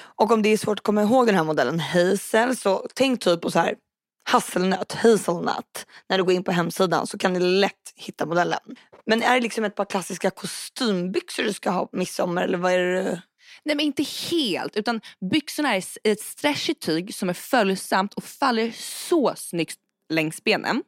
Och 0.00 0.30
om 0.30 0.42
det 0.42 0.48
är 0.48 0.56
svårt 0.56 0.78
att 0.78 0.84
komma 0.84 1.02
ihåg 1.02 1.26
den 1.26 1.34
här 1.34 1.44
modellen 1.44 1.80
Hazel 1.80 2.56
så 2.56 2.86
tänk 2.94 3.20
typ 3.20 3.40
på 3.40 3.50
så 3.50 3.58
här 3.58 3.74
hasselnöt, 4.24 4.92
hazelnut. 4.92 5.86
När 6.08 6.18
du 6.18 6.24
går 6.24 6.34
in 6.34 6.44
på 6.44 6.52
hemsidan 6.52 7.06
så 7.06 7.18
kan 7.18 7.34
du 7.34 7.40
lätt 7.40 7.92
hitta 7.96 8.26
modellen. 8.26 8.60
Men 9.06 9.22
är 9.22 9.34
det 9.34 9.40
liksom 9.40 9.64
ett 9.64 9.74
par 9.74 9.84
klassiska 9.84 10.30
kostymbyxor 10.30 11.42
du 11.42 11.52
ska 11.52 11.70
ha 11.70 11.86
på 11.86 11.96
midsommar 11.96 12.42
eller 12.42 12.58
vad 12.58 12.72
är 12.72 12.78
det? 12.78 13.22
Nej 13.64 13.76
men 13.76 13.86
inte 13.86 14.04
helt. 14.30 14.76
Utan 14.76 15.00
byxorna 15.30 15.76
är 15.76 15.84
ett 16.04 16.20
stretchigt 16.20 16.82
tyg 16.82 17.14
som 17.14 17.28
är 17.28 17.34
följsamt 17.34 18.14
och 18.14 18.24
faller 18.24 18.70
så 19.08 19.32
snyggt 19.36 19.78
längs 20.08 20.44
benen. 20.44 20.82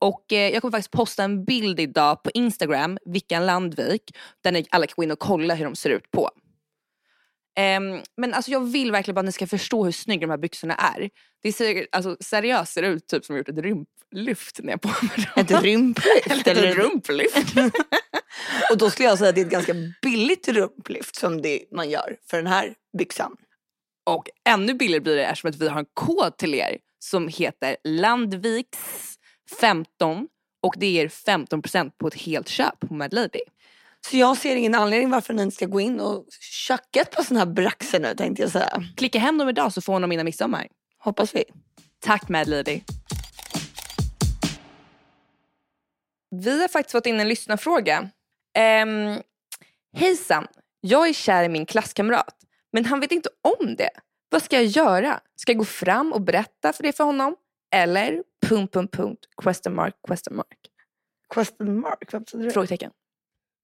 Och 0.00 0.32
eh, 0.32 0.52
jag 0.52 0.62
kommer 0.62 0.72
faktiskt 0.72 0.90
posta 0.90 1.24
en 1.24 1.44
bild 1.44 1.80
idag 1.80 2.22
på 2.22 2.30
Instagram, 2.34 2.98
Vickan 3.04 3.46
Landvik, 3.46 4.16
där 4.44 4.52
ni 4.52 4.66
alla 4.70 4.86
kan 4.86 4.94
gå 4.96 5.02
in 5.02 5.10
och 5.10 5.18
kolla 5.18 5.54
hur 5.54 5.64
de 5.64 5.76
ser 5.76 5.90
ut 5.90 6.10
på. 6.10 6.30
Ehm, 7.58 8.02
men 8.16 8.34
alltså 8.34 8.50
jag 8.50 8.72
vill 8.72 8.92
verkligen 8.92 9.14
bara 9.14 9.20
att 9.20 9.26
ni 9.26 9.32
ska 9.32 9.46
förstå 9.46 9.84
hur 9.84 9.92
snygga 9.92 10.20
de 10.20 10.30
här 10.30 10.38
byxorna 10.38 10.74
är. 10.74 11.10
Det 11.42 11.52
ser 11.52 11.86
alltså, 11.92 12.16
seriöst 12.20 12.72
ser 12.72 12.82
ut 12.82 13.06
typ 13.06 13.24
som 13.24 13.36
gjort 13.36 13.48
ett 13.48 13.58
rymplyft 13.58 14.60
när 14.62 14.70
jag 14.70 14.80
på 14.80 14.88
mig 15.02 15.10
dem. 15.16 15.24
Ett 15.36 15.62
rymplyft? 15.62 16.46
Eller 16.46 16.64
ett 16.64 16.76
rumplyft. 16.76 17.56
Och 18.70 18.78
då 18.78 18.90
skulle 18.90 19.08
jag 19.08 19.18
säga 19.18 19.28
att 19.28 19.34
det 19.34 19.40
är 19.40 19.44
ett 19.44 19.50
ganska 19.50 19.74
billigt 20.02 20.48
rumplyft 20.48 21.16
som 21.16 21.42
det 21.42 21.64
man 21.72 21.90
gör 21.90 22.16
för 22.30 22.36
den 22.36 22.46
här 22.46 22.74
byxan. 22.98 23.36
Och 24.06 24.28
ännu 24.48 24.74
billigare 24.74 25.00
blir 25.00 25.16
det 25.16 25.24
eftersom 25.24 25.50
att 25.50 25.56
vi 25.56 25.68
har 25.68 25.78
en 25.78 25.86
kod 25.94 26.36
till 26.36 26.54
er 26.54 26.78
som 26.98 27.28
heter 27.28 27.76
Landviks15 27.84 30.26
och 30.62 30.74
det 30.76 30.86
ger 30.86 31.08
15% 31.08 31.90
på 31.98 32.08
ett 32.08 32.14
helt 32.14 32.48
köp 32.48 32.80
på 32.80 32.94
Mad 32.94 33.12
Lady. 33.12 33.40
Så 34.06 34.16
jag 34.16 34.36
ser 34.36 34.56
ingen 34.56 34.74
anledning 34.74 35.10
varför 35.10 35.34
ni 35.34 35.42
inte 35.42 35.56
ska 35.56 35.66
gå 35.66 35.80
in 35.80 36.00
och 36.00 36.26
tjacka 36.40 37.04
par 37.04 37.22
sådana 37.22 37.44
här 37.44 37.52
braxer 37.52 38.00
nu 38.00 38.14
tänkte 38.14 38.42
jag 38.42 38.50
säga. 38.50 38.82
Klicka 38.96 39.18
hem 39.18 39.38
dem 39.38 39.48
idag 39.48 39.72
så 39.72 39.80
får 39.80 40.00
de 40.00 40.12
innan 40.12 40.24
midsommar. 40.24 40.68
Hoppas 40.98 41.34
vi. 41.34 41.44
Tack 42.00 42.28
Mad 42.28 42.48
Lady. 42.48 42.80
Vi 46.30 46.60
har 46.60 46.68
faktiskt 46.68 46.92
fått 46.92 47.06
in 47.06 47.20
en 47.20 47.28
lyssnarfråga. 47.28 48.10
Um, 48.82 49.22
Hejsan, 49.96 50.46
jag 50.80 51.08
är 51.08 51.12
kär 51.12 51.44
i 51.44 51.48
min 51.48 51.66
klasskamrat 51.66 52.34
men 52.72 52.84
han 52.84 53.00
vet 53.00 53.12
inte 53.12 53.28
om 53.58 53.76
det. 53.76 53.90
Vad 54.28 54.42
ska 54.42 54.56
jag 54.56 54.64
göra? 54.64 55.20
Ska 55.36 55.52
jag 55.52 55.58
gå 55.58 55.64
fram 55.64 56.12
och 56.12 56.20
berätta 56.20 56.72
för 56.72 56.82
det 56.82 56.96
för 56.96 57.04
honom? 57.04 57.36
Eller 57.74 58.22
punkt, 58.46 58.72
punkt, 58.72 58.96
punkt, 58.96 59.26
question 59.42 59.74
mark, 59.74 59.94
question 60.08 60.36
mark. 60.36 60.58
Question 61.34 61.80
mark, 61.80 62.12
vad 62.12 62.22
betyder 62.22 62.44
det? 62.44 62.50
Frågetecken. 62.50 62.90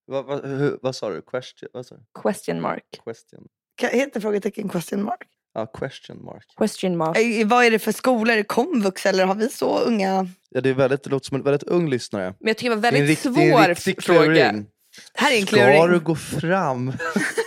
Vad, 0.06 0.46
hur, 0.46 0.78
vad 0.82 0.96
sa 0.96 1.10
du? 1.10 1.22
Question? 1.22 1.68
Vad 1.72 1.86
sa 1.86 1.94
du? 1.94 2.02
Question 2.22 2.60
mark. 2.60 2.82
Question? 3.04 3.40
Ka- 3.80 3.88
Heter 3.92 4.20
frågetecken 4.20 4.68
question 4.68 5.02
mark? 5.02 5.26
Ja, 5.54 5.66
question 5.66 6.24
mark. 6.24 6.44
Question 6.58 6.96
mark. 6.96 7.16
Eh, 7.18 7.46
Vad 7.46 7.64
är 7.64 7.70
det 7.70 7.78
för 7.78 7.92
skolor? 7.92 8.32
Är 8.32 8.36
det 8.36 8.44
komvux 8.44 9.06
eller 9.06 9.24
har 9.26 9.34
vi 9.34 9.48
så 9.48 9.78
unga? 9.78 10.26
Ja, 10.50 10.60
det, 10.60 10.70
är 10.70 10.74
väldigt, 10.74 11.02
det 11.04 11.10
låter 11.10 11.26
som 11.26 11.36
en 11.36 11.42
väldigt 11.42 11.62
ung 11.68 11.88
lyssnare. 11.90 12.34
Men 12.40 12.48
jag 12.48 12.56
tycker 12.56 12.70
det 12.70 12.76
var 12.76 12.82
väldigt 12.82 13.22
det 13.22 13.28
är 13.28 13.42
en 13.42 13.52
svår 13.52 13.68
riktig 13.68 14.02
fråga. 14.02 14.22
kluring. 14.22 14.66
Det 15.14 15.20
här 15.20 15.32
är 15.32 15.40
en 15.40 15.46
Ska 15.46 15.86
du 15.86 16.00
gå 16.00 16.14
fram? 16.14 16.92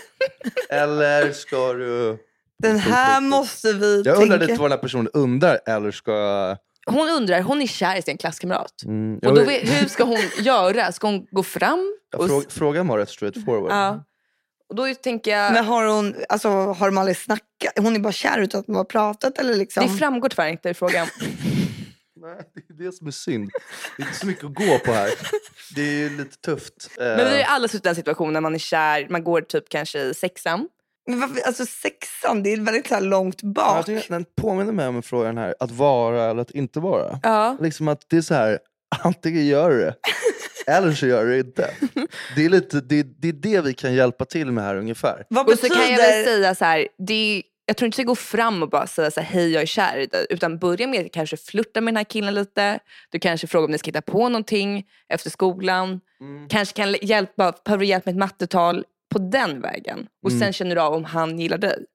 eller 0.70 1.32
ska 1.32 1.74
du... 1.74 2.17
Den 2.60 2.78
här 2.80 3.22
måste 3.22 3.74
vi 3.74 4.02
Jag 4.06 4.22
undrar 4.22 4.38
tänka. 4.38 4.52
lite 4.52 4.62
vad 4.62 4.72
den 4.72 4.78
här 4.78 4.84
personen 4.84 5.08
undrar. 5.13 5.60
Eller 5.65 5.91
ska... 5.91 6.58
Hon 6.88 7.10
undrar, 7.10 7.41
hon 7.41 7.62
är 7.62 7.67
kär 7.67 7.95
i 7.95 8.02
sin 8.02 8.17
klasskamrat. 8.17 8.84
Mm, 8.86 9.19
Och 9.26 9.36
då, 9.36 9.43
vet- 9.43 9.82
hur 9.82 9.88
ska 9.88 10.04
hon 10.04 10.19
göra? 10.39 10.91
Ska 10.91 11.08
hon 11.08 11.28
gå 11.32 11.43
fram? 11.43 11.97
Ja, 12.12 12.17
Och, 12.17 12.28
frå, 12.28 12.43
frågan 12.50 12.88
var 12.88 12.97
rätt 12.97 13.10
straight 13.10 13.45
forward. 13.45 13.71
ja. 13.71 14.04
och 14.69 14.76
då 14.76 14.93
tänker 14.93 15.32
jag, 15.32 15.54
Men 15.54 15.65
har 15.65 15.86
hon, 15.86 16.15
alltså 16.30 16.50
har 16.50 16.86
de 16.88 16.97
aldrig 16.97 17.17
snackat? 17.17 17.73
Hon 17.80 17.95
är 17.95 18.00
bara 18.00 18.13
kär 18.13 18.39
utan 18.39 18.60
att 18.60 18.65
de 18.65 18.76
har 18.76 18.84
pratat 18.84 19.38
eller 19.38 19.56
liksom? 19.56 19.84
det 19.84 19.89
framgår 19.97 20.30
tyvärr 20.30 20.47
inte 20.50 20.69
i 20.69 20.73
frågan. 20.73 21.08
Nej, 22.21 22.38
det 22.54 22.84
är 22.84 22.86
det 22.88 22.91
som 22.91 23.08
är 23.08 23.12
synd. 23.12 23.50
Det 23.97 24.04
är 24.04 24.08
inte 24.08 24.19
så 24.19 24.28
mycket 24.28 24.43
att 24.45 24.54
gå 24.54 24.80
på 24.86 24.91
här. 24.91 25.10
Det 25.76 25.82
är 25.82 25.93
ju 25.93 26.17
lite 26.17 26.38
tufft. 26.38 26.89
Eh, 27.00 27.06
Men 27.06 27.17
vi 27.17 27.23
har 27.23 27.38
ju 27.38 27.43
alla 27.43 27.67
suttit 27.67 27.86
i 27.86 27.88
den 27.88 27.95
situationen 27.95 28.34
när 28.34 28.41
man 28.41 28.56
är 28.56 28.60
kär, 28.60 29.08
man 29.10 29.23
går 29.23 29.41
typ 29.41 29.69
kanske 29.69 30.00
i 30.02 30.13
sexan 30.13 30.67
Men 31.08 31.20
varför, 31.20 31.41
alltså 31.41 31.65
sexan, 31.65 32.43
det 32.43 32.54
är 32.54 32.58
väldigt 32.58 32.88
så 32.88 32.93
här 32.96 33.02
långt 33.02 33.39
Jag 33.43 33.54
bak. 33.54 33.86
tycker 33.86 34.13
Den 34.13 34.26
påminner 34.41 34.74
mig 34.74 34.88
om 34.88 34.96
en 34.96 35.04
fråga 35.04 35.28
den 35.28 35.38
här, 35.38 35.56
att 35.60 35.72
vara 35.72 36.30
eller 36.30 36.41
att 36.41 36.52
inte 36.52 36.80
vara. 36.80 37.20
Ja. 37.24 37.58
Liksom 37.62 37.88
att 37.88 38.02
det 38.10 38.17
är 38.17 38.22
så 38.22 38.34
här, 38.34 38.60
antingen 39.04 39.46
gör 39.48 39.70
du 39.70 39.80
det 39.80 39.96
eller 40.67 40.91
så 40.93 41.08
gör 41.08 41.26
du 41.26 41.32
det 41.32 41.39
inte. 41.39 41.70
Det 42.36 42.46
är, 42.46 42.50
lite, 42.50 42.82
det, 42.82 43.04
det 43.04 43.28
är 43.28 43.34
det 43.34 43.62
vi 43.62 43.74
kan 43.74 43.93
hjälpa 43.93 44.26
till 44.26 44.52
med 44.52 44.63
här 44.63 44.76
ungefär. 44.76 45.26
Vad 45.30 45.46
Och 45.46 45.52
så 45.52 45.62
betyder... 45.62 45.76
kan 45.76 45.91
jag 45.91 45.98
väl 45.98 46.26
säga 46.26 46.56
så 46.56 46.65
här, 46.65 46.88
det 46.98 47.13
är, 47.13 47.43
jag 47.65 47.78
tror 47.78 47.86
inte 47.86 47.96
du 47.96 48.04
ska 48.04 48.08
gå 48.08 48.15
fram 48.15 48.63
och 48.63 48.70
bara 48.70 48.88
säga 48.88 49.12
så 49.12 49.22
här, 49.22 49.28
hej 49.28 49.52
jag 49.52 49.62
är 49.62 49.65
kär 49.65 49.98
i 49.98 50.06
dig. 50.06 50.26
Utan 50.30 50.60
börja 50.60 50.88
med 50.88 51.06
att 51.06 51.12
kanske 51.12 51.38
flirta 51.38 51.82
med 51.82 51.93
den 51.93 51.98
här 51.98 52.04
killen 52.04 52.34
lite. 52.34 52.80
Du 53.10 53.20
kanske 53.20 53.48
frågar 53.48 53.65
om 53.65 53.72
ni 53.72 53.78
ska 53.78 53.88
hitta 53.88 54.02
på 54.02 54.30
någonting 54.30 54.86
efter 55.10 55.30
skolan. 55.30 56.00
Kanske 56.50 56.76
kan 56.76 56.96
hjälpa, 57.02 57.54
behöver 57.65 57.84
du 57.86 57.89
hjälp 57.89 58.06
med 58.06 58.13
ett 58.13 58.20
mattetal 58.20 58.86
på 59.13 59.20
den 59.20 59.62
vägen. 59.62 60.08
Och 60.26 60.32
sen 60.32 60.54
känner 60.54 60.76
du 60.76 60.82
av 60.82 60.93
om 60.93 61.04
han 61.06 61.39
gillar 61.39 61.58
dig. 61.58 61.86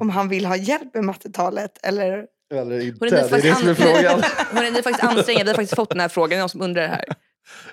Om 0.00 0.10
han 0.10 0.28
vill 0.28 0.44
ha 0.46 0.56
hjälp 0.56 0.94
med 0.94 1.04
mattetalet 1.04 1.78
eller... 1.86 2.26
Eller 2.54 2.80
inte, 2.80 3.06
det 3.08 3.18
är 3.18 3.42
det 3.42 3.54
som 3.54 3.68
är 3.68 3.74
frågan. 3.74 4.22
Hon 4.52 4.64
är, 4.64 4.70
ni 4.70 4.78
är 4.78 4.82
faktiskt 4.82 5.04
ansträngda, 5.04 5.44
vi 5.44 5.48
har 5.50 5.54
faktiskt 5.54 5.76
fått 5.76 5.88
den 5.90 6.00
här 6.00 6.08
frågan. 6.08 6.30
Det 6.30 6.36
är 6.36 6.40
någon 6.40 6.48
som 6.48 6.62
undrar 6.62 6.82
det 6.82 6.88
här. 6.88 7.04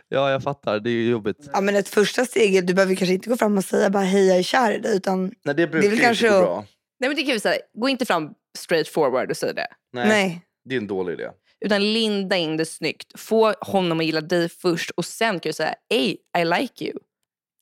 Ja, 0.07 0.31
jag 0.31 0.43
fattar. 0.43 0.79
Det 0.79 0.89
är 0.89 0.91
ju 0.91 1.09
jobbigt. 1.09 1.49
Ja 1.53 1.61
men 1.61 1.75
ett 1.75 1.89
första 1.89 2.25
steg, 2.25 2.55
är- 2.55 2.61
du 2.61 2.73
behöver 2.73 2.95
kanske 2.95 3.13
inte 3.13 3.29
gå 3.29 3.37
fram 3.37 3.57
och 3.57 3.63
säga 3.63 3.89
bara 3.89 4.03
hej 4.03 4.27
jag 4.27 4.37
är 4.37 4.43
kär 4.43 4.71
i 4.71 4.79
dig 4.79 4.97
utan 4.97 5.31
Nej, 5.45 5.55
det 5.55 5.67
brukar 5.67 5.89
väl 5.89 5.97
ju 5.97 6.03
kanske 6.03 6.27
inte 6.27 6.39
gå 6.39 6.45
bra. 6.45 6.65
Nej 6.99 7.09
men 7.09 7.15
det 7.15 7.23
kan 7.23 7.33
vi 7.33 7.39
säga, 7.39 7.61
gå 7.73 7.89
inte 7.89 8.05
fram 8.05 8.29
straight 8.57 8.87
forward 8.87 9.31
och 9.31 9.37
säg 9.37 9.53
det. 9.53 9.67
Nej, 9.93 10.07
nej. 10.07 10.41
det 10.69 10.75
är 10.75 10.79
en 10.79 10.87
dålig 10.87 11.13
idé. 11.13 11.29
Utan 11.65 11.93
linda 11.93 12.37
in 12.37 12.57
det 12.57 12.65
snyggt. 12.65 13.19
Få 13.19 13.53
honom 13.61 13.99
att 13.99 14.05
gilla 14.05 14.21
dig 14.21 14.49
först 14.49 14.89
och 14.89 15.05
sen 15.05 15.39
kan 15.39 15.49
du 15.49 15.53
säga 15.53 15.75
hey 15.89 16.17
I 16.37 16.45
like 16.45 16.85
you. 16.85 16.97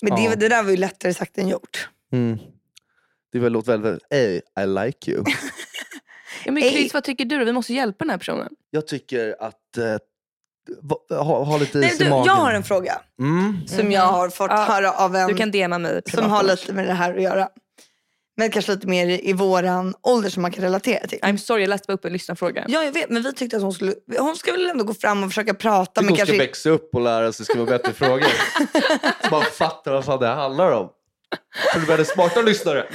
Men 0.01 0.23
Ja. 0.23 0.29
det, 0.29 0.36
det 0.36 0.49
där 0.49 0.63
var 0.63 0.71
ju 0.71 0.77
lättare 0.77 1.13
sagt 1.13 1.38
än 1.38 1.47
gjort. 1.47 1.89
Mm. 2.13 2.38
Det 3.31 3.39
väl 3.39 3.51
låter 3.53 3.77
väldigt, 3.77 4.03
hey, 4.10 4.41
I 4.60 4.65
like 4.86 5.12
you. 5.12 5.23
Ja, 6.45 6.51
men 6.51 6.63
Hey. 6.63 6.71
Chris 6.71 6.93
vad 6.93 7.03
tycker 7.03 7.25
du? 7.25 7.39
då? 7.39 7.45
Vi 7.45 7.53
måste 7.53 7.73
hjälpa 7.73 7.97
den 8.05 8.10
här 8.10 8.17
personen. 8.17 8.49
Jag 8.69 8.88
tycker 8.88 9.36
att 9.39 9.77
eh, 9.77 11.17
ha, 11.17 11.43
ha 11.43 11.58
lite 11.58 11.77
Nej, 11.77 11.89
is 11.91 11.97
du, 11.97 12.05
i 12.05 12.10
magen. 12.10 12.25
jag 12.25 12.34
har 12.34 12.53
en 12.53 12.63
fråga 12.63 13.01
Mm. 13.19 13.67
som 13.67 13.91
jag 13.91 14.01
har 14.01 14.29
fått 14.29 14.51
Ja, 14.51 14.58
höra 14.63 14.91
av 14.91 15.15
en 15.15 15.27
Du 15.27 15.36
kan 15.36 15.51
DMa 15.51 15.77
mig 15.77 16.01
privat 16.01 16.23
som 16.23 16.31
har 16.31 16.43
lite 16.43 16.73
med 16.73 16.88
det 16.88 16.93
här 16.93 17.13
att 17.15 17.21
göra. 17.21 17.49
Men 18.38 18.52
kanske 18.52 18.71
lite 18.71 18.88
mer 18.88 19.08
i 19.08 19.34
våran 19.34 19.95
ålder 20.02 20.30
som 20.30 20.41
man 20.41 20.52
kan 20.52 20.63
relatera 20.63 21.08
till. 21.08 21.19
I'm 21.19 21.38
sorry 21.38 21.62
jag 21.62 21.69
läste 21.69 21.86
bara 21.88 21.93
upp 21.93 22.06
en 22.06 22.13
lyssnarfråga. 22.13 22.65
Ja 22.67 22.84
jag 22.84 22.91
vet 22.91 23.10
men 23.10 23.24
vi 23.24 23.34
tyckte 23.34 23.58
att 23.58 23.63
hon 23.63 23.74
skulle, 23.74 23.95
hon 24.17 24.36
ska 24.36 24.52
väl 24.52 24.69
ändå 24.69 24.84
gå 24.84 24.93
fram 24.93 25.24
och 25.24 25.30
försöka 25.30 25.54
prata. 25.54 26.02
Men 26.02 26.10
hon 26.10 26.17
ska 26.17 26.38
växa 26.38 26.69
upp 26.69 26.95
och 26.95 27.02
lära 27.02 27.32
sig 27.34 27.45
skriva 27.45 27.65
bättre 27.65 27.93
frågor. 28.06 28.28
Så 29.24 29.30
man 29.32 29.43
fattar 29.43 29.91
vad 29.91 30.06
fan 30.06 30.19
det 30.19 30.28
handlar 30.28 30.71
om. 30.71 30.89
Så 31.74 31.80
du 31.80 31.86
blir 31.86 32.04
smarta 32.04 32.41
lyssnare. 32.41 32.88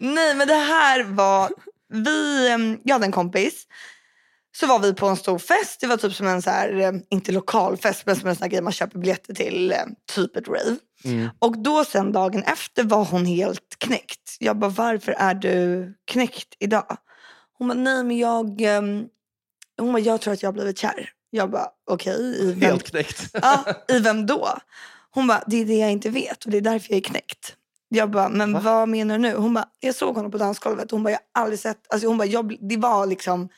nej 0.00 0.34
men 0.34 0.48
det 0.48 0.54
här 0.54 1.04
var, 1.04 1.50
vi, 1.92 2.48
em, 2.50 2.80
jag 2.84 2.94
hade 2.94 3.06
en 3.06 3.12
kompis. 3.12 3.66
Så 4.60 4.66
var 4.66 4.78
vi 4.78 4.94
på 4.94 5.06
en 5.06 5.16
stor 5.16 5.38
fest. 5.38 5.80
Det 5.80 5.86
var 5.86 5.96
typ 5.96 6.14
som 6.14 6.26
en 6.26 6.42
så 6.42 6.50
här, 6.50 6.74
em, 6.80 7.02
inte 7.10 7.32
lokalfest 7.32 8.06
men 8.06 8.16
som 8.16 8.28
en 8.28 8.36
sån 8.36 8.42
här 8.42 8.50
grej 8.50 8.60
man 8.60 8.72
köper 8.72 8.98
biljetter 8.98 9.34
till. 9.34 9.72
em, 9.72 9.94
Typ 10.14 10.36
ett 10.36 10.48
rave. 10.48 10.76
Mm. 11.04 11.28
Och 11.38 11.58
då 11.58 11.84
sen 11.84 12.12
dagen 12.12 12.42
efter 12.42 12.84
var 12.84 13.04
hon 13.04 13.24
helt 13.26 13.78
knäckt. 13.78 14.36
Jag 14.38 14.58
bara, 14.58 14.70
varför 14.70 15.12
är 15.12 15.34
du 15.34 15.94
knäckt 16.04 16.48
idag? 16.58 16.96
Hon 17.58 17.68
bara, 17.68 17.74
nej 17.78 18.04
men 18.04 18.18
jag, 18.18 18.60
ehm, 18.60 19.04
hon 19.80 19.92
bara, 19.92 19.98
jag 20.02 20.20
tror 20.20 20.34
att 20.34 20.42
jag 20.42 20.48
har 20.48 20.52
blivit 20.54 20.78
kär. 20.78 21.10
Jag 21.30 21.50
bara, 21.50 21.68
okej, 21.90 22.36
i 22.40 22.52
vem? 22.52 22.60
Helt 22.70 22.90
knäckt. 22.90 23.30
Ja, 23.42 23.64
i 23.88 23.98
vem 23.98 24.26
då? 24.26 24.48
Hon 25.10 25.26
bara, 25.26 25.42
det 25.46 25.56
är 25.60 25.64
det 25.64 25.74
jag 25.78 25.90
inte 25.92 26.10
vet 26.10 26.44
och 26.44 26.50
det 26.50 26.56
är 26.56 26.60
därför 26.60 26.90
jag 26.90 26.96
är 26.96 27.02
knäckt. 27.02 27.54
Jag 27.88 28.10
bara, 28.10 28.28
men 28.28 28.52
Va? 28.52 28.60
vad 28.60 28.88
menar 28.88 29.14
du 29.14 29.22
nu? 29.22 29.34
Hon 29.34 29.54
bara, 29.54 29.68
jag 29.80 29.94
såg 29.94 30.14
honom 30.16 30.30
på 30.30 30.38
dansgolvet. 30.38 30.90
Hon 30.90 31.02
bara, 31.02 31.10
jag 31.10 31.20
har 31.34 31.42
aldrig 31.42 31.58
sett, 31.60 31.92
alltså 31.92 32.08
hon 32.08 32.18
bara, 32.18 32.28
jag, 32.28 32.56
det 32.68 32.76
var 32.76 33.06
liksom 33.06 33.48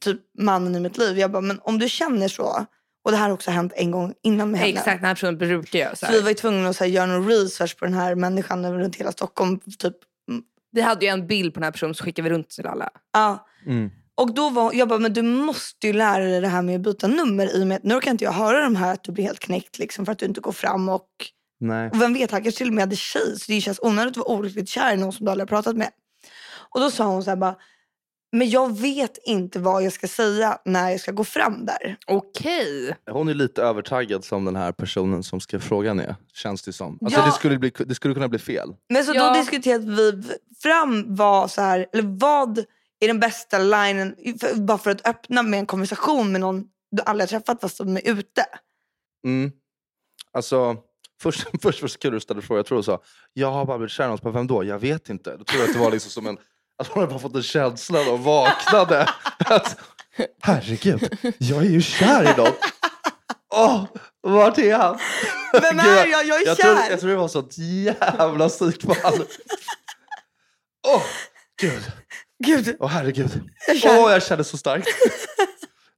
typ 0.00 0.20
mannen 0.38 0.74
i 0.74 0.80
mitt 0.80 0.98
liv. 0.98 1.18
Jag 1.18 1.30
bara, 1.30 1.40
men 1.40 1.60
om 1.62 1.78
du 1.78 1.88
känner 1.88 2.28
så, 2.28 2.66
och 3.04 3.10
det 3.10 3.16
här 3.16 3.24
har 3.24 3.34
också 3.34 3.50
hänt 3.50 3.72
en 3.76 3.90
gång 3.90 4.14
innan 4.22 4.50
med 4.50 4.60
henne. 4.60 4.72
Exakt 4.72 5.00
den 5.00 5.04
här 5.04 5.14
personen 5.14 5.38
brukar 5.38 5.78
göra 5.78 5.96
så 5.96 6.06
Så 6.06 6.12
vi 6.12 6.20
var 6.20 6.28
ju 6.28 6.34
tvungna 6.34 6.68
att 6.68 6.76
så 6.76 6.84
här, 6.84 6.90
göra 6.90 7.06
någon 7.06 7.28
research 7.28 7.78
på 7.78 7.84
den 7.84 7.94
här 7.94 8.14
människan 8.14 8.78
runt 8.78 8.96
hela 8.96 9.12
Stockholm. 9.12 9.60
Typ. 9.78 9.96
Vi 10.72 10.80
hade 10.80 11.04
ju 11.04 11.10
en 11.10 11.26
bild 11.26 11.54
på 11.54 11.60
den 11.60 11.64
här 11.64 11.72
personen 11.72 11.94
så 11.94 12.04
skickade 12.04 12.28
vi 12.28 12.34
runt 12.34 12.50
till 12.50 12.66
alla. 12.66 12.90
Ja. 13.12 13.46
Mm. 13.66 13.90
Och 14.14 14.34
då 14.34 14.50
var 14.50 14.72
jag 14.72 14.88
bara, 14.88 14.98
men 14.98 15.12
du 15.12 15.22
måste 15.22 15.86
ju 15.86 15.92
lära 15.92 16.24
dig 16.24 16.40
det 16.40 16.48
här 16.48 16.62
med 16.62 16.76
att 16.76 16.80
byta 16.80 17.06
nummer 17.06 17.56
i 17.56 17.62
och 17.62 17.66
med 17.66 17.76
att 17.76 17.82
nu 17.82 18.00
kan 18.00 18.10
inte 18.10 18.24
jag 18.24 18.32
höra 18.32 18.62
de 18.62 18.76
här 18.76 18.92
att 18.92 19.04
du 19.04 19.12
blir 19.12 19.24
helt 19.24 19.38
knäckt 19.38 19.78
liksom 19.78 20.04
för 20.04 20.12
att 20.12 20.18
du 20.18 20.26
inte 20.26 20.40
går 20.40 20.52
fram 20.52 20.88
och, 20.88 21.08
Nej. 21.60 21.90
och 21.90 22.00
vem 22.00 22.14
vet, 22.14 22.30
han 22.30 22.42
kanske 22.42 22.58
till 22.58 22.68
och 22.68 22.74
med 22.74 22.82
hade 22.82 22.96
tjej 22.96 23.38
så 23.38 23.52
det 23.52 23.60
känns 23.60 23.80
onödigt 23.82 24.10
att 24.10 24.16
vara 24.16 24.38
olyckligt 24.38 24.68
kär 24.68 24.94
i 24.94 24.96
någon 24.96 25.12
som 25.12 25.26
du 25.26 25.32
aldrig 25.32 25.50
har 25.50 25.56
pratat 25.56 25.76
med. 25.76 25.90
Och 26.74 26.80
då 26.80 26.90
sa 26.90 27.04
hon 27.04 27.24
så 27.24 27.30
här 27.30 27.36
bara, 27.36 27.56
men 28.32 28.50
jag 28.50 28.78
vet 28.78 29.18
inte 29.24 29.58
vad 29.58 29.82
jag 29.82 29.92
ska 29.92 30.08
säga 30.08 30.58
när 30.64 30.90
jag 30.90 31.00
ska 31.00 31.12
gå 31.12 31.24
fram 31.24 31.66
där. 31.66 31.96
Okej. 32.06 32.96
Hon 33.10 33.28
är 33.28 33.34
lite 33.34 33.62
övertaggad 33.62 34.24
som 34.24 34.44
den 34.44 34.56
här 34.56 34.72
personen 34.72 35.22
som 35.22 35.40
skrev 35.40 35.58
frågan 35.60 36.00
är. 36.00 36.16
Känns 36.32 36.62
det 36.62 36.72
som. 36.72 36.98
Alltså 37.04 37.20
Ja. 37.20 37.26
det, 37.26 37.32
skulle 37.32 37.58
bli, 37.58 37.72
det 37.86 37.94
skulle 37.94 38.14
kunna 38.14 38.28
bli 38.28 38.38
fel. 38.38 38.74
Men 38.88 39.04
så 39.04 39.12
Ja. 39.14 39.28
då 39.28 39.34
diskuterade 39.40 39.84
vi 39.86 40.22
fram 40.62 41.14
vad 41.14 41.50
så 41.50 41.60
här, 41.60 41.86
eller 41.92 42.02
vad 42.18 42.58
är 43.00 43.08
den 43.08 43.20
bästa 43.20 43.58
linen, 43.58 44.14
för, 44.40 44.54
bara 44.60 44.78
för 44.78 44.90
att 44.90 45.06
öppna 45.08 45.42
med 45.42 45.60
en 45.60 45.66
konversation 45.66 46.32
med 46.32 46.40
någon 46.40 46.64
du 46.90 47.02
aldrig 47.06 47.30
har 47.30 47.38
träffat 47.38 47.60
fast 47.60 47.78
de 47.78 47.96
är 47.96 48.08
ute. 48.10 48.44
Mm. 49.26 49.52
Alltså, 50.32 50.76
först, 51.22 51.46
först 51.62 51.82
var 51.82 51.88
det 51.88 51.92
så 51.92 51.98
kul 51.98 52.08
att 52.10 52.16
du 52.16 52.20
ställde 52.20 52.42
frågan. 52.42 52.58
Jag 52.58 52.66
tror 52.66 52.78
du 52.78 52.82
sa, 52.82 53.02
jag 53.32 53.50
har 53.50 53.64
bara 53.64 53.78
blivit 53.78 53.92
kär 53.92 54.04
i 54.04 54.08
någon. 54.08 54.18
Så 54.18 54.24
bara, 54.24 54.32
Vem 54.32 54.46
då? 54.46 54.64
Jag 54.64 54.78
vet 54.78 55.08
inte. 55.10 55.36
Då 55.36 55.44
tror 55.44 55.60
jag 55.60 55.68
att 55.68 55.74
det 55.76 55.80
var 55.82 55.90
liksom 55.90 56.10
som 56.10 56.26
en, 56.26 56.38
att 56.82 56.88
hon 56.88 57.00
hade 57.02 57.12
bara 57.12 57.20
fått 57.22 57.34
en 57.36 57.42
känsla 57.42 58.10
och 58.10 58.20
vaknade. 58.20 59.08
att, 59.38 59.76
Herregud, 60.42 61.18
jag 61.38 61.58
är 61.64 61.68
ju 61.70 61.82
kär 61.82 62.22
i 62.34 62.36
någon. 62.36 62.52
Åh, 63.54 63.84
vart 64.22 64.58
är 64.58 64.74
han? 64.78 64.98
Vem 65.52 65.78
är 65.78 66.06
jag? 66.06 66.24
Jag 66.26 66.42
är 66.42 66.46
jag 66.46 66.56
kär. 66.56 66.64
tror, 66.74 66.78
jag 66.90 67.00
tror 67.00 67.10
det 67.10 67.16
var 67.16 67.28
sånt 67.28 67.58
jävla 67.58 68.48
psykfall. 68.48 69.24
Åh, 70.88 71.02
gud. 71.60 71.82
Gud, 72.44 72.76
Åh 72.80 72.88
herregud. 72.88 73.30
jag 73.68 73.76
är 73.76 73.98
Åh, 74.00 74.06
kär. 74.06 74.12
jag 74.12 74.22
kände 74.22 74.44
så 74.44 74.56
starkt. 74.58 74.88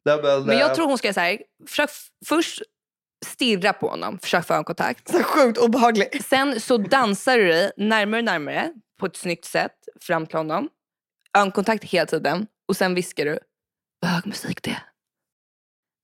Nej, 0.05 0.19
men, 0.23 0.43
Men 0.43 0.59
jag 0.59 0.71
eh, 0.71 0.75
tror 0.75 0.87
hon 0.87 0.99
ska 0.99 1.13
säga 1.13 1.39
försök 1.69 1.91
f- 1.91 2.07
först 2.27 2.63
stirra 3.27 3.73
på 3.73 3.89
honom, 3.89 4.19
försök 4.23 4.47
få 4.47 4.53
ögonkontakt. 4.55 5.11
Så 5.11 5.23
sjukt 5.23 5.59
obehaglig. 5.59 6.23
Sen 6.29 6.61
så 6.61 6.77
dansar 6.77 7.39
du 7.39 7.47
dig 7.47 7.71
närmare 7.77 8.19
och 8.21 8.25
närmare 8.25 8.71
på 9.01 9.07
ett 9.07 9.17
snyggt 9.17 9.45
sätt 9.45 9.77
fram 10.01 10.27
till 10.27 10.37
honom. 10.37 10.69
Ögonkontakt 11.39 11.85
hela 11.85 12.07
tiden 12.07 12.47
och 12.69 12.77
sen 12.77 12.95
viskar 12.95 13.25
du 13.25 13.39
vad 14.01 14.11
hög 14.11 14.27
musik 14.27 14.63
det 14.63 14.71
är. 14.71 14.83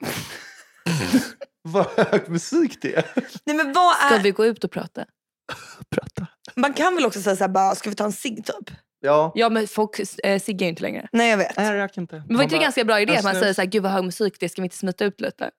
Vad 1.63 1.87
hög 1.87 2.29
musik 2.29 2.83
det 2.83 2.95
är. 2.95 3.05
Nej, 3.45 3.57
men 3.57 3.73
vad 3.73 3.97
Ska 3.97 4.15
är, 4.15 4.23
vi 4.23 4.31
gå 4.31 4.47
ut 4.47 4.65
och 4.65 4.71
prata? 4.71 5.05
Prata. 5.91 6.27
man 6.57 6.73
kan 6.75 6.95
väl 6.95 7.07
också 7.07 7.21
säga 7.23 7.37
så 7.37 7.45
här, 7.45 7.49
bara, 7.49 7.75
ska 7.75 7.91
vi 7.91 7.97
ta 7.97 8.05
en 8.05 8.13
cigg 8.13 8.45
typ? 8.47 8.77
Ja. 9.01 9.33
Ja 9.35 9.49
men 9.49 9.69
folk 9.69 10.01
äh, 10.25 10.41
siggar 10.41 10.65
ju 10.65 10.69
inte 10.69 10.83
längre. 10.83 11.09
Nej 11.13 11.31
jag 11.31 11.37
vet. 11.37 11.57
Nej, 11.57 11.77
jag 11.77 11.93
kan 11.93 12.05
inte. 12.05 12.23
Men 12.27 12.37
var 12.37 12.43
inte 12.43 12.55
det 12.55 12.59
en 12.59 12.63
ganska 12.63 12.85
bra 12.85 13.01
idé 13.01 13.17
att 13.17 13.25
man 13.25 13.33
snus. 13.33 13.41
säger 13.41 13.55
så 13.55 13.61
här, 13.61 13.69
gud 13.69 13.83
vad 13.83 13.93
hög 13.93 14.05
musik 14.05 14.37
det 14.41 14.47
är, 14.47 14.49
ska 14.49 14.63
vi 14.63 14.67
inte 14.67 14.77
smita 14.77 15.05
ut 15.05 15.21
lite? 15.21 15.51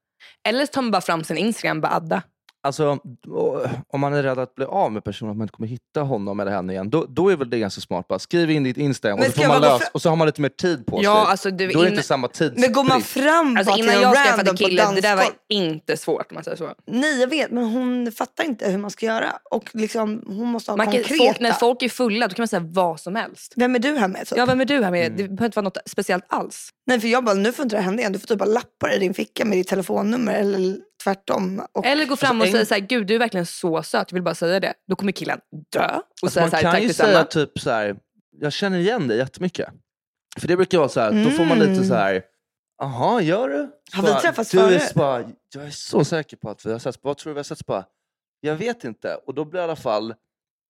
Eller 0.47 0.65
så 0.65 0.71
tar 0.71 0.81
man 0.81 0.91
bara 0.91 1.01
fram 1.01 1.23
sin 1.23 1.37
Instagram 1.37 1.77
och 1.77 1.81
bara 1.81 1.93
adda. 1.95 2.23
Alltså, 2.63 2.99
om 3.93 3.99
man 4.01 4.13
är 4.13 4.23
rädd 4.23 4.39
att 4.39 4.55
bli 4.55 4.65
av 4.65 4.91
med 4.91 5.03
personen, 5.03 5.31
att 5.31 5.37
man 5.37 5.43
inte 5.45 5.51
kommer 5.55 5.67
hitta 5.69 6.01
honom 6.01 6.39
eller 6.39 6.51
henne 6.51 6.73
igen, 6.73 6.89
då, 6.89 7.05
då 7.09 7.29
är 7.31 7.35
väl 7.35 7.49
det 7.49 7.59
ganska 7.59 7.81
smart. 7.81 8.07
Bara 8.07 8.19
skriv 8.19 8.51
in 8.51 8.63
ditt 8.63 8.77
Instagram 8.77 9.19
och 9.19 9.25
så, 9.25 9.47
man 9.47 9.61
lös, 9.61 9.81
och 9.93 10.01
så 10.01 10.09
har 10.09 10.15
man 10.15 10.25
lite 10.27 10.41
mer 10.41 10.49
tid 10.49 10.85
på 10.85 10.99
Ja, 11.03 11.23
sig. 11.23 11.31
alltså, 11.31 11.51
du, 11.51 11.67
då 11.67 11.79
är 11.79 11.83
det 11.83 11.87
in- 11.87 11.93
inte 11.93 12.03
samma 12.07 12.27
tid. 12.27 12.53
Men 12.57 12.73
går 12.73 12.83
man 12.83 13.01
fram 13.01 13.57
Alltså 13.57 13.77
innan 13.77 13.89
till 13.93 14.01
jag 14.01 14.15
skaffade 14.15 14.37
random 14.37 14.55
på 14.57 14.63
kille, 14.63 14.91
det 14.95 15.01
där 15.01 15.15
var 15.15 15.25
inte 15.49 15.97
svårt 15.97 16.31
om 16.31 16.35
man 16.35 16.43
säger 16.43 16.57
så. 16.57 16.71
Nej 16.87 17.19
jag 17.21 17.27
vet 17.27 17.51
men 17.51 17.63
hon 17.65 18.11
fattar 18.11 18.43
inte 18.43 18.69
hur 18.71 18.77
man 18.77 18.91
ska 18.91 19.05
göra. 19.05 19.31
Och 19.51 19.69
liksom, 19.73 20.23
hon 20.27 20.47
måste 20.47 20.71
ha 20.71 20.77
Man 20.77 20.85
kan, 20.85 20.93
konkreta. 20.95 21.23
folk, 21.25 21.39
när 21.39 21.51
folk 21.51 21.81
är 21.83 21.89
fulla 21.89 22.27
då 22.27 22.35
kan 22.35 22.41
man 22.43 22.47
säga 22.47 22.63
vad 22.65 22.99
som 22.99 23.15
helst. 23.15 23.53
Vem 23.55 23.75
är 23.75 23.79
du 23.79 23.97
här 23.97 24.07
med? 24.07 24.27
Typ? 24.27 24.37
Ja, 24.37 24.45
vem 24.45 24.61
är 24.61 24.65
du 24.65 24.83
här 24.83 24.91
med? 24.91 25.05
Mm. 25.05 25.17
Det 25.17 25.23
behöver 25.23 25.45
inte 25.45 25.55
vara 25.55 25.63
något 25.63 25.77
speciellt 25.85 26.25
alls. 26.27 26.69
Nej 26.87 26.99
för 26.99 27.07
jag 27.07 27.23
bara, 27.23 27.35
nu 27.35 27.53
får 27.53 27.63
inte 27.63 27.75
det 27.75 27.81
hända 27.81 27.99
igen. 28.01 28.13
Du 28.13 28.19
får 28.19 28.27
typ 28.27 28.39
bara 28.39 28.49
lappa 28.49 28.93
i 28.93 28.99
din 28.99 29.13
ficka 29.13 29.45
med 29.45 29.57
ditt 29.57 29.67
telefonnummer 29.67 30.33
eller 30.33 30.77
tvärtom. 31.03 31.65
Och, 31.73 31.85
Eller 31.85 32.05
gå 32.05 32.15
fram 32.15 32.37
och 32.41 32.41
Alltså, 32.47 32.55
säga 32.57 32.65
så 32.65 32.73
här, 32.73 32.81
gud 32.81 33.07
du 33.07 33.15
är 33.15 33.19
verkligen 33.19 33.45
så 33.45 33.83
söt, 33.83 34.07
jag 34.11 34.13
vill 34.15 34.23
bara 34.23 34.35
säga 34.35 34.59
det. 34.59 34.73
Då 34.87 34.95
kommer 34.95 35.11
killen 35.11 35.39
dö. 35.71 35.79
Och 35.85 36.03
Alltså, 36.21 36.29
säga 36.33 36.43
man 36.43 36.49
så 36.49 36.55
här, 36.55 36.63
kan 36.63 36.71
tack 36.71 36.81
ju 36.83 36.93
säga 36.93 37.23
typ 37.23 37.59
så 37.59 37.69
här, 37.71 37.95
jag 38.39 38.53
känner 38.53 38.77
igen 38.79 39.07
dig 39.07 39.17
jättemycket. 39.17 39.69
För 40.39 40.47
det 40.47 40.55
brukar 40.57 40.77
vara 40.77 40.89
så 40.89 40.99
här, 40.99 41.23
då 41.23 41.29
får 41.29 41.45
man 41.45 41.59
lite 41.59 41.71
Mm. 41.71 41.87
så 41.87 41.93
här, 41.93 42.21
jaha 42.81 43.21
gör 43.21 43.49
du? 43.49 43.69
Så 43.91 43.97
Har 43.97 44.03
vi 44.15 44.21
träffats 44.21 44.51
du 44.51 44.59
är 44.59 44.67
förut? 44.67 44.81
så 44.81 44.99
bara, 44.99 45.23
Jag 45.55 45.63
är 45.65 45.69
så 45.69 46.05
säker 46.05 46.37
på 46.37 46.49
att 46.49 46.65
vi 46.65 46.71
har 46.71 46.79
setts. 46.79 46.99
Vad 47.01 47.17
tror 47.17 47.29
du 47.31 47.33
vi 47.33 47.39
har 47.39 47.43
setts 47.43 47.63
på? 47.63 47.83
Jag 48.41 48.55
vet 48.55 48.83
inte. 48.83 49.15
Och 49.27 49.33
då 49.33 49.45
blir 49.45 49.57
det 49.59 49.61
i 49.61 49.63
alla 49.63 49.75
fall 49.75 50.13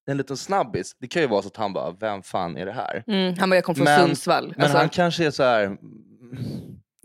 en 0.09 0.17
liten 0.17 0.37
snabbis. 0.37 0.95
Det 0.99 1.07
kan 1.07 1.21
ju 1.21 1.27
vara 1.27 1.41
så 1.41 1.47
att 1.47 1.57
han 1.57 1.73
bara, 1.73 1.91
vem 1.91 2.23
fan 2.23 2.57
är 2.57 2.65
det 2.65 2.71
här? 2.71 3.03
Mm, 3.07 3.35
han 3.39 3.49
bara, 3.49 3.55
jag 3.55 3.63
kom 3.63 3.75
från 3.75 3.83
Men- 3.85 3.99
Sundsvall. 4.07 4.53
Men 4.55 4.63
Alltså, 4.63 4.77
han 4.77 4.89
kanske 4.89 5.25
är 5.25 5.31
så 5.31 5.43
här. 5.43 5.77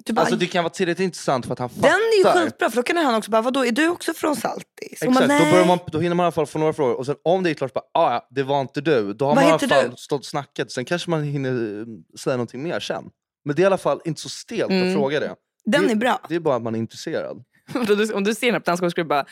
Du 0.07 0.13
bara, 0.13 0.21
Alltså 0.21 0.37
det 0.37 0.47
kan 0.47 0.65
vara 0.65 0.73
tillräckligt 0.73 1.05
intressant 1.05 1.47
för 1.47 1.53
att 1.53 1.59
han 1.59 1.69
den 1.75 1.83
fattar. 1.83 1.97
är 2.39 2.41
ju 2.45 2.45
skitbra 2.47 2.71
för 2.71 2.77
då 2.77 2.83
kan 2.83 2.97
han 2.97 3.15
också 3.15 3.31
bara, 3.31 3.43
vadå 3.43 3.65
är 3.67 3.73
du 3.73 3.89
också 3.89 4.15
från 4.15 4.37
Saltis? 4.37 4.67
Exakt, 4.91 5.13
man, 5.29 5.29
då, 5.53 5.65
man, 5.65 5.79
då 5.93 5.99
hinner 6.01 6.15
man 6.15 6.25
i 6.25 6.27
alla 6.27 6.33
fall 6.33 6.47
få 6.47 6.59
några 6.59 6.73
frågor. 6.73 6.95
Och 6.99 7.07
sen 7.07 7.17
om 7.25 7.43
det 7.43 7.51
är 7.51 7.55
klart, 7.55 7.73
bara, 7.75 7.85
ah, 7.95 8.13
ja, 8.13 8.29
det 8.31 8.43
var 8.43 8.61
inte 8.61 8.81
du. 8.81 9.13
Då 9.13 9.25
har 9.25 9.35
Vad 9.35 9.45
man 9.45 9.45
i 9.45 9.49
alla 9.51 9.59
fall 9.59 9.91
du? 9.91 9.97
stått 9.97 10.21
och 10.21 10.27
snackat. 10.27 10.71
Sen 10.71 10.85
kanske 10.85 11.11
man 11.11 11.23
hinner 11.23 11.51
eh, 11.81 11.87
säga 12.19 12.37
någonting 12.37 12.63
mer 12.63 12.81
sen. 12.81 13.05
Men 13.45 13.57
det 13.57 13.61
är 13.61 13.65
i 13.65 13.67
alla 13.67 13.79
fall 13.79 14.01
inte 14.05 14.21
så 14.21 14.29
stelt 14.29 14.71
Mm. 14.71 14.89
att 14.89 14.95
fråga 14.95 15.21
det. 15.21 15.35
Den 15.65 15.87
det, 15.87 15.93
är 15.93 15.97
bra. 15.97 16.21
Det 16.29 16.35
är 16.35 16.41
bara 16.41 16.57
att 16.57 16.63
man 16.63 16.75
är 16.75 16.79
intresserad. 16.79 17.45
Om 18.15 18.25
du, 18.25 18.35
ser 18.35 18.47
henne 18.47 18.61
på 18.61 18.65
dansgolvet 18.71 18.91
skulle 18.93 19.05
du 19.05 19.09
bara 19.09 19.25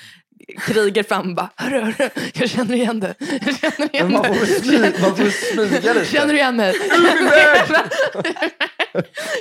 krigar 0.58 1.02
fram 1.02 1.34
bara 1.34 1.50
hörru, 1.56 1.80
hörru, 1.80 2.10
jag 2.34 2.50
känner 2.50 2.74
igen 2.74 3.00
dig. 3.00 3.14
Jag 3.18 3.56
känner 3.58 3.94
igen 3.94 4.06
Men 4.06 4.12
man 4.12 4.24
får 4.24 4.70
dig. 4.80 4.94
man 5.00 5.30
smyga 5.30 5.92
lite. 5.94 6.06
Känner 6.06 6.32
du 6.32 6.38
igen 6.38 6.56
mig? 6.56 6.74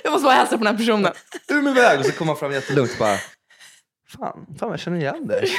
jag 0.04 0.12
måste 0.12 0.26
bara 0.26 0.34
hälsa 0.34 0.58
på 0.58 0.64
den 0.64 0.76
här 0.76 0.86
personen. 0.86 1.12
Ur 1.48 1.62
min 1.62 1.74
väg! 1.74 2.00
Och 2.00 2.06
så 2.06 2.12
kommer 2.12 2.28
man 2.28 2.38
fram 2.38 2.52
jättelugnt 2.52 2.92
och 2.92 2.98
bara... 2.98 3.18
Fan, 4.18 4.46
fan 4.60 4.70
jag 4.70 4.80
känner 4.80 4.98
igen 4.98 5.28
dig. 5.28 5.50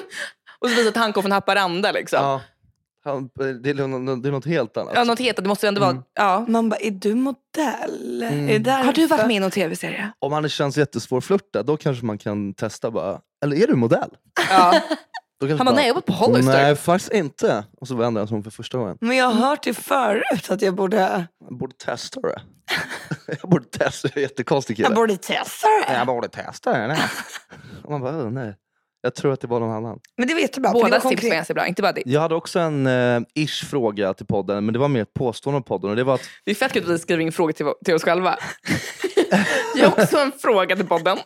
Och 0.58 0.68
så 0.68 0.76
visar 0.76 0.88
att 0.88 0.96
han 0.96 1.12
kom 1.12 1.22
från 1.22 1.32
Haparanda 1.32 1.92
liksom. 1.92 2.18
Ja. 2.22 2.40
Ja, 3.04 3.12
han, 3.12 3.30
det, 3.62 3.70
är 3.70 3.74
något, 3.74 4.22
det 4.22 4.28
är 4.28 4.32
något 4.32 4.46
helt 4.46 4.76
annat. 4.76 5.06
något 5.06 5.20
heter, 5.20 5.42
det 5.42 5.48
måste 5.48 5.66
ju 5.66 5.68
ändå 5.68 5.80
vara... 5.80 6.02
Ja. 6.14 6.44
Man 6.48 6.68
bara, 6.68 6.76
är 6.76 6.90
du 6.90 7.14
modell? 7.14 8.22
Mm. 8.22 8.48
Är 8.48 8.52
det 8.52 8.58
därför? 8.58 8.84
Har 8.84 8.92
du 8.92 9.06
varit 9.06 9.26
med 9.26 9.36
i 9.36 9.40
någon 9.40 9.50
tv-serie? 9.50 10.12
Om 10.18 10.32
han 10.32 10.48
känns 10.48 10.76
jättesvårflörtad, 10.76 11.66
då 11.66 11.76
kanske 11.76 12.04
man 12.04 12.18
kan 12.18 12.54
testa 12.54 12.90
bara... 12.90 13.20
Eller 13.44 13.56
är 13.56 13.66
du 13.66 13.74
modell? 13.74 14.10
Ja. 14.50 14.80
Han 15.40 15.58
bara, 15.58 15.74
nej 15.74 15.86
jag 15.86 15.94
var 15.94 16.00
på 16.00 16.12
Hollister. 16.12 16.52
Nej, 16.52 16.76
faktiskt 16.76 17.12
inte. 17.12 17.64
Och 17.80 17.88
så 17.88 17.96
vänder 17.96 18.20
han 18.20 18.28
sig 18.28 18.36
om 18.36 18.42
för 18.44 18.50
första 18.50 18.78
gången. 18.78 18.98
Men 19.00 19.16
jag 19.16 19.26
har 19.26 19.48
hört 19.48 19.62
det 19.62 19.74
förut 19.74 20.50
att 20.50 20.62
jag 20.62 20.74
borde, 20.74 21.26
Jag 21.48 21.58
borde 21.58 21.74
testa 21.76 22.20
det. 22.20 22.40
jag 23.42 23.50
borde 23.50 23.64
testa 23.64 24.08
det. 24.14 24.20
Jättekonstig 24.20 24.76
kille. 24.76 24.88
jag 24.88 24.94
borde 24.96 25.16
testa 25.16 25.66
det. 25.88 25.94
Jag 25.94 26.06
borde 26.06 26.28
testa 26.28 26.72
det. 26.72 26.86
Nej. 26.86 26.98
Och 27.84 27.90
man 27.90 28.00
bara, 28.00 28.16
"Åh, 28.24 28.30
nej. 28.30 28.54
Jag 29.02 29.14
tror 29.14 29.32
att 29.32 29.40
det 29.40 29.46
var 29.46 29.60
någon 29.60 29.76
annan. 29.76 29.98
Men 30.16 30.28
det 30.28 30.34
var 30.34 30.40
jättebra. 30.40 30.72
Båda 30.72 30.88
tips 30.90 31.02
konkret. 31.02 31.32
ganska 31.32 31.54
bra, 31.54 31.66
inte 31.66 31.82
bara 31.82 31.92
det. 31.92 32.02
Jag 32.06 32.20
hade 32.20 32.34
också 32.34 32.58
en 32.58 32.86
eh, 32.86 33.20
ish 33.34 33.64
fråga 33.70 34.14
till 34.14 34.26
podden, 34.26 34.64
men 34.64 34.72
det 34.72 34.78
var 34.78 34.88
mer 34.88 35.02
ett 35.02 35.14
påstående 35.14 35.56
om 35.56 35.62
podden. 35.62 35.90
Och 35.90 35.96
det 35.96 36.04
var 36.04 36.14
att, 36.14 36.22
Det 36.44 36.50
är 36.50 36.54
fett 36.54 36.72
kul 36.72 36.82
att 36.84 36.88
vi 36.88 36.98
skriver 36.98 37.22
in 37.22 37.32
frågor 37.32 37.52
till, 37.52 37.66
till 37.84 37.94
oss 37.94 38.02
själva. 38.02 38.38
jag 39.76 39.90
har 39.90 40.02
också 40.02 40.18
en 40.18 40.32
fråga 40.32 40.76
till 40.76 40.86
podden. 40.86 41.18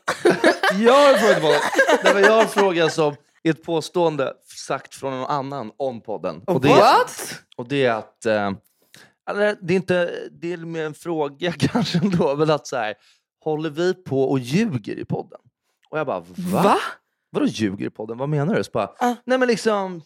jag 0.81 0.93
har 0.93 1.13
en 1.13 1.19
fråga 1.19 1.35
till 1.35 1.43
podden. 1.43 1.61
Nej, 2.05 2.15
men 2.15 2.23
jag 2.23 2.33
har 2.33 2.43
en 2.43 2.49
fråga 2.49 2.89
som 2.89 3.15
ett 3.49 3.63
påstående 3.63 4.33
sagt 4.45 4.95
från 4.95 5.13
någon 5.13 5.31
annan 5.31 5.73
om 5.77 6.01
podden. 6.01 6.43
Och 6.47 6.61
det, 6.61 6.69
What? 6.69 7.35
och 7.57 7.69
det 7.69 7.85
är 7.85 7.93
att... 7.93 8.27
Eh, 8.27 8.51
det 9.61 9.75
är 9.75 9.77
inte 9.77 10.15
det 10.31 10.53
är 10.53 10.57
mer 10.57 10.85
en 10.85 10.95
fråga 10.95 11.53
kanske 11.59 11.99
ändå, 11.99 12.37
men 12.37 12.51
att 12.51 12.67
så 12.67 12.77
här, 12.77 12.95
håller 13.45 13.71
vi 13.71 13.95
på 13.95 14.23
och 14.23 14.39
ljuger 14.39 14.99
i 14.99 15.05
podden? 15.05 15.41
Och 15.91 15.99
jag 15.99 16.07
bara, 16.07 16.21
va? 16.21 16.63
Va? 16.63 16.77
Vadå 17.31 17.47
ljuger 17.47 17.87
i 17.87 17.91
podden? 17.91 18.19
Vad 18.19 18.29
menar 18.29 18.55
du? 18.55 18.65
Så 18.65 18.71
bara, 18.71 18.91
Ah. 18.99 19.15
Nej 19.25 19.39
men 19.39 19.49
liksom, 19.49 20.03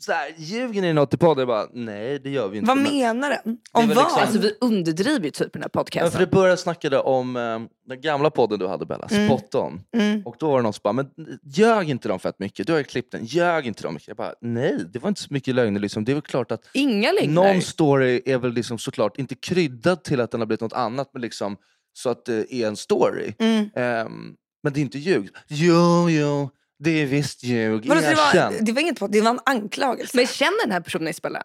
så 0.00 0.12
här, 0.12 0.34
ljuger 0.36 0.82
ni 0.82 0.92
något 0.92 1.14
i 1.14 1.16
podden? 1.16 1.38
Jag 1.40 1.48
bara, 1.48 1.66
nej 1.72 2.18
det 2.18 2.30
gör 2.30 2.48
vi 2.48 2.58
inte. 2.58 2.68
Vad 2.68 2.76
men, 2.76 2.92
menar 2.98 3.30
den? 3.30 3.40
Om 3.72 3.88
vad? 3.88 3.88
liksom- 3.88 4.20
Alltså 4.22 4.38
vi 4.38 4.54
underdriver 4.60 5.24
ju 5.24 5.30
typ 5.30 5.52
den 5.52 5.62
här 5.62 5.68
men 5.68 5.70
för 5.70 5.78
podcasten. 5.78 6.20
det 6.20 6.26
började 6.26 6.56
snacka 6.56 7.00
om 7.00 7.36
eh, 7.36 7.58
den 7.88 8.00
gamla 8.00 8.30
podden 8.30 8.58
du 8.58 8.66
hade 8.66 8.86
Bella, 8.86 9.08
Mm. 9.10 9.28
Spot 9.28 9.54
On. 9.54 9.80
Mm. 9.96 10.22
Och 10.26 10.36
då 10.38 10.50
var 10.50 10.56
det 10.56 10.62
någon 10.62 10.72
som 10.72 10.80
bara, 10.84 10.92
men 10.92 11.06
ljög 11.42 11.90
inte 11.90 12.08
de 12.08 12.18
fett 12.18 12.38
mycket? 12.38 12.66
Du 12.66 12.72
har 12.72 12.78
ju 12.78 12.84
klippt 12.84 13.12
den, 13.12 13.24
ljög 13.24 13.66
inte 13.66 13.82
de 13.82 13.94
mycket? 13.94 14.08
Jag 14.08 14.16
bara, 14.16 14.34
nej 14.40 14.78
det 14.92 14.98
var 14.98 15.08
inte 15.08 15.20
så 15.20 15.28
mycket 15.30 15.54
lögner. 15.54 15.80
Liksom. 15.80 16.04
Det 16.04 16.12
är 16.12 16.14
väl 16.14 16.22
klart 16.22 16.52
att 16.52 16.60
Inga 16.74 17.12
lögner. 17.12 17.32
någon 17.34 17.62
story 17.62 18.22
är 18.26 18.38
väl 18.38 18.52
liksom 18.52 18.78
såklart 18.78 19.18
inte 19.18 19.34
kryddad 19.34 20.04
till 20.04 20.20
att 20.20 20.30
den 20.30 20.40
har 20.40 20.46
blivit 20.46 20.60
något 20.60 20.72
annat, 20.72 21.10
men 21.12 21.22
liksom 21.22 21.56
så 21.92 22.10
att 22.10 22.24
det 22.24 22.54
är 22.54 22.66
en 22.66 22.76
story. 22.76 23.34
Mm. 23.38 23.70
Ehm, 23.74 24.34
men 24.62 24.72
det 24.72 24.80
är 24.80 24.82
inte 24.82 24.98
ljug. 24.98 25.28
Jo, 25.48 26.10
jo, 26.10 26.50
det 26.82 26.90
är 26.90 27.06
visst 27.06 27.42
ljug. 27.42 27.86
Vadå, 27.86 28.00
så 28.00 28.06
det, 28.06 28.12
Erkänn. 28.12 28.52
var, 28.54 28.60
det 28.60 28.72
var 28.72 28.80
inget 28.80 28.98
på, 28.98 29.06
det 29.06 29.20
var 29.20 29.30
en 29.30 29.40
anklagelse. 29.46 30.16
Men 30.16 30.26
känner 30.26 30.64
den 30.64 30.72
här 30.72 30.80
personen 30.80 31.08
Isabella? 31.08 31.42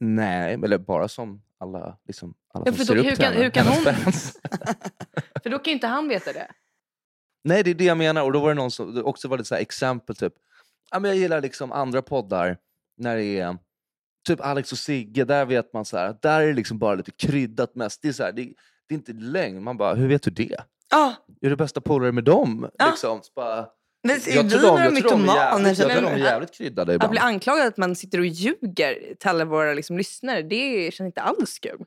Nej, 0.00 0.54
eller 0.64 0.78
bara 0.78 1.08
som 1.08 1.42
alla, 1.58 1.96
liksom, 2.06 2.34
alla 2.54 2.64
Ja, 2.66 2.72
som 2.72 2.76
för 2.78 2.84
ser 2.84 2.94
då- 2.94 3.00
upp 3.00 3.06
hur 3.06 3.10
till 3.10 3.24
kan- 3.24 3.32
henne. 3.32 3.44
hur 3.44 3.50
kan 3.50 3.66
hennes 3.66 3.84
hon- 3.84 3.94
fans. 3.94 4.38
För 5.42 5.50
då 5.50 5.58
kan 5.58 5.64
ju 5.70 5.72
inte 5.72 5.86
han 5.86 6.08
veta 6.08 6.32
det. 6.32 6.46
Nej, 7.44 7.62
det 7.62 7.70
är 7.70 7.74
det 7.74 7.84
jag 7.84 7.98
menar. 7.98 8.22
Och 8.22 8.32
då 8.32 8.40
var 8.40 8.48
det 8.48 8.54
någon 8.54 8.70
som 8.70 8.94
det 8.94 9.02
också 9.02 9.28
var 9.28 9.38
lite 9.38 9.48
så 9.48 9.54
här 9.54 9.62
exempel, 9.62 10.16
typ. 10.16 10.32
Ja, 10.90 10.98
men 11.00 11.10
jag 11.10 11.18
gillar 11.18 11.40
liksom 11.40 11.72
andra 11.72 12.02
poddar 12.02 12.56
när 12.96 13.16
det 13.16 13.24
är 13.38 13.58
typ 14.26 14.40
Alex 14.40 14.72
och 14.72 14.78
Sigge, 14.78 15.24
där 15.24 15.44
vet 15.44 15.72
man 15.72 15.84
så 15.84 15.96
här, 15.96 16.16
där 16.22 16.40
är 16.40 16.46
det 16.46 16.52
liksom 16.54 16.78
bara 16.78 16.94
lite 16.94 17.10
kryddat 17.10 17.74
mest. 17.74 18.02
Det 18.02 18.08
är, 18.08 18.12
så 18.12 18.22
här, 18.22 18.32
det, 18.32 18.42
det 18.88 18.94
är 18.94 18.96
inte 18.96 19.12
lögn. 19.12 19.62
Man 19.62 19.76
bara, 19.76 19.94
hur 19.94 20.08
vet 20.08 20.22
du 20.22 20.30
det? 20.30 20.56
Ja, 20.90 21.14
Är 21.40 21.50
du 21.50 21.56
bästa 21.56 21.80
polare 21.80 22.12
med 22.12 22.24
dem? 22.24 22.70
Ja. 22.78 22.86
Liksom. 22.90 23.20
Så 23.22 23.32
bara, 23.34 23.68
men 24.06 24.20
jag 24.26 24.44
vi 24.44 24.66
några 24.66 24.90
mytomaner? 24.90 25.68
jag 25.68 25.76
tror 25.76 25.88
de 25.88 26.06
är 26.06 26.16
jävligt 26.16 26.54
kryddade 26.54 26.92
Att 26.92 26.96
ibland. 26.96 27.10
bli 27.10 27.20
anklagad 27.20 27.66
att 27.66 27.76
man 27.76 27.96
sitter 27.96 28.18
och 28.18 28.26
ljuger 28.26 29.14
till 29.18 29.28
alla 29.28 29.44
våra 29.44 29.72
liksom, 29.74 29.98
lyssnare, 29.98 30.42
det 30.42 30.94
känns 30.94 31.06
inte 31.06 31.20
alls 31.20 31.58
kul. 31.58 31.84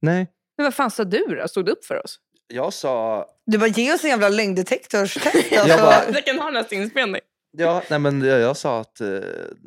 Nej, 0.00 0.26
Men 0.56 0.64
vad 0.64 0.74
fan 0.74 0.90
sa 0.90 1.04
du 1.04 1.24
då? 1.42 1.48
Stod 1.48 1.64
du 1.66 1.72
upp 1.72 1.84
för 1.84 2.04
oss? 2.04 2.18
jag 2.48 2.72
sa... 2.72 3.26
Du 3.46 3.58
bara, 3.58 3.66
ge 3.66 3.94
oss 3.94 4.04
en 4.04 4.10
jävla 4.10 4.28
lögndetektorstest. 4.28 5.36
Alltså. 5.58 5.76
Bara- 6.12 6.20
kan 6.22 6.38
ha 6.38 6.50
nästa 6.50 6.74
inspelning. 6.74 7.20
Ja, 7.58 7.82
nej, 7.90 7.98
men 7.98 8.22
jag, 8.22 8.40
jag 8.40 8.56
sa 8.56 8.80
att 8.80 9.00
eh, 9.00 9.08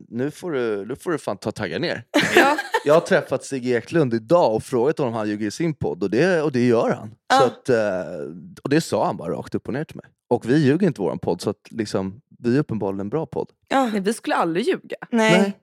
nu, 0.07 0.31
får 0.31 0.51
du, 0.51 0.85
nu 0.85 0.95
får 0.95 1.11
du 1.11 1.17
fan 1.17 1.37
ta 1.37 1.51
tagga 1.51 1.79
ner. 1.79 2.03
Ja. 2.35 2.57
Jag 2.85 2.93
har 2.93 3.01
träffat 3.01 3.43
Sigge 3.45 3.77
Eklund 3.77 4.13
idag 4.13 4.55
och 4.55 4.63
frågat 4.63 4.99
om 4.99 5.13
han 5.13 5.29
ljuger 5.29 5.47
i 5.47 5.51
sin 5.51 5.73
podd 5.73 6.03
och 6.03 6.09
det, 6.09 6.41
och 6.41 6.51
det 6.51 6.67
gör 6.67 6.89
han. 6.89 7.09
Så 7.09 7.15
Ja. 7.29 7.45
att, 7.45 7.69
eh, 7.69 8.21
och 8.63 8.69
det 8.69 8.81
sa 8.81 9.05
han 9.05 9.17
bara 9.17 9.31
rakt 9.33 9.55
upp 9.55 9.67
och 9.67 9.73
ner 9.73 9.83
till 9.83 9.95
mig. 9.97 10.05
Och 10.29 10.49
vi 10.49 10.57
ljuger 10.65 10.87
inte 10.87 11.01
vår 11.01 11.15
podd 11.15 11.41
så 11.41 11.49
att 11.49 11.71
liksom, 11.71 12.21
vi 12.39 12.55
är 12.55 12.59
uppenbarligen 12.59 12.99
en 12.99 13.09
bra 13.09 13.25
podd. 13.25 13.51
Ja, 13.67 13.85
Nej, 13.91 14.01
vi 14.01 14.13
skulle 14.13 14.35
aldrig 14.35 14.65
ljuga. 14.67 14.97
nej. 15.11 15.41
Nej. 15.41 15.53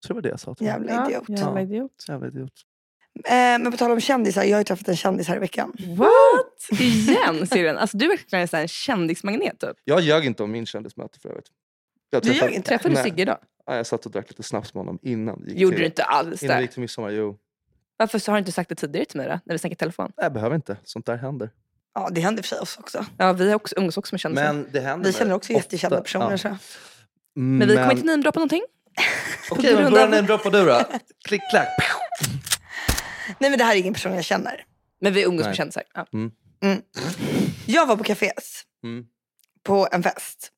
Så 0.00 0.08
det 0.08 0.14
var 0.14 0.22
det 0.22 0.28
jag 0.28 0.40
sa 0.40 0.54
till 0.54 0.70
honom. 0.70 0.86
Jävla 0.88 1.10
idiot. 1.10 1.28
jävla 1.28 1.60
Ja. 1.60 1.66
idiot. 1.66 2.04
Jävla 2.08 2.26
idiot. 2.26 2.52
Eh, 3.24 3.32
men 3.32 3.70
på 3.70 3.76
tal 3.78 3.90
om 3.90 4.00
kändisar, 4.00 4.44
jag 4.44 4.54
har 4.56 4.60
ju 4.60 4.64
träffat 4.64 4.88
en 4.88 4.96
kändis 4.96 5.28
här 5.28 5.36
i 5.36 5.38
veckan. 5.38 5.72
What? 5.96 6.80
Igen 6.80 7.46
syrran. 7.46 7.76
Alltså 7.78 7.96
du 7.96 8.04
är 8.04 8.08
verkligen 8.08 8.48
en 8.62 8.68
kändismagnet 8.68 9.60
typ. 9.60 9.76
Jag 9.84 10.00
ljög 10.00 10.24
inte 10.26 10.42
om 10.42 10.50
min 10.50 10.66
kändismöte 10.66 11.20
för 11.20 11.28
övrigt. 11.28 11.46
Jag 12.10 12.22
Du 12.22 12.28
träffade- 12.28 12.46
ljög 12.50 12.56
inte? 12.56 12.68
Träffade 12.68 12.94
du. 12.94 13.02
Sigge 13.02 13.22
idag? 13.22 13.38
Ja, 13.66 13.76
jag 13.76 13.86
satt 13.86 14.06
och 14.06 14.12
drack 14.12 14.28
lite 14.28 14.42
snaps 14.42 14.74
med 14.74 14.80
honom 14.80 14.98
innan 15.02 15.42
vi 15.44 15.50
gick 15.50 15.60
Gjorde 15.60 15.74
till, 15.76 15.80
du 15.82 15.86
inte 15.86 16.04
alls 16.04 16.42
innan 16.42 16.56
vi 16.56 16.60
det? 16.60 16.62
gick 16.62 16.70
till 16.72 16.80
midsommar. 16.80 17.10
Jo, 17.10 17.38
Varför 17.96 18.18
så 18.18 18.30
har 18.32 18.36
du 18.36 18.38
inte 18.38 18.52
sagt 18.52 18.68
det 18.68 18.74
tidigare 18.74 19.06
till 19.06 19.16
mig 19.16 19.28
då? 19.28 19.40
När 19.44 19.54
vi 19.54 19.58
snackade 19.58 19.74
i 19.74 19.76
telefon? 19.76 20.12
jag 20.16 20.32
behöver 20.32 20.56
inte. 20.56 20.76
Sånt 20.84 21.06
där 21.06 21.16
händer. 21.16 21.50
Ja, 21.94 22.08
det 22.12 22.20
händer 22.20 22.42
för 22.42 22.48
sig 22.48 22.58
oss 22.58 22.76
också. 22.78 23.06
Ja, 23.18 23.32
vi 23.32 23.54
också, 23.54 23.74
umgås 23.78 23.96
också 23.96 24.14
med 24.14 24.20
kändisar. 24.20 24.44
Men, 24.52 24.62
Men 24.62 24.72
det 24.72 24.80
händer 24.80 25.06
Vi 25.06 25.12
känner 25.18 25.34
också 25.34 25.52
ofta. 25.52 25.62
jättekända 25.62 26.00
personer. 26.00 26.30
Ja. 26.30 26.38
Så. 26.38 26.48
vi 27.34 27.76
kommer 27.76 27.90
inte 27.92 28.06
namedroppa 28.06 28.38
någonting. 28.40 28.62
Okej, 29.50 29.74
men 29.74 29.92
börja 29.92 30.06
namedroppa 30.06 30.50
du 30.50 30.64
då. 30.64 30.82
Klick, 31.28 31.42
klack. 31.50 31.68
Nej 33.38 33.50
men 33.50 33.58
det 33.58 33.64
här 33.64 33.74
är 33.74 33.78
ingen 33.78 33.94
person 33.94 34.14
jag 34.14 34.24
känner. 34.24 34.64
Men 35.00 35.12
vi 35.12 35.22
umgås 35.22 35.40
Nej. 35.40 35.48
med 35.48 35.56
kändisar. 35.56 35.82
Ja. 35.94 36.06
Jag 37.66 37.86
var 37.86 37.96
på 37.96 38.04
kafés 38.04 38.62
Mm. 38.84 39.04
på 39.62 39.88
en 39.92 40.02
fest. 40.02 40.48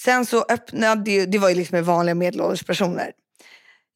Sen 0.00 0.26
så 0.26 0.44
öppnade 0.48 1.10
ju, 1.10 1.26
det 1.26 1.38
var 1.38 1.48
ju 1.48 1.54
liksom 1.54 1.76
med 1.76 1.84
vanliga 1.84 2.14
medelålders 2.14 2.62
personer. 2.62 3.12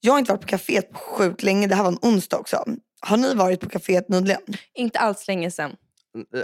Jag 0.00 0.12
har 0.12 0.18
inte 0.18 0.32
varit 0.32 0.40
på 0.40 0.46
kaféet 0.48 0.92
på 0.92 0.98
sjukt 0.98 1.42
länge, 1.42 1.66
det 1.66 1.74
här 1.74 1.82
var 1.82 1.92
en 1.92 1.98
onsdag 2.02 2.36
också. 2.38 2.64
Har 3.00 3.16
ni 3.16 3.34
varit 3.34 3.60
på 3.60 3.68
kaféet 3.68 4.08
nyligen? 4.08 4.40
Inte 4.74 4.98
alls 4.98 5.28
länge 5.28 5.50
sedan. 5.50 5.72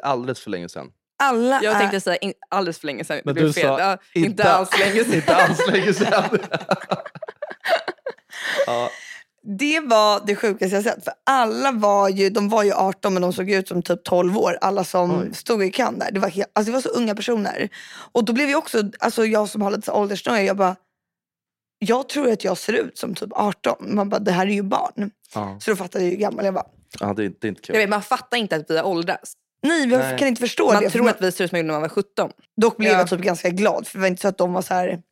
Alldeles 0.02 0.40
för 0.40 0.50
länge 0.50 0.68
sedan. 0.68 0.90
Alla 1.22 1.60
Jag 1.62 1.78
tänkte 1.78 2.00
säga 2.00 2.16
in, 2.16 2.32
alldeles 2.48 2.78
för 2.78 2.86
länge 2.86 3.04
sedan. 3.04 3.20
Men 3.24 3.34
du 3.34 3.52
fel. 3.52 3.62
sa 3.62 3.80
ja, 3.80 3.98
inte, 4.14 4.28
inte- 4.30 4.52
alls 4.52 4.78
länge 4.78 5.04
sedan. 5.04 5.14
Inte 5.14 5.36
alls 5.36 5.66
länge 5.66 5.92
sedan. 5.94 6.24
ja, 8.66 8.90
Det 9.58 9.80
var 9.80 10.22
det 10.26 10.36
sjukaste 10.36 10.74
jag 10.76 10.84
sett. 10.84 11.04
För 11.04 11.14
alla 11.26 11.72
var 11.72 12.08
ju, 12.08 12.30
de 12.30 12.48
var 12.48 12.62
ju 12.62 12.72
18 12.72 13.12
men 13.14 13.22
de 13.22 13.32
såg 13.32 13.50
ut 13.50 13.68
som 13.68 13.82
typ 13.82 14.04
12 14.04 14.38
år. 14.38 14.58
Alla 14.60 14.84
som 14.84 15.20
Oj. 15.22 15.34
stod 15.34 15.64
i 15.64 15.70
kön 15.70 15.98
där. 15.98 16.10
Det 16.12 16.20
var, 16.20 16.28
helt, 16.28 16.50
alltså 16.52 16.70
det 16.70 16.74
var 16.76 16.82
så 16.82 16.88
unga 16.88 17.14
personer. 17.14 17.68
Och 18.12 18.24
då 18.24 18.32
blev 18.32 18.50
jag 18.50 18.58
också, 18.58 18.82
alltså 19.00 19.24
jag 19.26 19.48
som 19.48 19.62
har 19.62 19.70
lite 19.70 19.82
så 19.82 19.92
åldersnoja, 19.92 20.42
jag 20.42 20.56
bara, 20.56 20.76
jag 21.78 22.08
tror 22.08 22.30
att 22.32 22.44
jag 22.44 22.58
ser 22.58 22.72
ut 22.72 22.98
som 22.98 23.14
typ 23.14 23.30
18. 23.32 23.76
Man 23.94 24.08
bara, 24.08 24.18
det 24.20 24.32
här 24.32 24.46
är 24.46 24.50
ju 24.50 24.62
barn. 24.62 25.10
ja. 25.34 25.58
Så 25.60 25.70
då 25.70 25.76
fattade 25.76 26.04
jag 26.04 26.10
hur 26.10 26.18
gammal 26.18 26.44
jag 26.44 26.52
var. 26.52 26.66
ja 27.00 27.12
det, 27.14 27.24
är, 27.24 27.32
det 27.40 27.46
är 27.46 27.48
inte 27.48 27.62
kul. 27.62 27.74
Jag 27.76 27.82
vet, 27.82 27.90
man 27.90 28.02
fattar 28.02 28.36
inte 28.36 28.56
att 28.56 28.70
vi 28.70 28.76
har 28.78 28.84
åldras. 28.84 29.32
Nej, 29.64 29.80
jag 29.88 29.98
Nej. 30.00 30.18
kan 30.18 30.28
inte 30.28 30.40
förstå 30.40 30.72
Man 30.72 30.82
det. 30.82 30.90
för 30.90 30.98
tror 30.98 31.08
att 31.10 31.20
vi 31.22 31.32
ser 31.32 31.44
ut 31.44 31.50
som 31.50 31.58
när 31.58 31.72
man 31.72 31.80
var 31.82 31.88
17. 31.88 32.30
Dock 32.56 32.76
blev 32.76 32.92
Ja. 32.92 32.98
jag 32.98 33.08
typ 33.10 33.20
ganska 33.20 33.48
glad 33.50 33.86
för 33.86 33.98
det 33.98 34.00
var 34.02 34.08
inte 34.08 34.22
så 34.22 34.28
att 34.28 34.38
de 34.38 34.52
var 34.52 34.62
så 34.62 34.74
här 34.74 35.02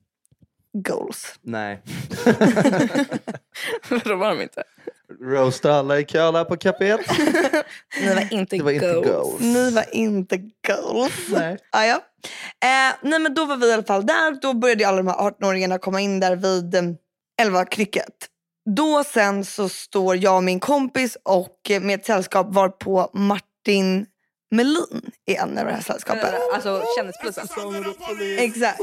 goals. 0.73 1.35
Nej. 1.43 1.83
Då 4.05 4.17
var 4.17 4.29
de 4.29 4.43
inte. 4.43 4.63
Roasta 5.21 5.73
alla 5.73 5.99
i 5.99 6.05
köla 6.05 6.45
på 6.45 6.57
kaféet. 6.57 7.01
Ni 8.03 8.15
var 8.15 8.33
inte 8.33 8.57
Det 8.57 8.63
var 8.63 8.71
inte 8.71 8.93
goals. 8.93 9.07
goals. 9.09 9.41
Ni 9.41 9.71
var 9.71 9.95
inte 9.95 10.37
goals. 10.69 11.13
Nej. 11.29 11.59
Ah, 11.71 11.85
ja. 11.85 11.95
eh, 12.65 12.95
nej 13.03 13.19
men 13.19 13.35
då 13.35 13.45
var 13.45 13.57
vi 13.57 13.69
i 13.69 13.73
alla 13.73 13.83
fall 13.83 14.07
där. 14.07 14.41
Då 14.43 14.53
började 14.53 14.89
alla 14.89 14.97
de 14.97 15.07
här 15.07 15.15
18-åringarna 15.17 15.79
komma 15.79 16.01
in 16.01 16.21
där 16.21 16.37
vid 16.37 16.75
eh, 16.75 16.83
11 17.43 17.65
krycket. 17.65 18.15
Då 18.77 19.05
sen 19.05 19.45
så 19.45 19.69
står 19.69 20.17
jag 20.17 20.37
och 20.37 20.45
min 20.45 20.61
kompis 20.61 21.17
och 21.23 21.59
eh, 21.71 21.81
med 21.81 22.01
ett 22.01 22.07
sällskap 22.07 22.47
var 22.51 22.69
på 22.69 23.11
Martin 23.15 24.07
Melin 24.53 25.11
är 25.27 25.37
en 25.43 25.59
i 25.59 25.65
det 25.65 25.71
här 25.73 25.81
sällskapet. 25.81 26.35
Alltså 26.55 26.83
kändispolisen. 26.97 27.49
Exakt. 28.39 28.81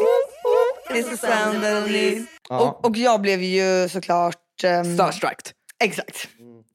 It's 0.90 1.10
the 1.10 1.18
sound 1.18 1.62
need. 1.92 2.26
Ja. 2.50 2.60
Och, 2.62 2.86
och 2.86 2.98
jag 2.98 3.22
blev 3.22 3.42
ju 3.44 3.90
såklart... 3.90 4.64
Um, 4.64 4.94
Starstruck. 4.96 5.40
exakt. 5.84 6.28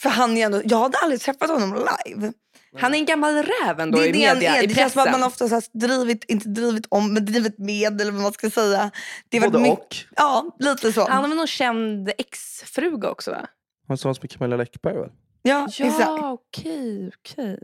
För 0.02 0.08
han 0.10 0.36
är 0.36 0.46
ändå, 0.46 0.62
jag 0.64 0.78
hade 0.78 0.98
aldrig 0.98 1.20
träffat 1.20 1.50
honom 1.50 1.74
live. 2.06 2.32
Han 2.76 2.94
är 2.94 2.98
en 2.98 3.04
gammal 3.04 3.34
räv 3.34 3.80
ändå 3.80 3.98
Det 3.98 4.04
är 4.04 4.08
i 4.08 4.12
det 4.12 4.24
han 4.24 4.36
media, 4.38 4.56
är. 4.56 4.62
i 4.62 4.66
Det 4.66 4.74
känns 4.74 4.92
som 4.92 5.02
att 5.02 5.06
pressen. 5.06 5.20
man 5.20 5.26
ofta 5.28 5.48
så 5.48 5.54
här 5.54 5.64
drivit, 5.78 6.24
inte 6.24 6.48
drivit 6.48 6.86
om, 6.88 7.14
men 7.14 7.24
drivit 7.24 7.58
med 7.58 8.00
eller 8.00 8.12
vad 8.12 8.22
man 8.22 8.32
ska 8.32 8.50
säga. 8.50 8.90
Det 9.28 9.38
har 9.38 9.48
Både 9.50 9.70
och. 9.70 9.96
Ja, 10.16 10.56
lite 10.58 10.92
så. 10.92 11.08
Han 11.08 11.22
har 11.22 11.28
väl 11.28 11.36
någon 11.36 11.46
känd 11.46 12.10
exfruga 12.18 13.10
också 13.10 13.30
va? 13.30 13.46
Han 13.88 13.98
sa 13.98 14.08
med 14.08 14.30
Camilla 14.30 14.56
Läckberg 14.56 14.94
väl? 14.98 15.10
ja, 15.42 15.64
exakt. 15.68 15.94
Ja, 16.00 16.32
okej, 16.32 17.10
okej. 17.18 17.58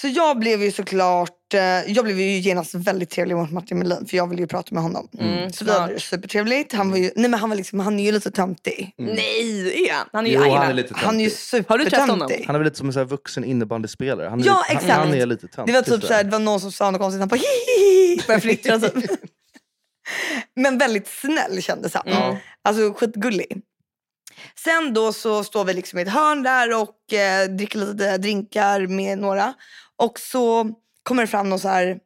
Så 0.00 0.08
jag 0.08 0.38
blev 0.38 0.62
ju 0.62 0.72
såklart, 0.72 1.54
eh, 1.54 1.60
jag 1.62 2.04
blev 2.04 2.20
ju 2.20 2.38
genast 2.38 2.74
väldigt 2.74 3.10
trevlig 3.10 3.36
mot 3.36 3.52
Martin 3.52 3.78
Melin 3.78 4.06
för 4.06 4.16
jag 4.16 4.26
ville 4.26 4.42
ju 4.42 4.48
prata 4.48 4.74
med 4.74 4.82
honom. 4.82 5.08
Mm, 5.20 5.52
Så 5.52 5.64
vi 5.64 5.72
hade 5.72 5.94
det 5.94 6.00
supertrevligt. 6.00 6.72
Han 6.72 6.90
var 6.90 6.98
ju, 6.98 7.10
nej 7.16 7.30
men 7.30 7.40
han 7.40 7.48
var 7.48 7.56
liksom, 7.56 7.80
han 7.80 8.00
är 8.00 8.04
ju 8.04 8.12
lite 8.12 8.30
töntig. 8.30 8.94
Nej, 8.98 9.84
är 9.88 9.92
han? 9.92 10.06
Han 10.12 10.26
är 10.26 10.30
ju 10.30 10.36
Jo, 10.36 10.54
han 10.54 10.68
är 10.70 10.74
lite 10.74 10.94
Han 10.96 11.20
är 11.20 11.24
ju 11.24 11.30
töntig. 11.30 11.68
Har 11.68 11.78
du 11.78 11.84
träffat 11.84 12.00
honom? 12.00 12.18
supertöntig. 12.28 12.46
Han 12.46 12.54
är 12.54 12.58
väl 12.58 12.64
lite 12.64 12.78
som 12.78 12.86
en 12.86 12.92
så 12.92 12.98
här 12.98 13.06
vuxen 13.06 13.44
innebandyspelare. 13.44 14.28
Han 14.28 14.40
är 14.40 14.46
Ja, 14.46 14.58
lite, 14.68 14.72
exakt. 14.72 14.92
Han, 14.92 15.08
han 15.08 15.16
är 15.16 15.26
lite 15.26 15.48
töntig. 15.48 15.74
Det 15.74 15.78
var 15.90 15.98
typ 15.98 16.04
såhär, 16.06 16.24
det 16.24 16.30
var 16.30 16.38
någon 16.38 16.60
som 16.60 16.72
sa 16.72 16.90
något 16.90 17.00
konstigt, 17.00 17.20
han 17.20 17.28
bara 17.28 17.36
hihihi, 17.40 18.22
började 18.26 18.40
fnittra 18.40 18.78
typ. 18.78 19.10
Men 20.56 20.78
väldigt 20.78 21.08
snäll 21.08 21.62
kändes 21.62 21.94
han. 21.94 22.08
Mm. 22.08 22.36
Alltså 22.64 22.92
skitgullig. 22.92 23.62
Sen 24.64 24.94
då 24.94 25.12
så 25.12 25.44
står 25.44 25.64
vi 25.64 25.74
liksom 25.74 25.98
i 25.98 26.02
ett 26.02 26.08
hörn 26.08 26.42
där 26.42 26.80
och 26.82 27.12
eh, 27.12 27.48
dricker 27.48 27.78
lite 27.78 28.18
drinkar 28.18 28.86
med 28.86 29.18
några. 29.18 29.54
Och 30.00 30.18
så 30.18 30.70
kommer 31.02 31.22
det 31.22 31.28
fram 31.28 31.48
någon 31.48 31.58
så 31.58 31.68
här 31.68 31.98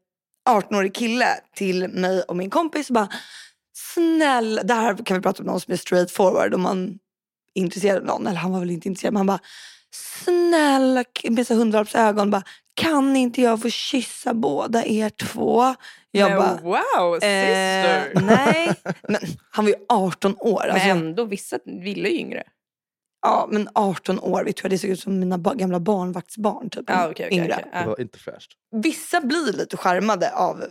18-årig 0.49 0.95
kille 0.95 1.27
till 1.55 1.89
mig 1.89 2.23
och 2.23 2.37
min 2.37 2.51
kompis 2.51 2.91
och 2.91 2.95
bara 2.95 3.09
snälla, 3.77 4.63
det 4.63 4.75
här 4.75 4.97
kan 4.97 5.17
vi 5.17 5.23
prata 5.23 5.43
om 5.43 5.47
någon 5.47 5.61
som 5.61 5.73
är 5.73 5.77
straight 5.77 6.11
forward 6.11 6.55
om 6.55 6.63
man 6.63 6.99
är 7.55 7.63
intresserad 7.63 7.97
av 7.97 8.05
någon. 8.05 8.27
Eller 8.27 8.39
han 8.39 8.53
var 8.53 8.61
väl 8.61 8.71
inte 8.71 8.89
intresserad 8.89 9.13
men 9.13 9.19
han 9.19 9.27
bara 9.27 9.41
snälla 9.91 11.05
med 11.31 11.47
så 11.47 11.55
hundvalpsögon 11.55 12.31
bara 12.31 12.43
kan 12.75 13.17
inte 13.17 13.41
jag 13.43 13.63
få 13.63 13.71
kyssa 13.71 14.35
båda 14.35 14.85
er 14.85 15.11
två? 15.11 15.75
Jag 16.11 16.31
Men 16.31 16.39
bara 16.39 16.57
wow, 16.63 17.15
sister. 17.15 18.13
Eh, 18.17 18.23
nej, 18.23 18.75
men 19.09 19.21
han 19.51 19.65
var 19.65 19.73
ju 19.73 19.79
18 19.89 20.37
år. 20.39 20.67
Alltså, 20.67 20.89
Men 20.89 20.99
ändå, 20.99 21.25
vissa 21.25 21.59
ville 21.65 22.09
ju 22.09 22.19
yngre. 22.19 22.43
Ja, 23.25 23.49
men 23.51 23.69
18 23.75 24.21
år, 24.21 24.45
vet 24.45 24.57
du 24.57 24.63
vad 24.63 24.71
det 24.71 24.79
såg 24.79 24.91
ut 24.91 25.01
som 25.01 25.19
mina 25.21 25.39
ba- 25.39 25.55
gamla 25.55 25.81
barnvaktsbarn. 25.81 26.71
Typ, 26.71 26.85
Ja, 26.89 27.09
okej, 27.11 27.27
okej, 27.27 27.39
yngre. 27.39 27.53
okej. 27.55 27.71
Det 27.73 27.79
Ja. 27.81 27.87
var 27.87 28.01
inte 28.01 28.19
fräscht. 28.19 28.51
Vissa 28.83 29.21
blir 29.21 29.53
lite 29.53 29.77
charmade 29.77 30.33
av, 30.33 30.65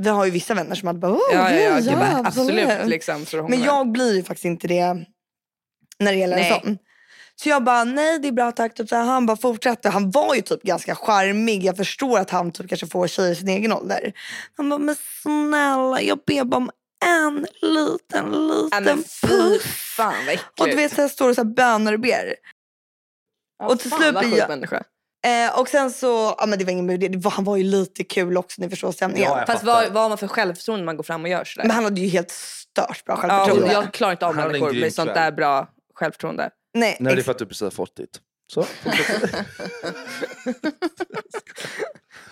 vi 0.00 0.08
har 0.08 0.24
ju 0.24 0.30
vissa 0.30 0.54
vänner 0.54 0.74
som 0.74 0.86
hade 0.86 0.98
bara, 0.98 1.12
Åh, 1.12 1.18
Ja, 1.32 1.50
ja, 1.52 1.56
ja, 1.60 1.74
gud, 1.74 1.84
gud, 1.84 1.92
ja, 1.92 2.22
absolut. 2.26 2.86
Liksom, 2.86 3.26
så 3.26 3.48
Men 3.48 3.62
jag 3.62 3.92
blir 3.92 4.14
ju 4.16 4.22
faktiskt 4.22 4.44
inte 4.44 4.68
det 4.68 4.94
när 5.98 6.12
det 6.12 6.18
gäller 6.18 6.36
Nej. 6.36 6.52
en 6.52 6.60
sån. 6.62 6.78
Så 7.36 7.48
jag 7.48 7.64
bara, 7.64 7.84
nej 7.84 8.18
det 8.18 8.28
är 8.28 8.32
bra 8.32 8.52
tack. 8.52 8.74
Typ, 8.74 8.88
så 8.88 8.96
här, 8.96 9.04
han 9.04 9.26
bara 9.26 9.36
fortsatte. 9.36 9.88
Han 9.88 10.10
var 10.10 10.34
ju 10.34 10.40
typ 10.40 10.62
ganska 10.62 10.94
charmig. 10.94 11.64
Jag 11.64 11.76
förstår 11.76 12.18
att 12.18 12.30
han 12.30 12.52
typ 12.52 12.68
kanske 12.68 12.86
får 12.86 13.06
tjejer 13.06 13.30
i 13.32 13.34
sin 13.34 13.48
egen 13.48 13.72
ålder. 13.72 14.12
Han 14.56 14.68
bara, 14.68 14.78
men 14.78 14.96
snälla 15.22 16.00
jag 16.02 16.18
ber 16.26 16.44
bara 16.44 16.56
om 16.56 16.70
en 17.04 17.46
liten, 17.62 18.32
Ja, 18.70 18.78
liten 18.80 19.04
fy 19.04 19.26
puss. 19.28 19.62
fan. 19.96 20.14
Och 20.60 20.68
du 20.68 20.74
vet 20.76 20.94
så 20.94 21.00
här 21.02 21.08
står 21.08 21.28
det 21.28 21.34
så 21.34 21.40
här 21.44 21.50
böner 21.54 21.92
och 21.92 22.00
ber. 22.00 22.34
Ja, 23.58 23.66
och 23.68 23.78
till 23.80 23.90
fan, 23.90 24.00
slut 24.00 24.18
blir 24.18 24.38
jag- 24.38 24.48
människa. 24.48 24.82
Eh, 25.26 25.58
och 25.60 25.68
sen 25.68 25.90
så, 25.90 26.34
ja 26.38 26.46
men 26.46 26.58
det 26.58 26.64
var 26.64 26.72
ingen 26.72 27.00
det 27.00 27.16
var, 27.16 27.30
Han 27.30 27.44
var 27.44 27.56
ju 27.56 27.62
lite 27.64 28.04
kul 28.04 28.36
också, 28.36 28.60
ni 28.62 28.70
förstår 28.70 28.92
stämningen. 28.92 29.30
Ja, 29.30 29.44
Fast 29.46 29.64
vad, 29.64 29.92
vad 29.92 30.02
har 30.02 30.08
man 30.08 30.18
för 30.18 30.28
självförtroende 30.28 30.80
när 30.82 30.86
man 30.86 30.96
går 30.96 31.04
fram 31.04 31.22
och 31.22 31.28
gör 31.28 31.44
sådär? 31.44 31.66
Men 31.66 31.74
han 31.74 31.84
hade 31.84 32.00
ju 32.00 32.08
helt 32.08 32.30
stört 32.30 33.04
bra 33.04 33.14
ja, 33.14 33.16
självförtroende. 33.16 33.72
jag 33.72 33.92
klarar 33.92 34.12
inte 34.12 34.26
av 34.26 34.34
Han 34.34 34.42
hade 34.42 34.54
en 34.58 34.60
människor 34.64 34.80
med 34.80 34.94
sånt 34.94 35.14
där 35.14 35.32
bra 35.32 35.68
självförtroende. 35.94 36.50
Nej, 36.74 36.96
Nej, 37.00 37.14
det 37.14 37.20
är 37.20 37.22
för 37.22 37.32
att 37.32 37.38
du 37.38 37.46
precis 37.46 37.62
har 37.62 37.70
fått 37.70 37.96
ditt. 37.96 38.20
Så. 38.52 38.60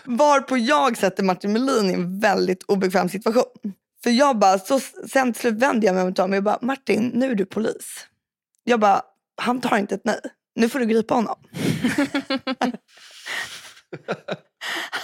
Varpå 0.05 0.57
jag 0.59 0.97
sätter 0.97 1.23
Martin 1.23 1.53
Melin 1.53 1.91
i 1.91 1.95
en 1.95 2.21
väldigt 2.21 2.63
obekväm 2.63 3.09
situation. 3.09 3.45
För 4.03 4.11
jag 4.11 4.39
bara, 4.39 4.59
så 4.59 4.81
sen 5.11 5.33
till 5.33 5.41
slut 5.41 5.55
vänder 5.55 5.87
jag 5.87 5.95
mig 5.95 6.15
till 6.15 6.23
honom 6.23 6.33
och 6.33 6.37
jag 6.37 6.45
bara, 6.45 6.59
Martin 6.63 7.11
nu 7.15 7.31
är 7.31 7.35
du 7.35 7.47
polis. 7.47 8.07
Jag 8.65 8.81
bara, 8.81 9.03
han 9.37 9.61
tar 9.61 9.79
inte 9.79 9.95
ett 9.95 10.05
nej. 10.05 10.21
Nu 10.55 10.69
får 10.69 10.79
du 10.79 10.87
gripa 10.87 11.15
honom. 11.15 11.37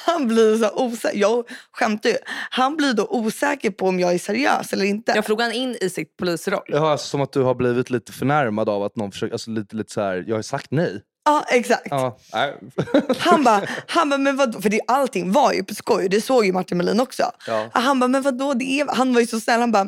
han 0.07 0.29
blir 0.29 0.57
så 0.57 0.85
osäker. 0.85 1.19
Jag 1.19 1.45
skämtar 1.73 2.11
ju. 2.11 2.17
Han 2.51 2.77
blir 2.77 2.95
då 2.95 3.07
osäker 3.11 3.71
på 3.71 3.89
om 3.89 4.01
jag 4.01 4.15
är 4.15 4.19
seriös 4.19 4.73
eller 4.73 4.85
inte. 4.85 5.13
Jag 5.15 5.27
frågar 5.27 5.45
han 5.45 5.55
in 5.55 5.77
i 5.81 5.91
sitt 5.91 6.17
polisroll. 6.17 6.65
Ja, 6.67 6.91
alltså, 6.91 7.07
som 7.07 7.21
att 7.21 7.33
du 7.33 7.43
har 7.43 7.55
blivit 7.55 7.91
lite 7.91 8.13
förnärmad 8.13 8.69
av 8.69 8.83
att 8.83 8.97
någon 8.97 9.13
försöker, 9.13 9.33
alltså 9.33 9.51
lite, 9.51 9.77
lite 9.77 9.93
så 9.93 10.01
här, 10.01 10.25
jag 10.27 10.37
har 10.37 10.43
sagt 10.43 10.71
nej. 10.71 11.03
Ja, 11.25 11.45
exakt. 11.49 11.87
Ja, 11.91 12.19
nej. 12.33 12.55
Han 13.19 13.45
bara, 13.45 13.63
han 13.89 14.11
bara, 14.11 14.19
men 14.19 14.37
vadå? 14.37 14.61
För 14.61 14.69
det, 14.69 14.81
allting 14.87 15.33
var 15.33 15.53
ju 15.53 15.65
på 15.65 15.75
skoj. 15.75 16.09
Det 16.09 16.21
såg 16.21 16.47
ju 16.47 16.53
Martin 16.53 16.79
Melin 16.79 17.01
också. 17.01 17.31
Ja. 17.47 17.69
Han 17.73 18.01
bara, 18.01 18.09
men 18.09 18.23
vadå? 18.23 18.55
Det 18.55 18.81
är, 18.81 18.87
han 18.97 19.15
var 19.15 19.21
ju 19.21 19.27
så 19.27 19.41
snäll. 19.41 19.61
Han 19.61 19.73
bara, 19.73 19.87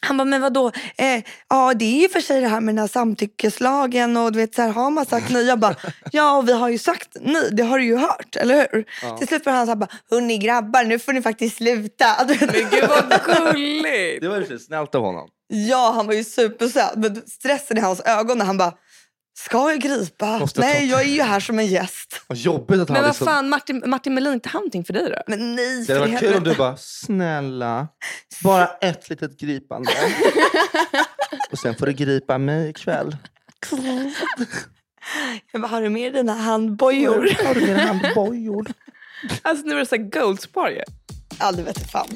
han 0.00 0.16
bara, 0.16 0.24
men 0.24 0.40
vadå? 0.40 0.72
Eh, 0.96 1.22
ja, 1.48 1.74
det 1.74 1.84
är 1.84 2.02
ju 2.02 2.08
för 2.08 2.20
sig 2.20 2.40
det 2.40 2.48
här 2.48 2.60
med 2.60 2.74
den 2.74 2.78
här 2.78 2.88
samtyckeslagen 2.88 4.16
och 4.16 4.32
du 4.32 4.38
vet, 4.38 4.54
så 4.54 4.62
här, 4.62 4.68
har 4.68 4.90
man 4.90 5.06
sagt 5.06 5.30
nej? 5.30 5.46
Jag 5.46 5.58
bara, 5.58 5.74
ja, 6.12 6.40
vi 6.40 6.52
har 6.52 6.68
ju 6.68 6.78
sagt 6.78 7.08
nej. 7.20 7.48
Det 7.52 7.62
har 7.62 7.78
du 7.78 7.84
ju 7.84 7.96
hört, 7.96 8.36
eller 8.36 8.68
hur? 8.72 8.84
Till 9.18 9.28
slut 9.28 9.46
var 9.46 9.52
han 9.52 9.66
så 9.66 9.70
här, 9.70 9.76
bara, 9.76 9.90
hörni 10.10 10.38
grabbar, 10.38 10.84
nu 10.84 10.98
får 10.98 11.12
ni 11.12 11.22
faktiskt 11.22 11.56
sluta. 11.56 12.06
Men 12.26 12.70
gud 12.70 12.88
vad 12.88 13.20
gulligt! 13.54 14.20
Det 14.20 14.28
var 14.28 14.40
ju 14.40 14.58
snällt 14.58 14.94
av 14.94 15.02
honom. 15.02 15.28
Ja, 15.48 15.92
han 15.94 16.06
var 16.06 16.14
ju 16.14 16.24
supersöt. 16.24 16.96
Men 16.96 17.22
stressen 17.26 17.78
i 17.78 17.80
hans 17.80 18.00
ögon 18.00 18.38
när 18.38 18.44
han 18.44 18.58
bara, 18.58 18.72
ska 19.44 19.70
jag 19.70 19.80
gripa? 19.80 20.38
Måste 20.38 20.60
jag 20.60 20.72
ta- 20.72 20.78
nej, 20.78 20.90
jag 20.90 21.00
är 21.02 21.08
ju 21.08 21.22
här 21.22 21.40
som 21.40 21.58
en 21.58 21.66
gäst. 21.66 22.20
Vad 22.26 22.38
jobbigt 22.38 22.80
att 22.80 22.88
han 22.88 22.94
Men 22.94 23.02
vad 23.02 23.10
liksom... 23.10 23.26
fan, 23.26 23.48
Martin, 23.48 23.82
Martin 23.86 24.14
Melin, 24.14 24.32
inte 24.32 24.48
han 24.48 24.58
någonting 24.58 24.84
för 24.84 24.92
dig 24.92 25.10
då? 25.10 25.22
Men 25.26 25.54
nej, 25.56 25.84
Det 25.86 25.92
hade 25.94 26.06
varit 26.06 26.20
kul 26.20 26.34
om 26.34 26.44
du 26.44 26.54
bara, 26.54 26.76
snälla, 26.76 27.88
bara 28.42 28.66
ett 28.66 29.10
litet 29.10 29.40
gripande. 29.40 29.90
Och 31.52 31.58
sen 31.58 31.74
får 31.74 31.86
du 31.86 31.92
gripa 31.92 32.38
mig 32.38 32.70
ikväll. 32.70 33.16
Jag 35.52 35.60
bara, 35.62 35.68
har 35.68 35.82
du 35.82 35.88
med 35.88 36.12
dina 36.12 36.34
handbojor? 36.34 37.44
Har 37.46 37.54
du 37.54 37.60
mina 37.60 37.80
handbojor? 37.80 38.66
Alltså 39.42 39.66
nu 39.66 39.74
är 39.74 39.78
det 39.78 39.86
så 39.86 39.96
goldspar 39.96 40.68
ju. 40.70 40.82
Ja, 41.38 41.52
det 41.52 41.62
vet 41.62 41.80
jag 41.80 41.90
fan. 41.90 42.08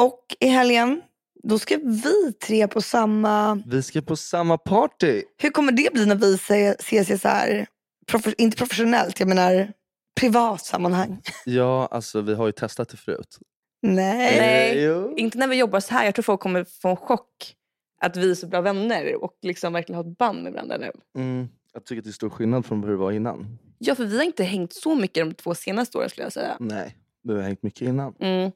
Och 0.00 0.36
i 0.40 0.46
helgen, 0.48 1.00
då 1.44 1.58
ska 1.58 1.76
vi 1.76 2.32
tre 2.32 2.68
på 2.68 2.80
samma... 2.82 3.62
Vi 3.66 3.82
ska 3.82 4.00
på 4.00 4.16
samma 4.16 4.58
party. 4.58 5.22
Hur 5.38 5.50
kommer 5.50 5.72
det 5.72 5.92
bli 5.92 6.06
när 6.06 6.14
vi 6.16 6.38
se- 6.38 6.74
ses 6.78 7.10
i 7.10 7.18
så 7.18 7.28
här, 7.28 7.66
profe- 8.10 8.34
inte 8.38 8.56
professionellt, 8.56 9.20
jag 9.20 9.28
menar 9.28 9.72
privat 10.20 10.64
sammanhang? 10.64 11.22
Ja, 11.44 11.88
alltså 11.90 12.20
vi 12.20 12.34
har 12.34 12.46
ju 12.46 12.52
testat 12.52 12.88
det 12.88 12.96
förut. 12.96 13.38
Nej. 13.82 14.36
Nej. 14.40 14.84
Eh. 14.86 15.04
Inte 15.16 15.38
när 15.38 15.48
vi 15.48 15.56
jobbar 15.56 15.80
så 15.80 15.94
här. 15.94 16.04
Jag 16.04 16.14
tror 16.14 16.22
folk 16.22 16.40
kommer 16.40 16.64
få 16.64 16.88
en 16.88 16.96
chock 16.96 17.54
att 18.00 18.16
vi 18.16 18.30
är 18.30 18.34
så 18.34 18.46
bra 18.46 18.60
vänner 18.60 19.24
och 19.24 19.38
liksom 19.42 19.72
verkligen 19.72 19.96
har 20.04 20.10
ett 20.10 20.18
band 20.18 20.42
med 20.42 20.52
varandra 20.52 20.76
nu. 20.76 20.90
Mm, 21.18 21.48
jag 21.72 21.84
tycker 21.84 22.00
att 22.00 22.04
det 22.04 22.10
är 22.10 22.12
stor 22.12 22.30
skillnad 22.30 22.66
från 22.66 22.82
hur 22.84 22.90
det 22.90 22.96
var 22.96 23.12
innan. 23.12 23.58
Ja, 23.78 23.94
för 23.94 24.04
vi 24.04 24.16
har 24.16 24.24
inte 24.24 24.44
hängt 24.44 24.72
så 24.74 24.94
mycket 24.94 25.26
de 25.28 25.34
två 25.34 25.54
senaste 25.54 25.98
åren 25.98 26.10
skulle 26.10 26.24
jag 26.24 26.32
säga. 26.32 26.56
Nej, 26.60 26.96
vi 27.22 27.34
har 27.34 27.40
hängt 27.42 27.62
mycket 27.62 27.82
innan. 27.82 28.14
Mm. 28.20 28.50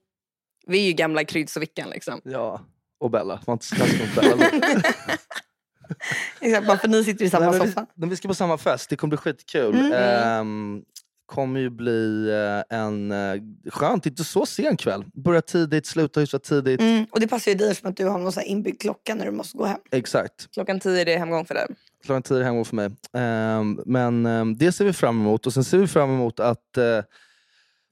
Vi 0.66 0.78
är 0.78 0.86
ju 0.86 0.92
gamla 0.92 1.24
Kryds 1.24 1.56
och 1.56 1.62
Vickan 1.62 1.90
liksom. 1.90 2.20
Ja, 2.24 2.60
och 3.00 3.10
Bella. 3.10 3.40
Var 3.46 3.52
inte 3.52 3.66
så 3.66 3.76
taskig 3.76 4.00
mot 4.00 4.14
Bella. 4.14 4.50
Exakt, 6.40 6.66
bara 6.66 6.78
för 6.78 6.88
ni 6.88 7.04
sitter 7.04 7.24
i 7.24 7.30
samma 7.30 7.50
Nej, 7.50 7.58
men 7.58 7.66
vi, 7.66 7.72
soffa. 7.72 7.86
men 7.94 8.08
vi 8.08 8.16
ska 8.16 8.28
på 8.28 8.34
samma 8.34 8.58
fest, 8.58 8.90
det 8.90 8.96
kommer 8.96 9.08
bli 9.08 9.16
skitkul. 9.16 9.74
Mm. 9.74 9.92
Ehm, 9.92 10.82
kommer 11.26 11.60
ju 11.60 11.70
bli 11.70 12.30
eh, 12.30 12.78
en 12.78 13.12
uh, 13.12 13.42
skönt, 13.70 14.06
inte 14.06 14.24
så 14.24 14.46
sen 14.46 14.76
kväll. 14.76 15.04
Börja 15.14 15.42
tidigt, 15.42 15.86
sluta 15.86 16.20
hyfsat 16.20 16.42
tidigt. 16.42 16.80
Mm, 16.80 17.06
och 17.10 17.20
det 17.20 17.28
passar 17.28 17.50
ju 17.50 17.56
dig 17.56 17.74
som 17.74 17.90
att 17.90 17.96
du 17.96 18.04
har 18.04 18.18
någon 18.18 18.32
så 18.32 18.40
här 18.40 18.46
inbyggd 18.46 18.80
klocka 18.80 19.14
när 19.14 19.24
du 19.24 19.30
måste 19.30 19.58
gå 19.58 19.64
hem. 19.64 19.80
Exakt. 19.90 20.54
Klockan 20.54 20.80
tio 20.80 21.00
är 21.00 21.04
det 21.04 21.16
hemgång 21.16 21.44
för 21.44 21.54
dig. 21.54 21.66
Klockan 22.04 22.22
tio 22.22 22.42
hemma 22.42 22.64
för 22.64 22.76
mig. 22.76 22.90
Ehm, 23.12 23.80
men 23.86 24.26
um, 24.26 24.56
det 24.56 24.72
ser 24.72 24.84
vi 24.84 24.92
fram 24.92 25.20
emot. 25.20 25.46
Och 25.46 25.52
sen 25.52 25.64
ser 25.64 25.78
vi 25.78 25.86
fram 25.86 26.10
emot 26.10 26.40
att 26.40 26.76
eh, 26.76 27.02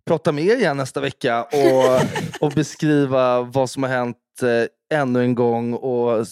prata 0.07 0.32
med 0.32 0.44
er 0.44 0.57
igen 0.57 0.76
nästa 0.76 1.00
vecka 1.00 1.42
och, 1.42 2.00
och 2.46 2.52
beskriva 2.52 3.40
vad 3.40 3.70
som 3.70 3.82
har 3.82 3.90
hänt 3.90 4.16
eh, 4.43 4.99
ännu 5.01 5.20
en 5.22 5.34
gång. 5.34 5.74
Och 5.74 6.26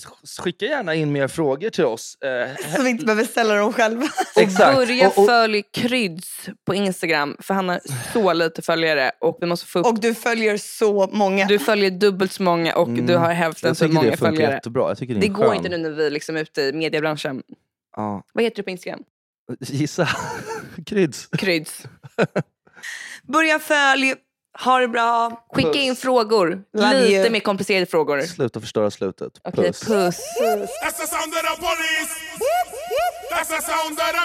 skicka 0.44 0.66
gärna 0.66 0.94
in 0.94 1.12
mer 1.12 1.28
frågor 1.28 1.70
till 1.70 1.84
oss. 1.84 2.18
Eh, 2.22 2.72
Så 2.76 2.82
vi 2.82 2.90
inte 2.90 3.05
behöver 3.05 3.24
ställa 3.24 3.55
dem 3.55 3.72
själva. 3.72 4.07
Exakt. 4.36 4.76
Börja 4.76 5.09
Och- 5.09 5.18
och- 5.18 5.26
följ 5.26 5.62
Kryds 5.72 6.48
på 6.66 6.74
Instagram 6.74 7.36
för 7.40 7.55
han 7.55 7.68
har 7.68 7.80
så 8.12 8.32
lite 8.32 8.62
följare 8.62 9.11
och 9.20 9.38
vi 9.40 9.46
måste 9.46 9.66
få 9.66 9.78
upp. 9.78 9.86
Och 9.86 10.00
du 10.00 10.14
följer 10.14 10.57
så 10.57 11.09
många. 11.12 11.46
Du 11.46 11.59
följer 11.59 11.90
dubbelt 11.90 12.32
så 12.32 12.42
många 12.42 12.76
och 12.76 12.88
Mm. 12.88 13.07
du 13.07 13.16
har 13.16 13.32
hälften 13.32 13.74
så 13.74 13.88
många 13.88 14.16
följare. 14.16 14.52
jättebra. 14.55 14.88
Jag 14.88 14.98
tycker 14.98 15.14
det 15.14 15.18
är 15.18 15.22
Det 15.22 15.28
går 15.28 15.44
skön- 15.44 15.57
inte 15.57 15.68
nu 15.68 15.76
när 15.78 15.90
vi 15.90 16.07
är 16.07 16.11
liksom 16.11 16.36
ute 16.36 16.62
i 16.62 16.72
mediebranschen. 16.72 17.42
Ja. 17.96 18.22
Vad 18.32 18.44
heter 18.44 18.57
du 18.57 18.62
på 18.62 18.70
Instagram? 18.70 19.02
Gissa. 19.61 20.09
Kryds. 20.86 21.26
Kryds. 21.38 21.82
Börja 23.22 23.59
följ, 23.59 24.14
ha 24.59 24.78
det 24.78 24.88
bra. 24.88 25.44
Skicka 25.52 25.78
in 25.78 25.96
frågor. 25.96 26.62
Lite 26.72 27.12
you. 27.12 27.30
mer 27.30 27.40
komplicerade 27.40 27.86
frågor. 27.86 28.20
Sluta 28.20 28.61
förstöra 28.61 28.90
slutet. 28.90 29.32
Okay, 29.44 29.64
puss. 29.64 29.80
puss. 29.80 30.20
puss. 30.38 30.70
That's 30.82 30.98
the 31.00 31.07
sound 31.07 31.34
of 31.34 31.42
the 31.42 31.59
beast. 31.78 32.12
That's 33.30 33.48
the 33.48 33.61
sound 33.61 33.98
of 33.98 34.07
the 34.07 34.24